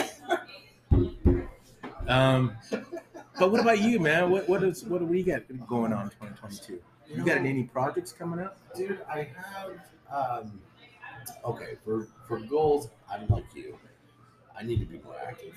Um, 2.07 2.57
but 3.41 3.51
what 3.51 3.59
about 3.59 3.81
you, 3.81 3.99
man? 3.99 4.29
What 4.29 4.47
what 4.47 4.61
is 4.61 4.83
what 4.85 4.99
do 4.99 5.05
we 5.05 5.23
got 5.23 5.41
going 5.67 5.91
on 5.93 6.03
in 6.03 6.09
2022? 6.11 6.79
You 7.07 7.25
got 7.25 7.37
any 7.37 7.63
projects 7.63 8.11
coming 8.13 8.39
up? 8.39 8.55
dude 8.75 9.01
i 9.09 9.27
have 9.35 9.73
um 10.13 10.61
okay 11.43 11.75
for 11.83 12.07
for 12.27 12.39
goals 12.39 12.89
i'm 13.09 13.27
like 13.27 13.43
you. 13.55 13.77
I 14.57 14.63
need 14.63 14.79
to 14.79 14.85
be 14.85 14.99
more 14.99 15.17
active. 15.27 15.55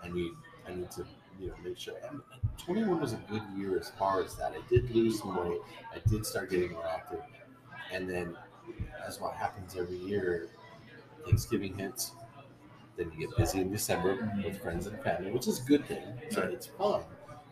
I 0.00 0.08
need 0.08 0.30
i 0.68 0.74
need 0.74 0.90
to 0.92 1.04
you 1.40 1.48
know 1.48 1.54
make 1.64 1.76
sure 1.76 1.96
and 2.08 2.20
21 2.56 3.00
was 3.00 3.14
a 3.14 3.22
good 3.28 3.42
year 3.56 3.76
as 3.78 3.90
far 3.90 4.22
as 4.22 4.36
that. 4.36 4.52
I 4.52 4.60
did 4.68 4.88
lose 4.94 5.18
some 5.18 5.34
weight. 5.36 5.60
I 5.92 5.98
did 6.08 6.24
start 6.24 6.50
getting 6.50 6.72
more 6.72 6.86
active. 6.86 7.22
And 7.92 8.08
then 8.08 8.36
as 9.04 9.20
what 9.20 9.34
happens 9.34 9.76
every 9.76 9.96
year 9.96 10.50
thanksgiving 11.24 11.76
hits 11.76 12.12
then 12.98 13.10
you 13.16 13.26
get 13.26 13.36
busy 13.38 13.60
in 13.60 13.70
december 13.72 14.30
with 14.44 14.60
friends 14.60 14.86
and 14.86 15.00
family 15.02 15.30
which 15.30 15.46
is 15.48 15.60
a 15.60 15.64
good 15.64 15.86
thing 15.86 16.02
so 16.30 16.42
Right. 16.42 16.52
it's 16.52 16.66
fun 16.66 17.02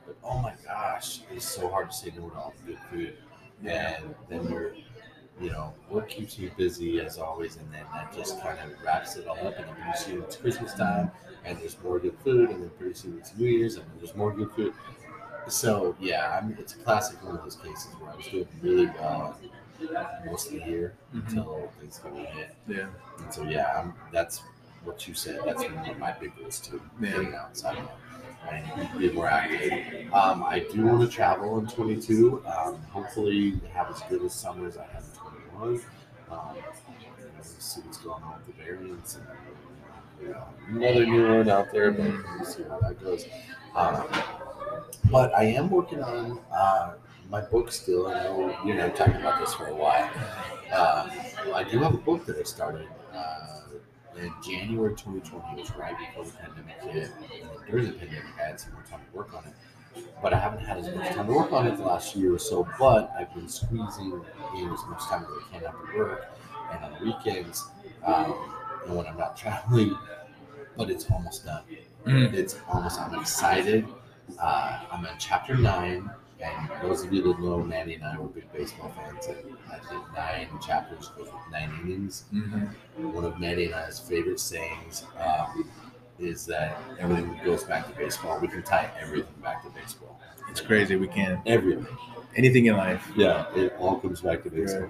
but 0.07 0.17
oh 0.23 0.39
my 0.41 0.55
gosh 0.65 1.21
it's 1.33 1.49
so 1.49 1.69
hard 1.69 1.91
to 1.91 1.97
say 1.97 2.13
no 2.17 2.29
to 2.29 2.37
all 2.37 2.55
the 2.67 2.73
good 2.73 2.81
food 2.91 3.17
and 3.65 4.15
then 4.29 4.45
you're 4.51 4.75
you 5.41 5.51
know 5.51 5.73
work 5.91 6.09
keeps 6.09 6.39
you 6.39 6.51
busy 6.57 7.01
as 7.01 7.19
always 7.19 7.57
and 7.57 7.73
then 7.73 7.85
that 7.95 8.15
just 8.15 8.41
kind 8.43 8.59
of 8.61 8.71
wraps 8.85 9.17
it 9.17 9.27
all 9.27 9.39
up 9.47 9.57
and 9.59 9.67
then 9.69 9.75
pretty 9.77 9.99
soon 9.99 10.23
it's 10.23 10.37
christmas 10.37 10.75
time 10.75 11.11
and 11.45 11.59
there's 11.59 11.77
more 11.83 11.99
good 11.99 12.17
food 12.25 12.51
and 12.51 12.63
then 12.63 12.71
pretty 12.79 12.95
soon 12.95 13.17
it's 13.19 13.37
new 13.37 13.49
year's 13.49 13.77
and 13.77 13.85
there's 13.99 14.15
more 14.15 14.33
good 14.33 14.51
food 14.53 14.73
so 15.49 15.95
yeah 16.01 16.39
i'm 16.39 16.57
it's 16.59 16.75
a 16.75 16.79
classic 16.79 17.23
one 17.25 17.37
of 17.37 17.43
those 17.43 17.57
cases 17.57 17.89
where 18.01 18.11
i 18.13 18.17
was 18.17 18.27
doing 18.29 18.49
really 18.63 18.87
well 18.87 19.39
most 20.25 20.47
of 20.49 20.55
the 20.55 20.59
year 20.71 20.95
Mhm. 21.15 21.29
until 21.29 21.71
thanksgiving 21.79 22.25
hit 22.27 22.55
Yeah. 22.67 22.87
and 23.19 23.33
so 23.35 23.43
yeah 23.45 23.79
I'm, 23.81 23.95
that's 24.13 24.43
what 24.87 25.07
you 25.09 25.15
said 25.15 25.41
that's 25.45 25.63
one 25.63 25.91
of 25.91 25.99
my 25.99 26.13
big 26.13 26.37
goals 26.39 26.61
too 26.61 26.81
Yeah. 27.01 27.11
getting 27.11 27.35
outside 27.35 27.79
and 28.51 28.99
be 28.99 29.11
more 29.11 29.29
active 29.29 30.13
um, 30.13 30.45
I 30.45 30.61
do 30.61 30.87
want 30.87 31.01
to 31.03 31.09
travel 31.09 31.59
in 31.59 31.67
22. 31.67 32.45
Um, 32.47 32.77
hopefully, 32.93 33.61
have 33.73 33.91
as 33.91 34.01
good 34.09 34.23
a 34.23 34.31
summer 34.31 34.67
as 34.67 34.77
I 34.79 34.85
had 34.85 35.03
in 35.03 35.19
21. 35.59 35.81
Um, 36.31 36.57
know, 36.57 36.63
see 37.43 37.81
what's 37.83 37.99
going 37.99 38.23
on 38.23 38.35
with 38.37 38.57
the 38.57 38.63
variants 38.63 39.17
and 39.17 39.27
you 40.23 40.29
know, 40.29 40.45
another 40.69 41.05
new 41.07 41.37
one 41.39 41.49
out 41.49 41.71
there, 41.73 41.91
but 41.91 42.07
we'll 42.07 42.45
see 42.45 42.63
how 42.63 42.79
that 42.81 43.03
goes. 43.03 43.27
Um, 43.75 44.07
but 45.11 45.35
I 45.35 45.45
am 45.45 45.69
working 45.69 46.03
on 46.03 46.41
uh, 46.57 46.95
my 47.31 47.41
book 47.43 47.71
still. 47.71 48.09
I 48.09 48.25
know 48.25 48.57
you 48.65 48.81
I 48.83 48.89
talked 48.89 49.17
about 49.17 49.41
this 49.41 49.55
for 49.55 49.67
a 49.67 49.75
while. 49.75 50.11
Uh, 50.73 51.09
I 51.55 51.65
do 51.65 51.79
have 51.81 51.95
a 51.95 51.99
book 51.99 52.25
that 52.27 52.39
I 52.39 52.43
started 52.45 52.89
uh, 53.15 53.61
in 54.19 54.33
January 54.43 54.95
2020. 54.95 55.45
It 55.53 55.61
was 55.61 55.77
right 55.77 55.97
before 55.99 56.25
the 56.25 56.33
pandemic 56.33 56.83
hit. 56.83 57.11
And 57.41 57.71
during 57.71 57.87
the 57.87 57.93
pandemic, 57.93 58.25
I 58.39 58.49
had 58.49 58.61
some 58.61 58.73
more 58.73 58.83
time 58.83 59.01
to 59.11 59.17
work 59.17 59.35
on 59.35 59.45
it 59.45 59.55
but 60.23 60.33
I 60.33 60.39
haven't 60.39 60.65
had 60.65 60.79
as 60.79 60.95
much 60.95 61.15
time 61.15 61.27
to 61.27 61.33
work 61.33 61.53
on 61.53 61.67
it 61.67 61.77
the 61.77 61.85
last 61.85 62.17
year 62.17 62.35
or 62.35 62.39
so. 62.39 62.67
But 62.79 63.13
I've 63.19 63.33
been 63.35 63.49
squeezing 63.49 64.21
in 64.57 64.71
as 64.71 64.85
much 64.89 65.03
time 65.05 65.25
as 65.25 65.29
I 65.29 65.59
can 65.59 65.67
after 65.67 65.99
work 65.99 66.37
and 66.73 66.85
on 66.85 66.93
the 66.99 67.05
weekends, 67.05 67.69
um, 68.05 68.35
and 68.87 68.97
when 68.97 69.07
I'm 69.07 69.17
not 69.17 69.37
traveling. 69.37 69.97
But 70.77 70.91
it's 70.91 71.11
almost 71.11 71.47
done. 71.47 71.63
Mm. 72.07 72.35
It's 72.35 72.57
almost. 72.69 73.01
I'm 73.01 73.19
excited. 73.19 73.87
Uh, 74.39 74.85
I'm 74.91 75.05
in 75.07 75.15
chapter 75.19 75.57
nine, 75.57 76.11
and 76.41 76.71
those 76.83 77.05
of 77.05 77.13
you 77.13 77.23
that 77.23 77.41
know, 77.41 77.63
Manny 77.63 77.95
and 77.95 78.05
I 78.05 78.19
were 78.19 78.29
big 78.29 78.53
baseball 78.53 78.91
fans, 78.97 79.27
and 79.27 79.57
I 79.71 79.79
did 79.91 80.03
nine 80.15 80.49
chapters 80.61 81.11
with 81.19 81.31
nine 81.51 81.71
innings 81.83 82.25
Mhm. 82.33 82.71
one 83.15 83.25
of 83.25 83.39
Manny 83.41 83.67
and 83.67 83.75
I's 83.75 83.99
favorite 84.01 84.41
sayings 84.41 85.05
um, 85.19 85.69
is 86.19 86.47
that 86.47 86.79
everything 86.99 87.39
goes 87.45 87.65
back 87.65 87.87
to 87.89 87.93
baseball. 87.97 88.39
We 88.41 88.49
can 88.49 88.63
tie 88.63 88.91
everything 89.01 89.35
back 89.43 89.63
to 89.65 89.71
baseball. 89.71 90.19
It's 90.51 90.61
crazy. 90.61 90.97
We 90.97 91.09
can 91.09 91.43
Everything. 91.47 91.87
anything 92.37 92.67
in 92.67 92.77
life. 92.77 93.11
Yeah, 93.17 93.47
it 93.55 93.75
all 93.79 93.99
comes 93.99 94.21
back 94.21 94.43
to 94.45 94.51
baseball. 94.51 94.89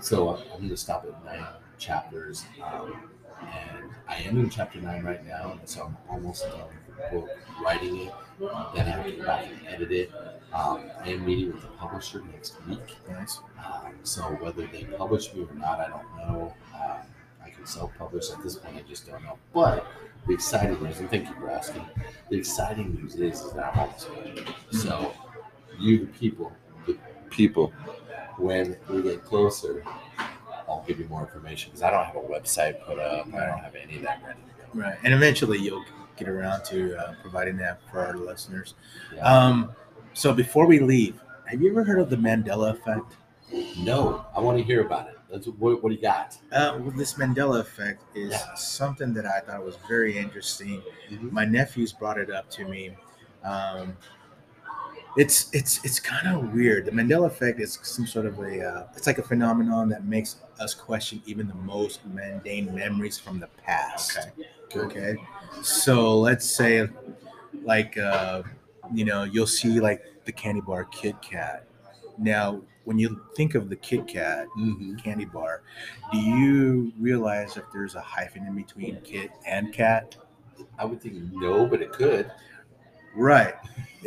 So 0.00 0.28
uh, 0.30 0.40
I'm 0.52 0.58
going 0.58 0.68
to 0.70 0.76
stop 0.76 1.04
at 1.04 1.24
nine 1.24 1.46
chapters. 1.78 2.44
Um, 2.62 3.08
and 3.40 3.90
I 4.08 4.16
am 4.16 4.38
in 4.38 4.50
chapter 4.50 4.80
nine 4.80 5.02
right 5.04 5.24
now, 5.26 5.58
so 5.64 5.86
I'm 5.86 5.96
almost 6.08 6.44
done 6.44 6.68
book, 7.10 7.28
writing 7.62 7.96
it. 8.02 8.12
Then 8.74 8.86
I 8.86 8.90
have 8.90 9.04
to 9.04 9.12
go 9.12 9.24
back 9.24 9.46
and 9.46 9.68
edit 9.68 9.92
it. 9.92 10.12
Um, 10.52 10.90
I 11.02 11.10
am 11.10 11.24
meeting 11.24 11.52
with 11.52 11.62
the 11.62 11.68
publisher 11.68 12.22
next 12.32 12.56
week. 12.68 12.96
Nice. 13.08 13.40
Um, 13.64 13.94
so 14.02 14.22
whether 14.22 14.66
they 14.66 14.84
publish 14.84 15.32
me 15.34 15.44
or 15.44 15.54
not, 15.54 15.80
I 15.80 15.88
don't 15.88 16.16
know. 16.16 16.54
Um, 16.74 16.98
I 17.44 17.50
can 17.50 17.64
self-publish 17.66 18.30
at 18.30 18.42
this 18.42 18.56
point. 18.56 18.76
I 18.76 18.82
just 18.82 19.06
don't 19.06 19.22
know. 19.22 19.38
But 19.52 19.86
the 20.26 20.34
exciting 20.34 20.82
news, 20.82 21.00
and 21.00 21.10
thank 21.10 21.28
you 21.28 21.34
for 21.34 21.50
asking. 21.50 21.84
The 22.30 22.36
exciting 22.36 22.94
news 22.94 23.14
is, 23.14 23.40
is 23.40 23.52
that 23.52 23.72
I'm 23.72 23.80
almost 23.80 24.08
finished. 24.08 24.52
So 24.72 25.14
you, 25.78 26.00
the 26.00 26.06
people, 26.06 26.52
the 26.86 26.98
people, 27.30 27.72
when 28.36 28.76
we 28.88 29.02
get 29.02 29.24
closer, 29.24 29.84
I'll 30.68 30.84
give 30.86 30.98
you 30.98 31.06
more 31.06 31.22
information 31.22 31.70
because 31.70 31.82
I 31.82 31.90
don't 31.90 32.04
have 32.04 32.16
a 32.16 32.20
website 32.20 32.84
put 32.84 32.98
up. 32.98 33.26
I 33.34 33.46
don't 33.46 33.58
have 33.58 33.74
any 33.74 33.96
of 33.96 34.02
that 34.02 34.22
ready 34.24 34.40
to 34.40 34.76
go. 34.76 34.80
Right. 34.80 34.98
And 35.04 35.12
eventually 35.12 35.58
you'll 35.58 35.84
get 36.22 36.30
around 36.30 36.64
to 36.64 36.96
uh, 36.98 37.14
providing 37.22 37.56
that 37.58 37.80
for 37.90 38.00
our 38.04 38.16
listeners. 38.16 38.74
Yeah. 39.14 39.22
Um, 39.22 39.72
so 40.12 40.32
before 40.32 40.66
we 40.66 40.78
leave, 40.78 41.20
have 41.46 41.60
you 41.60 41.70
ever 41.70 41.84
heard 41.84 41.98
of 41.98 42.10
the 42.10 42.16
Mandela 42.16 42.70
effect? 42.70 43.16
no, 43.78 44.24
I 44.34 44.40
want 44.40 44.56
to 44.58 44.64
hear 44.64 44.80
about 44.80 45.08
it. 45.08 45.18
That's 45.30 45.46
what, 45.46 45.82
what 45.82 45.90
do 45.90 45.94
you 45.94 46.00
got? 46.02 46.36
Uh, 46.50 46.78
well, 46.80 46.90
this 46.96 47.14
Mandela 47.14 47.60
effect 47.60 48.02
is 48.14 48.32
Yeah. 48.32 48.54
something 48.54 49.12
that 49.14 49.26
I 49.26 49.40
thought 49.40 49.64
was 49.64 49.76
very 49.88 50.16
interesting. 50.16 50.82
My 51.20 51.44
nephews 51.44 51.92
brought 51.92 52.18
it 52.18 52.30
up 52.30 52.50
to 52.50 52.64
me. 52.66 52.96
Um, 53.44 53.96
it's 55.16 55.50
it's 55.52 55.84
it's 55.84 56.00
kind 56.00 56.26
of 56.34 56.54
weird. 56.54 56.86
The 56.86 56.90
Mandela 56.90 57.26
effect 57.26 57.60
is 57.60 57.78
some 57.82 58.06
sort 58.06 58.24
of 58.24 58.38
a 58.38 58.64
uh, 58.66 58.86
it's 58.96 59.06
like 59.06 59.18
a 59.18 59.22
phenomenon 59.22 59.90
that 59.90 60.04
makes 60.06 60.36
us 60.58 60.72
question 60.74 61.22
even 61.26 61.48
the 61.48 61.54
most 61.54 62.00
mundane 62.06 62.74
memories 62.74 63.18
from 63.18 63.38
the 63.38 63.48
past. 63.62 64.16
Okay. 64.18 64.30
Good. 64.72 64.84
Okay. 64.86 65.16
So 65.62 66.18
let's 66.18 66.48
say, 66.48 66.88
like, 67.62 67.96
uh, 67.98 68.42
you 68.92 69.04
know, 69.04 69.24
you'll 69.24 69.46
see 69.46 69.80
like 69.80 70.02
the 70.24 70.32
candy 70.32 70.60
bar 70.60 70.84
Kit 70.84 71.16
Kat. 71.22 71.66
Now, 72.18 72.60
when 72.84 72.98
you 72.98 73.20
think 73.36 73.54
of 73.54 73.68
the 73.68 73.76
Kit 73.76 74.06
Kat 74.08 74.46
Mm-hmm. 74.58 74.96
candy 74.96 75.24
bar, 75.24 75.62
do 76.12 76.18
you 76.18 76.92
realize 76.98 77.56
if 77.56 77.64
there's 77.72 77.94
a 77.94 78.00
hyphen 78.00 78.46
in 78.46 78.54
between 78.54 79.00
Kit 79.02 79.30
and 79.46 79.72
Cat? 79.72 80.16
I 80.78 80.84
would 80.84 81.00
think 81.00 81.14
no, 81.32 81.66
but 81.66 81.80
it 81.80 81.92
could. 81.92 82.30
Right. 83.14 83.54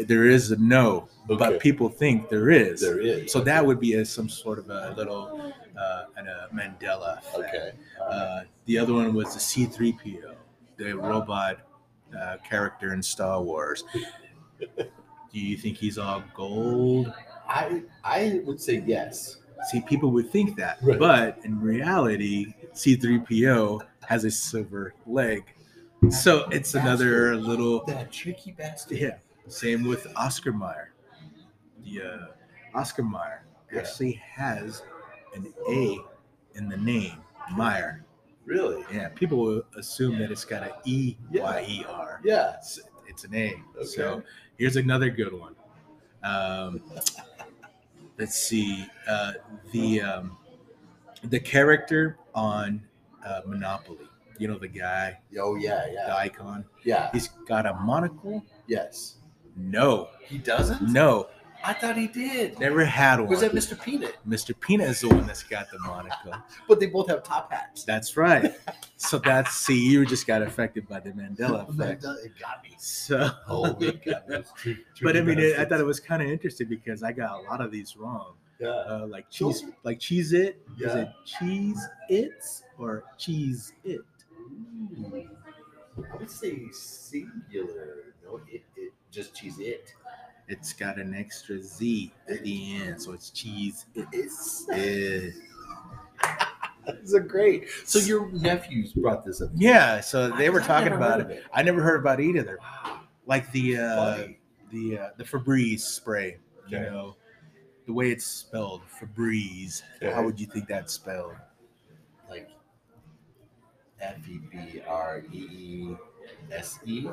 There 0.07 0.25
is 0.25 0.51
a 0.51 0.57
no, 0.57 1.07
Okay. 1.29 1.37
but 1.37 1.59
people 1.59 1.89
think 1.89 2.27
there 2.29 2.49
is. 2.49 2.81
There 2.81 2.99
is. 2.99 3.31
So 3.31 3.39
that 3.41 3.65
would 3.65 3.79
be 3.79 3.93
a, 3.93 4.05
some 4.05 4.27
sort 4.27 4.59
of 4.59 4.69
a 4.69 4.93
little 4.97 5.53
uh, 5.79 6.05
an, 6.17 6.27
a 6.27 6.47
Mandela 6.53 7.19
effect. 7.19 7.55
Okay. 7.55 7.71
Uh, 8.01 8.41
the 8.65 8.77
other 8.77 8.93
one 8.93 9.13
was 9.13 9.33
the 9.33 9.39
C3PO, 9.39 10.33
the 10.77 10.93
robot 10.93 11.59
uh, 12.17 12.37
character 12.47 12.93
in 12.93 13.01
Star 13.01 13.41
Wars. 13.41 13.83
Do 14.59 15.39
you 15.39 15.57
think 15.57 15.77
he's 15.77 15.97
all 15.97 16.23
gold? 16.33 17.13
I 17.47 17.83
I 18.03 18.41
would 18.45 18.59
say 18.61 18.83
yes. 18.85 19.37
See, 19.69 19.81
people 19.81 20.11
would 20.11 20.29
think 20.29 20.55
that, 20.57 20.77
Right. 20.81 20.99
but 20.99 21.39
in 21.43 21.59
reality, 21.59 22.53
C3PO 22.73 23.81
has 24.07 24.23
a 24.23 24.31
silver 24.31 24.93
leg. 25.07 25.43
So 26.09 26.47
it's 26.49 26.75
another 26.75 27.35
little 27.35 27.83
That 27.85 28.11
tricky 28.11 28.51
bastard. 28.51 28.99
yeah. 28.99 29.17
Same 29.47 29.83
with 29.85 30.05
Oscar 30.15 30.51
Mayer. 30.53 30.93
The 31.83 32.01
uh, 32.01 32.77
Oscar 32.77 33.03
Mayer 33.03 33.45
Yeah. 33.71 33.79
actually 33.79 34.13
has 34.35 34.83
an 35.35 35.51
A 35.69 35.97
in 36.53 36.69
the 36.69 36.77
name, 36.77 37.17
Mayer. 37.57 38.05
Really? 38.45 38.83
Yeah, 38.93 39.09
people 39.09 39.37
will 39.39 39.63
assume 39.75 40.17
that 40.19 40.31
it's 40.31 40.45
got 40.45 40.63
an 40.63 40.69
E 40.85 41.15
Y 41.31 41.65
E 41.67 41.85
R. 41.89 42.21
Yeah. 42.23 42.55
It's, 42.57 42.79
it's 43.07 43.23
an 43.23 43.33
A. 43.35 43.53
Okay. 43.75 43.85
So 43.85 44.21
here's 44.57 44.75
another 44.75 45.09
good 45.09 45.33
one. 45.33 45.55
Um, 46.23 46.81
let's 48.17 48.35
see. 48.35 48.85
Uh, 49.07 49.33
the 49.71 50.01
um, 50.01 50.37
the 51.23 51.39
character 51.39 52.17
on 52.33 52.83
uh, 53.25 53.41
Monopoly. 53.45 54.07
You 54.37 54.49
know 54.49 54.57
the 54.59 54.67
guy, 54.67 55.17
Oh 55.39 55.55
yeah, 55.55 55.85
yeah. 55.91 56.07
the 56.07 56.15
icon. 56.17 56.65
yeah. 56.83 57.09
He's 57.13 57.29
got 57.47 57.65
a 57.65 57.73
monocle. 57.75 58.43
Yes. 58.67 59.15
No, 59.55 60.09
He 60.27 60.37
doesn't. 60.37 60.81
no, 60.91 61.27
I 61.65 61.73
thought 61.73 61.97
he 61.97 62.07
did. 62.07 62.59
never 62.59 62.85
had 62.85 63.19
one. 63.19 63.29
Was 63.29 63.41
that 63.41 63.51
Mr. 63.53 63.81
Peanut? 63.81 64.15
Mr. 64.27 64.57
Peanut 64.59 64.89
is 64.89 65.01
the 65.01 65.07
one 65.09 65.25
that's 65.25 65.43
got 65.43 65.69
the 65.71 65.79
monocle. 65.79 66.33
But 66.67 66.79
they 66.79 66.85
both 66.87 67.07
have 67.09 67.23
top 67.23 67.51
hats. 67.51 67.83
That's 67.83 68.15
right. 68.17 68.53
So 68.97 69.17
that's 69.19 69.55
see, 69.55 69.79
you 69.79 70.05
just 70.05 70.27
got 70.27 70.41
affected 70.41 70.87
by 70.87 70.99
the 70.99 71.11
Mandela 71.11 71.67
effect. 71.73 72.03
It 72.03 72.33
got 72.39 72.63
me. 72.63 72.75
So, 72.77 73.31
Oh 73.47 73.75
my 73.79 73.91
goodness. 73.91 74.51
Tri- 74.55 74.75
but 75.01 75.17
I 75.17 75.21
mean, 75.21 75.39
it, 75.39 75.57
I 75.59 75.65
thought 75.65 75.79
it 75.79 75.85
was 75.85 75.99
kind 75.99 76.21
of 76.21 76.29
interesting 76.29 76.67
because 76.67 77.03
I 77.03 77.11
got 77.11 77.39
a 77.39 77.41
lot 77.49 77.61
of 77.61 77.71
these 77.71 77.95
wrong. 77.97 78.33
Yeah. 78.59 78.67
Uh, 78.69 79.07
like 79.09 79.29
cheese, 79.29 79.63
like 79.83 79.99
Cheez-It. 79.99 80.61
Is 80.79 80.79
Yeah. 80.79 80.95
it 80.97 81.09
cheese 81.25 81.87
its 82.09 82.63
or 82.77 83.03
cheese 83.17 83.73
it? 83.83 84.01
Ooh. 84.39 85.27
I 86.11 86.15
would 86.17 86.29
say 86.31 86.67
singular. 86.71 88.13
No, 88.23 88.39
it, 88.49 88.63
it 88.75 88.93
just 89.11 89.33
Cheez-It. 89.35 89.93
It's 90.47 90.73
got 90.73 90.97
an 90.99 91.13
extra 91.15 91.59
Z 91.61 92.13
at 92.29 92.43
the 92.43 92.75
end, 92.81 93.01
so 93.01 93.13
it's 93.13 93.29
cheese 93.31 93.85
it. 93.95 94.07
It's 94.11 94.67
Eh. 94.71 95.31
That's 96.85 97.13
a 97.13 97.19
great. 97.19 97.67
So 97.85 97.97
your 97.97 98.29
nephews 98.31 98.93
brought 98.93 99.25
this 99.25 99.41
up. 99.41 99.49
Yeah, 99.55 100.01
so 100.01 100.29
they 100.29 100.51
were 100.51 100.59
talking 100.61 100.93
about 100.93 101.21
heard 101.21 101.31
it. 101.31 101.43
I 101.51 101.63
never 101.63 101.81
heard 101.81 101.99
about 101.99 102.19
it 102.19 102.25
either. 102.25 102.59
Wow. 102.61 102.99
Like 103.25 103.51
the 103.51 103.77
uh, 103.77 104.15
Funny. 104.17 104.39
the 104.71 104.97
uh, 104.99 105.09
the 105.17 105.23
Febreze 105.23 105.79
spray. 105.81 106.37
You 106.67 106.79
know, 106.79 107.15
the 107.87 107.93
way 107.93 108.11
it's 108.11 108.25
spelled, 108.25 108.81
Febreze. 108.99 109.81
Okay. 110.01 110.11
How 110.13 110.23
would 110.23 110.39
you 110.39 110.45
think 110.45 110.67
that's 110.67 110.93
spelled? 110.93 111.33
Like 112.29 112.49
F 113.99 114.17
E 114.29 114.39
B 114.51 114.81
R 114.87 115.23
E 115.33 115.37
E 115.37 115.95
S 116.51 116.79
E. 116.85 117.07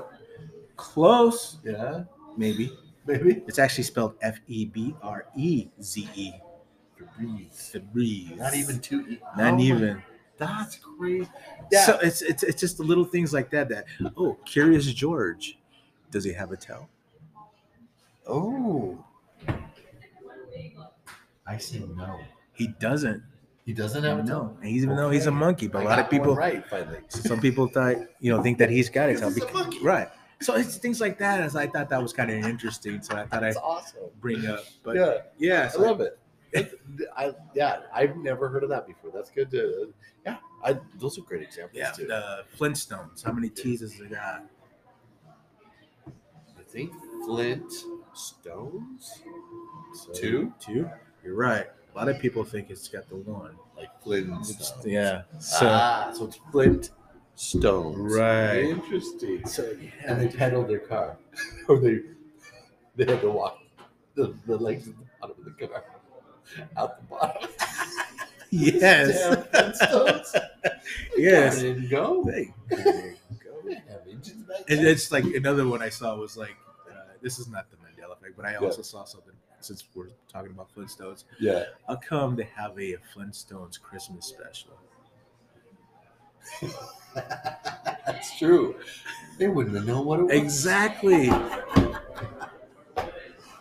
Close, 0.77 1.59
Yeah. 1.65 2.05
maybe. 2.37 2.77
Maybe. 3.07 3.43
It's 3.47 3.59
actually 3.59 3.85
spelled 3.85 4.15
F 4.23 4.39
E 4.47 4.65
B 4.67 4.95
R 5.03 5.27
E 5.37 5.69
Z 5.83 6.09
E. 6.15 6.33
Febreze. 6.99 7.73
Febreze. 7.73 8.37
Not 8.37 8.55
even 8.55 8.79
two 8.81 9.01
E. 9.09 9.19
Not 9.37 9.55
Oh 9.55 9.57
my- 9.57 9.63
even. 9.63 10.03
That's 10.39 10.77
crazy. 10.77 11.29
Yeah. 11.71 11.85
So 11.87 11.99
it's, 12.03 12.23
it's 12.23 12.43
it's 12.43 12.61
just 12.61 12.77
the 12.77 12.83
little 12.83 13.05
things 13.05 13.33
like 13.33 13.51
that. 13.51 13.69
That 13.69 13.85
oh, 14.17 14.37
Curious 14.45 14.87
George, 14.87 15.59
does 16.11 16.25
he 16.25 16.33
have 16.33 16.51
a 16.53 16.57
tail? 16.57 16.89
oh. 18.27 19.05
I 21.47 21.59
say 21.59 21.81
no. 21.97 22.19
He 22.53 22.69
doesn't. 22.81 23.23
He 23.65 23.73
doesn't 23.73 24.03
have 24.03 24.19
a 24.19 24.23
No, 24.23 24.27
tail. 24.41 24.57
and 24.61 24.69
he's 24.71 24.83
even 24.85 24.97
though 24.97 25.11
he's 25.11 25.27
a 25.27 25.31
monkey, 25.31 25.69
but 25.69 25.81
I 25.81 25.83
a 25.83 25.85
lot 25.85 25.99
of 26.01 26.11
people, 26.11 26.35
right 26.35 26.67
finally. 26.69 26.99
some 27.09 27.41
people 27.41 27.67
thought 27.69 27.97
you 28.21 28.35
know 28.35 28.43
think 28.43 28.59
that 28.59 28.71
he's 28.71 28.89
got 28.89 29.09
a 29.11 29.17
tail. 29.17 29.31
He's 29.31 29.43
a 29.45 29.53
monkey. 29.53 29.79
Right. 29.83 30.09
So 30.43 30.55
it's 30.55 30.77
things 30.77 31.01
like 31.01 31.19
that. 31.19 31.41
As 31.41 31.57
I 31.57 31.67
thought 31.67 31.89
that 31.91 32.03
was 32.03 32.13
kind 32.13 32.31
of 32.31 32.45
interesting. 32.45 33.01
So 33.03 33.15
I 33.17 33.27
thought 33.27 33.43
I'd 33.45 33.55
That's 33.55 33.57
awesome. 33.59 34.03
bring 34.21 34.47
up. 34.47 34.65
But 34.83 34.97
yeah, 34.97 35.19
yeah, 35.39 35.71
I 35.73 35.81
love 35.81 36.01
it. 36.01 36.19
It- 36.53 36.79
I 37.17 37.33
yeah, 37.55 37.81
I've 37.95 38.17
never 38.17 38.49
heard 38.49 38.63
of 38.63 38.69
that 38.71 38.87
before. 38.87 39.11
That's 39.15 39.31
good 39.31 39.51
to 39.53 39.93
yeah. 40.27 40.37
I 40.65 40.79
those 40.99 41.19
are 41.19 41.23
great 41.23 41.43
examples 41.43 41.77
yeah, 41.79 41.91
too. 41.93 42.07
the 42.07 42.45
Flintstones. 42.59 43.25
How 43.25 43.33
many 43.33 43.49
T's 43.49 43.81
has 43.81 43.99
it 43.99 44.11
got? 44.11 44.45
I 46.59 46.63
think 46.69 46.93
Flint 47.25 47.73
Stones 48.15 49.23
So, 49.95 50.13
Two? 50.13 50.53
Two. 50.61 50.89
You're 51.25 51.35
right. 51.37 51.67
A 51.95 51.99
lot 51.99 52.09
of 52.09 52.19
people 52.19 52.45
think 52.45 52.71
it's 52.71 52.89
got 52.89 53.09
the 53.09 53.17
one. 53.17 53.55
like 53.77 53.89
Flint 54.03 54.31
yeah. 54.85 55.23
So 55.39 55.67
ah, 55.71 56.11
so 56.15 56.25
it's 56.27 56.39
Flint 56.51 56.91
Stones. 57.43 57.97
Right. 58.15 58.65
Interesting. 58.65 59.45
so 59.47 59.65
And 59.71 59.83
yeah. 60.05 60.15
they 60.15 60.29
pedaled 60.29 60.69
their 60.69 60.79
car, 60.79 61.17
or 61.69 61.79
they 61.81 62.01
they 62.97 63.05
had 63.05 63.21
to 63.23 63.31
walk 63.31 63.59
the, 64.15 64.35
the 64.47 64.57
legs 64.57 64.87
at 64.89 64.95
the 64.97 65.05
bottom 65.21 65.37
of 65.39 65.45
the 65.59 65.67
car 65.67 65.85
out 66.77 67.01
the 67.01 67.07
bottom. 67.07 67.49
Yes. 68.51 69.19
Damn 69.53 69.73
Flintstones. 69.73 70.41
yes. 71.17 71.61
There 71.63 71.77
you 71.79 71.89
go. 71.89 72.25
Hey, 72.25 72.53
there 72.69 73.11
you 73.11 73.17
go. 73.43 73.53
They 73.69 73.75
have 73.75 74.03
engines 74.09 74.45
back 74.45 74.59
And 74.69 74.87
it's 74.87 75.11
like 75.11 75.25
another 75.25 75.67
one 75.67 75.83
I 75.83 75.89
saw 75.89 76.15
was 76.17 76.37
like, 76.37 76.55
uh, 76.91 76.95
this 77.23 77.39
is 77.39 77.49
not 77.49 77.67
the 77.71 77.77
Mandela 77.79 78.13
effect, 78.13 78.35
but 78.37 78.45
I 78.45 78.53
Yeah. 78.53 78.59
also 78.59 78.83
saw 78.83 79.05
something 79.05 79.33
since 79.61 79.85
we're 79.95 80.09
talking 80.29 80.51
about 80.53 80.69
Flintstones. 80.77 81.25
yeah. 81.41 81.65
How 81.89 81.97
come 81.97 82.37
they 82.37 82.49
have 82.55 82.79
a 82.79 82.99
Flintstones 83.15 83.81
Christmas 83.81 84.27
special? 84.27 84.77
That's 88.07 88.39
true. 88.39 88.77
They 89.39 89.49
wouldn't 89.49 89.75
have 89.75 89.87
known 89.87 90.07
what 90.07 90.21
it 90.21 90.25
was. 90.25 90.33
Exactly. 90.33 91.29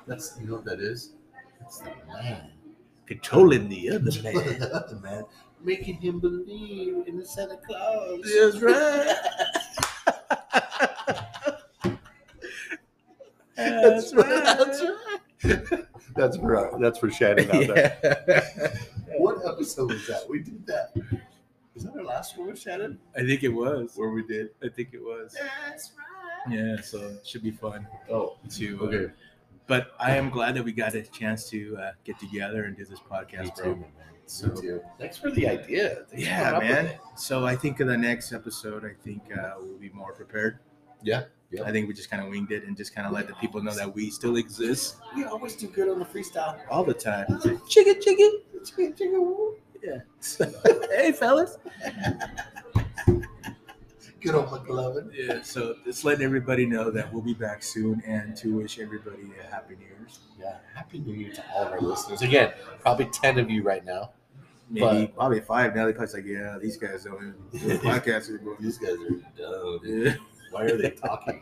That's 0.08 0.38
you 0.40 0.48
know 0.48 0.56
what 0.56 0.66
that 0.66 0.80
is? 0.80 1.14
It's 1.62 1.80
the 1.80 1.92
man. 2.08 2.52
Controlling 3.06 3.70
the 3.70 3.92
other 3.92 4.12
man. 4.24 4.34
The 4.60 5.00
man. 5.02 5.14
man. 5.14 5.24
making 5.64 6.02
him 6.02 6.20
believe 6.20 7.08
in 7.08 7.18
the 7.18 7.26
Santa 7.26 7.58
Claus. 7.66 8.22
That's 8.24 8.62
right. 8.62 9.16
That's 13.56 14.14
right. 14.14 14.28
That's 14.28 14.84
right. 14.84 14.98
That's 16.16 16.38
for 16.38 16.78
that's 16.80 17.00
for 17.00 17.10
Shannon 17.10 17.46
out 17.52 17.68
there. 17.74 18.22
Yeah. 18.28 18.76
What 19.18 19.38
episode 19.48 19.92
was 19.92 20.08
that? 20.08 20.28
We 20.30 20.40
did 20.40 20.66
that. 20.68 20.94
Was 21.74 21.84
that 21.86 21.96
our 21.96 22.04
last 22.04 22.38
one 22.38 22.48
with 22.48 22.60
Shannon? 22.60 23.00
I 23.16 23.22
think 23.22 23.44
it 23.44 23.50
was. 23.50 23.94
Where 23.96 24.10
we 24.10 24.24
did? 24.24 24.50
I 24.64 24.68
think 24.70 24.90
it 24.94 25.02
was. 25.02 25.36
That's 25.68 25.94
right. 25.98 26.56
Yeah, 26.58 26.82
so 26.82 26.98
it 27.00 27.26
should 27.26 27.44
be 27.44 27.52
fun 27.52 27.88
Oh, 28.10 28.38
to. 28.52 28.80
uh, 28.82 28.84
okay. 28.86 29.14
but 29.68 29.92
I 30.00 30.18
am 30.18 30.30
glad 30.30 30.56
that 30.56 30.64
we 30.66 30.72
got 30.72 30.96
a 30.96 31.02
chance 31.04 31.50
to 31.52 31.78
uh, 31.78 31.92
get 32.04 32.20
together 32.20 32.66
and 32.66 32.76
do 32.76 32.84
this 32.84 33.00
podcast, 33.00 33.44
Me 33.46 33.52
bro. 33.56 33.66
too, 33.66 33.80
man. 33.80 33.92
So- 34.26 34.48
Me 34.48 34.62
too. 34.62 34.82
Thanks 35.00 35.18
for 35.18 35.30
the 35.32 35.48
idea. 35.48 36.04
Thanks 36.10 36.26
Yeah, 36.26 36.52
coming 36.52 36.72
up 36.72 36.78
with 36.78 36.86
man. 36.92 37.00
So 37.16 37.46
I 37.46 37.56
think 37.56 37.80
in 37.80 37.88
the 37.88 37.98
next 37.98 38.34
episode, 38.34 38.84
I 38.86 38.94
think 39.04 39.22
uh, 39.38 39.54
we'll 39.60 39.78
be 39.78 39.90
more 39.90 40.14
prepared. 40.14 40.60
Yeah, 41.04 41.24
yeah. 41.52 41.64
I 41.64 41.72
think 41.72 41.88
we 41.88 41.94
just 41.94 42.10
kind 42.10 42.24
of 42.24 42.30
winged 42.30 42.52
it 42.52 42.64
and 42.66 42.76
just 42.76 42.94
kind 42.96 43.06
of 43.08 43.14
let 43.14 43.28
the 43.28 43.34
people 43.36 43.62
know 43.64 43.74
that 43.76 43.94
we 43.94 44.10
still 44.10 44.36
exist 44.38 44.98
We 45.16 45.24
always 45.26 45.56
do 45.56 45.68
good 45.68 45.90
on 45.90 46.00
the 46.00 46.06
freestyle. 46.06 46.60
all 46.70 46.84
the 46.84 46.94
time. 46.94 47.28
Chicken, 47.68 48.02
chicken. 48.02 48.42
Chicken, 48.66 48.94
chicken, 48.96 49.22
woo. 49.22 49.56
Yeah. 49.84 50.00
hey, 50.96 51.12
fellas. 51.12 51.58
Good 54.22 54.36
old 54.36 54.50
McLovin. 54.50 55.10
Yeah. 55.14 55.42
So 55.42 55.76
just 55.84 56.06
letting 56.06 56.24
everybody 56.24 56.68
know 56.68 56.92
that 56.92 57.12
we'll 57.12 57.24
be 57.24 57.34
back 57.34 57.64
soon 57.64 58.04
and 58.06 58.36
to 58.38 58.56
wish 58.56 58.78
everybody 58.78 59.32
a 59.44 59.52
happy 59.52 59.76
New 59.76 59.86
Year's. 59.86 60.20
Yeah. 60.40 60.58
Happy 60.76 61.00
New 61.00 61.14
Year 61.16 61.34
to 61.34 61.44
all 61.56 61.66
of 61.66 61.72
our 61.72 61.82
listeners. 61.82 62.22
Again, 62.22 62.54
probably 62.82 63.06
10 63.06 63.40
of 63.40 63.50
you 63.50 63.64
right 63.64 63.84
now. 63.84 64.12
Maybe 64.70 65.08
But- 65.08 65.16
probably 65.16 65.40
five 65.42 65.76
now. 65.76 65.88
They 65.88 65.94
probably 65.94 66.22
like, 66.22 66.30
yeah, 66.30 66.58
these 66.62 66.78
guys 66.78 67.04
don't 67.06 67.16
even 67.16 67.68
do 67.68 67.76
a 67.76 67.78
podcast 67.92 68.30
anymore. 68.30 68.58
These 68.60 68.78
guys 68.78 68.92
are 68.92 69.10
dumb. 69.38 69.80
Yeah. 69.84 70.14
Why 70.52 70.64
are 70.66 70.78
they 70.78 70.92
talking? 70.92 71.42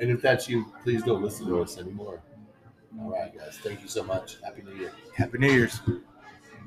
and 0.00 0.10
if 0.10 0.22
that's 0.22 0.48
you, 0.48 0.66
please 0.84 1.02
don't 1.02 1.22
listen 1.22 1.46
to 1.48 1.60
us 1.62 1.78
anymore. 1.78 2.20
All 3.00 3.10
right, 3.10 3.36
guys. 3.36 3.58
Thank 3.62 3.82
you 3.82 3.88
so 3.88 4.04
much. 4.04 4.36
Happy 4.44 4.62
New 4.62 4.74
Year. 4.74 4.92
Happy 5.16 5.38
New 5.38 5.50
Year's. 5.50 5.80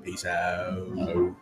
Peace 0.04 0.26
out. 0.26 0.74
Oh. 0.98 1.36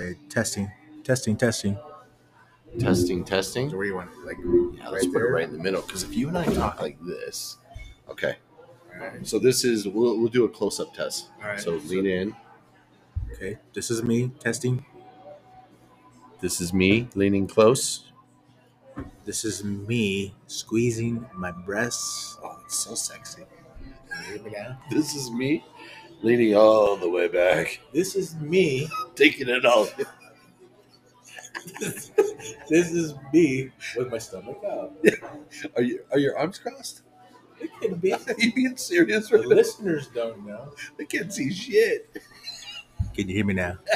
Okay, 0.00 0.18
testing, 0.28 0.70
testing, 1.04 1.36
testing. 1.36 1.78
Testing, 2.78 3.24
testing. 3.24 3.70
So 3.70 3.76
where 3.76 3.86
you 3.86 3.94
want 3.94 4.10
it? 4.10 4.26
Like 4.26 4.36
Yeah, 4.38 4.88
let's 4.88 5.04
right 5.06 5.12
put 5.12 5.20
it 5.20 5.22
there? 5.24 5.32
right 5.32 5.44
in 5.48 5.52
the 5.56 5.62
middle. 5.62 5.82
Because 5.82 6.02
if 6.02 6.14
you 6.14 6.28
and 6.28 6.36
I 6.36 6.44
talk 6.46 6.80
like 6.82 6.98
this, 7.04 7.58
okay. 8.08 8.36
All 8.92 9.06
right. 9.06 9.26
So 9.26 9.38
this 9.38 9.64
is 9.64 9.86
we'll, 9.86 10.18
we'll 10.18 10.28
do 10.28 10.44
a 10.44 10.48
close 10.48 10.80
up 10.80 10.92
test. 10.94 11.28
All 11.40 11.48
right. 11.50 11.60
So 11.60 11.72
lean 11.86 12.06
in. 12.06 12.36
Okay, 13.34 13.58
this 13.72 13.90
is 13.90 14.02
me 14.02 14.30
testing. 14.38 14.84
This 16.40 16.60
is 16.60 16.72
me 16.72 17.08
leaning 17.14 17.46
close. 17.46 18.04
This 19.24 19.44
is 19.44 19.64
me 19.64 20.34
squeezing 20.46 21.26
my 21.34 21.50
breasts. 21.50 22.38
Oh, 22.44 22.60
it's 22.64 22.76
so 22.76 22.94
sexy. 22.94 23.42
Can 24.10 24.24
you 24.24 24.32
hear 24.38 24.44
me 24.44 24.50
now? 24.56 24.78
This 24.90 25.14
is 25.16 25.30
me 25.30 25.64
leaning 26.22 26.54
all 26.56 26.96
the 26.96 27.08
way 27.08 27.28
back, 27.28 27.80
This 27.92 28.14
is 28.14 28.34
me. 28.36 28.88
taking 29.14 29.48
it 29.48 29.64
all. 29.64 29.88
This 32.68 32.92
is 32.92 33.14
me 33.32 33.70
with 33.96 34.10
my 34.10 34.18
stomach 34.18 34.60
out. 34.68 34.92
Are 35.76 35.82
you 35.82 36.00
are 36.12 36.18
your 36.18 36.36
arms 36.38 36.58
crossed? 36.58 37.02
It 37.60 37.70
can 37.80 37.94
be. 37.96 38.12
Are 38.12 38.18
you 38.38 38.52
being 38.52 38.76
serious 38.76 39.28
The 39.30 39.38
right 39.38 39.48
now? 39.48 39.54
listeners 39.56 40.08
don't 40.08 40.44
know. 40.46 40.74
I 41.00 41.04
can't 41.04 41.32
see 41.32 41.50
shit. 41.52 42.10
Can 43.14 43.28
you 43.28 43.34
hear 43.34 43.44
me 43.46 43.54
now? 43.54 43.78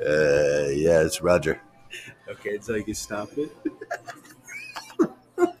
Uh, 0.00 0.68
yeah, 0.72 1.00
it's 1.02 1.22
Roger. 1.22 1.60
Okay, 2.28 2.58
so 2.60 2.74
you 2.74 2.84
can 2.84 2.94
stop 2.94 3.30
it. 3.36 3.50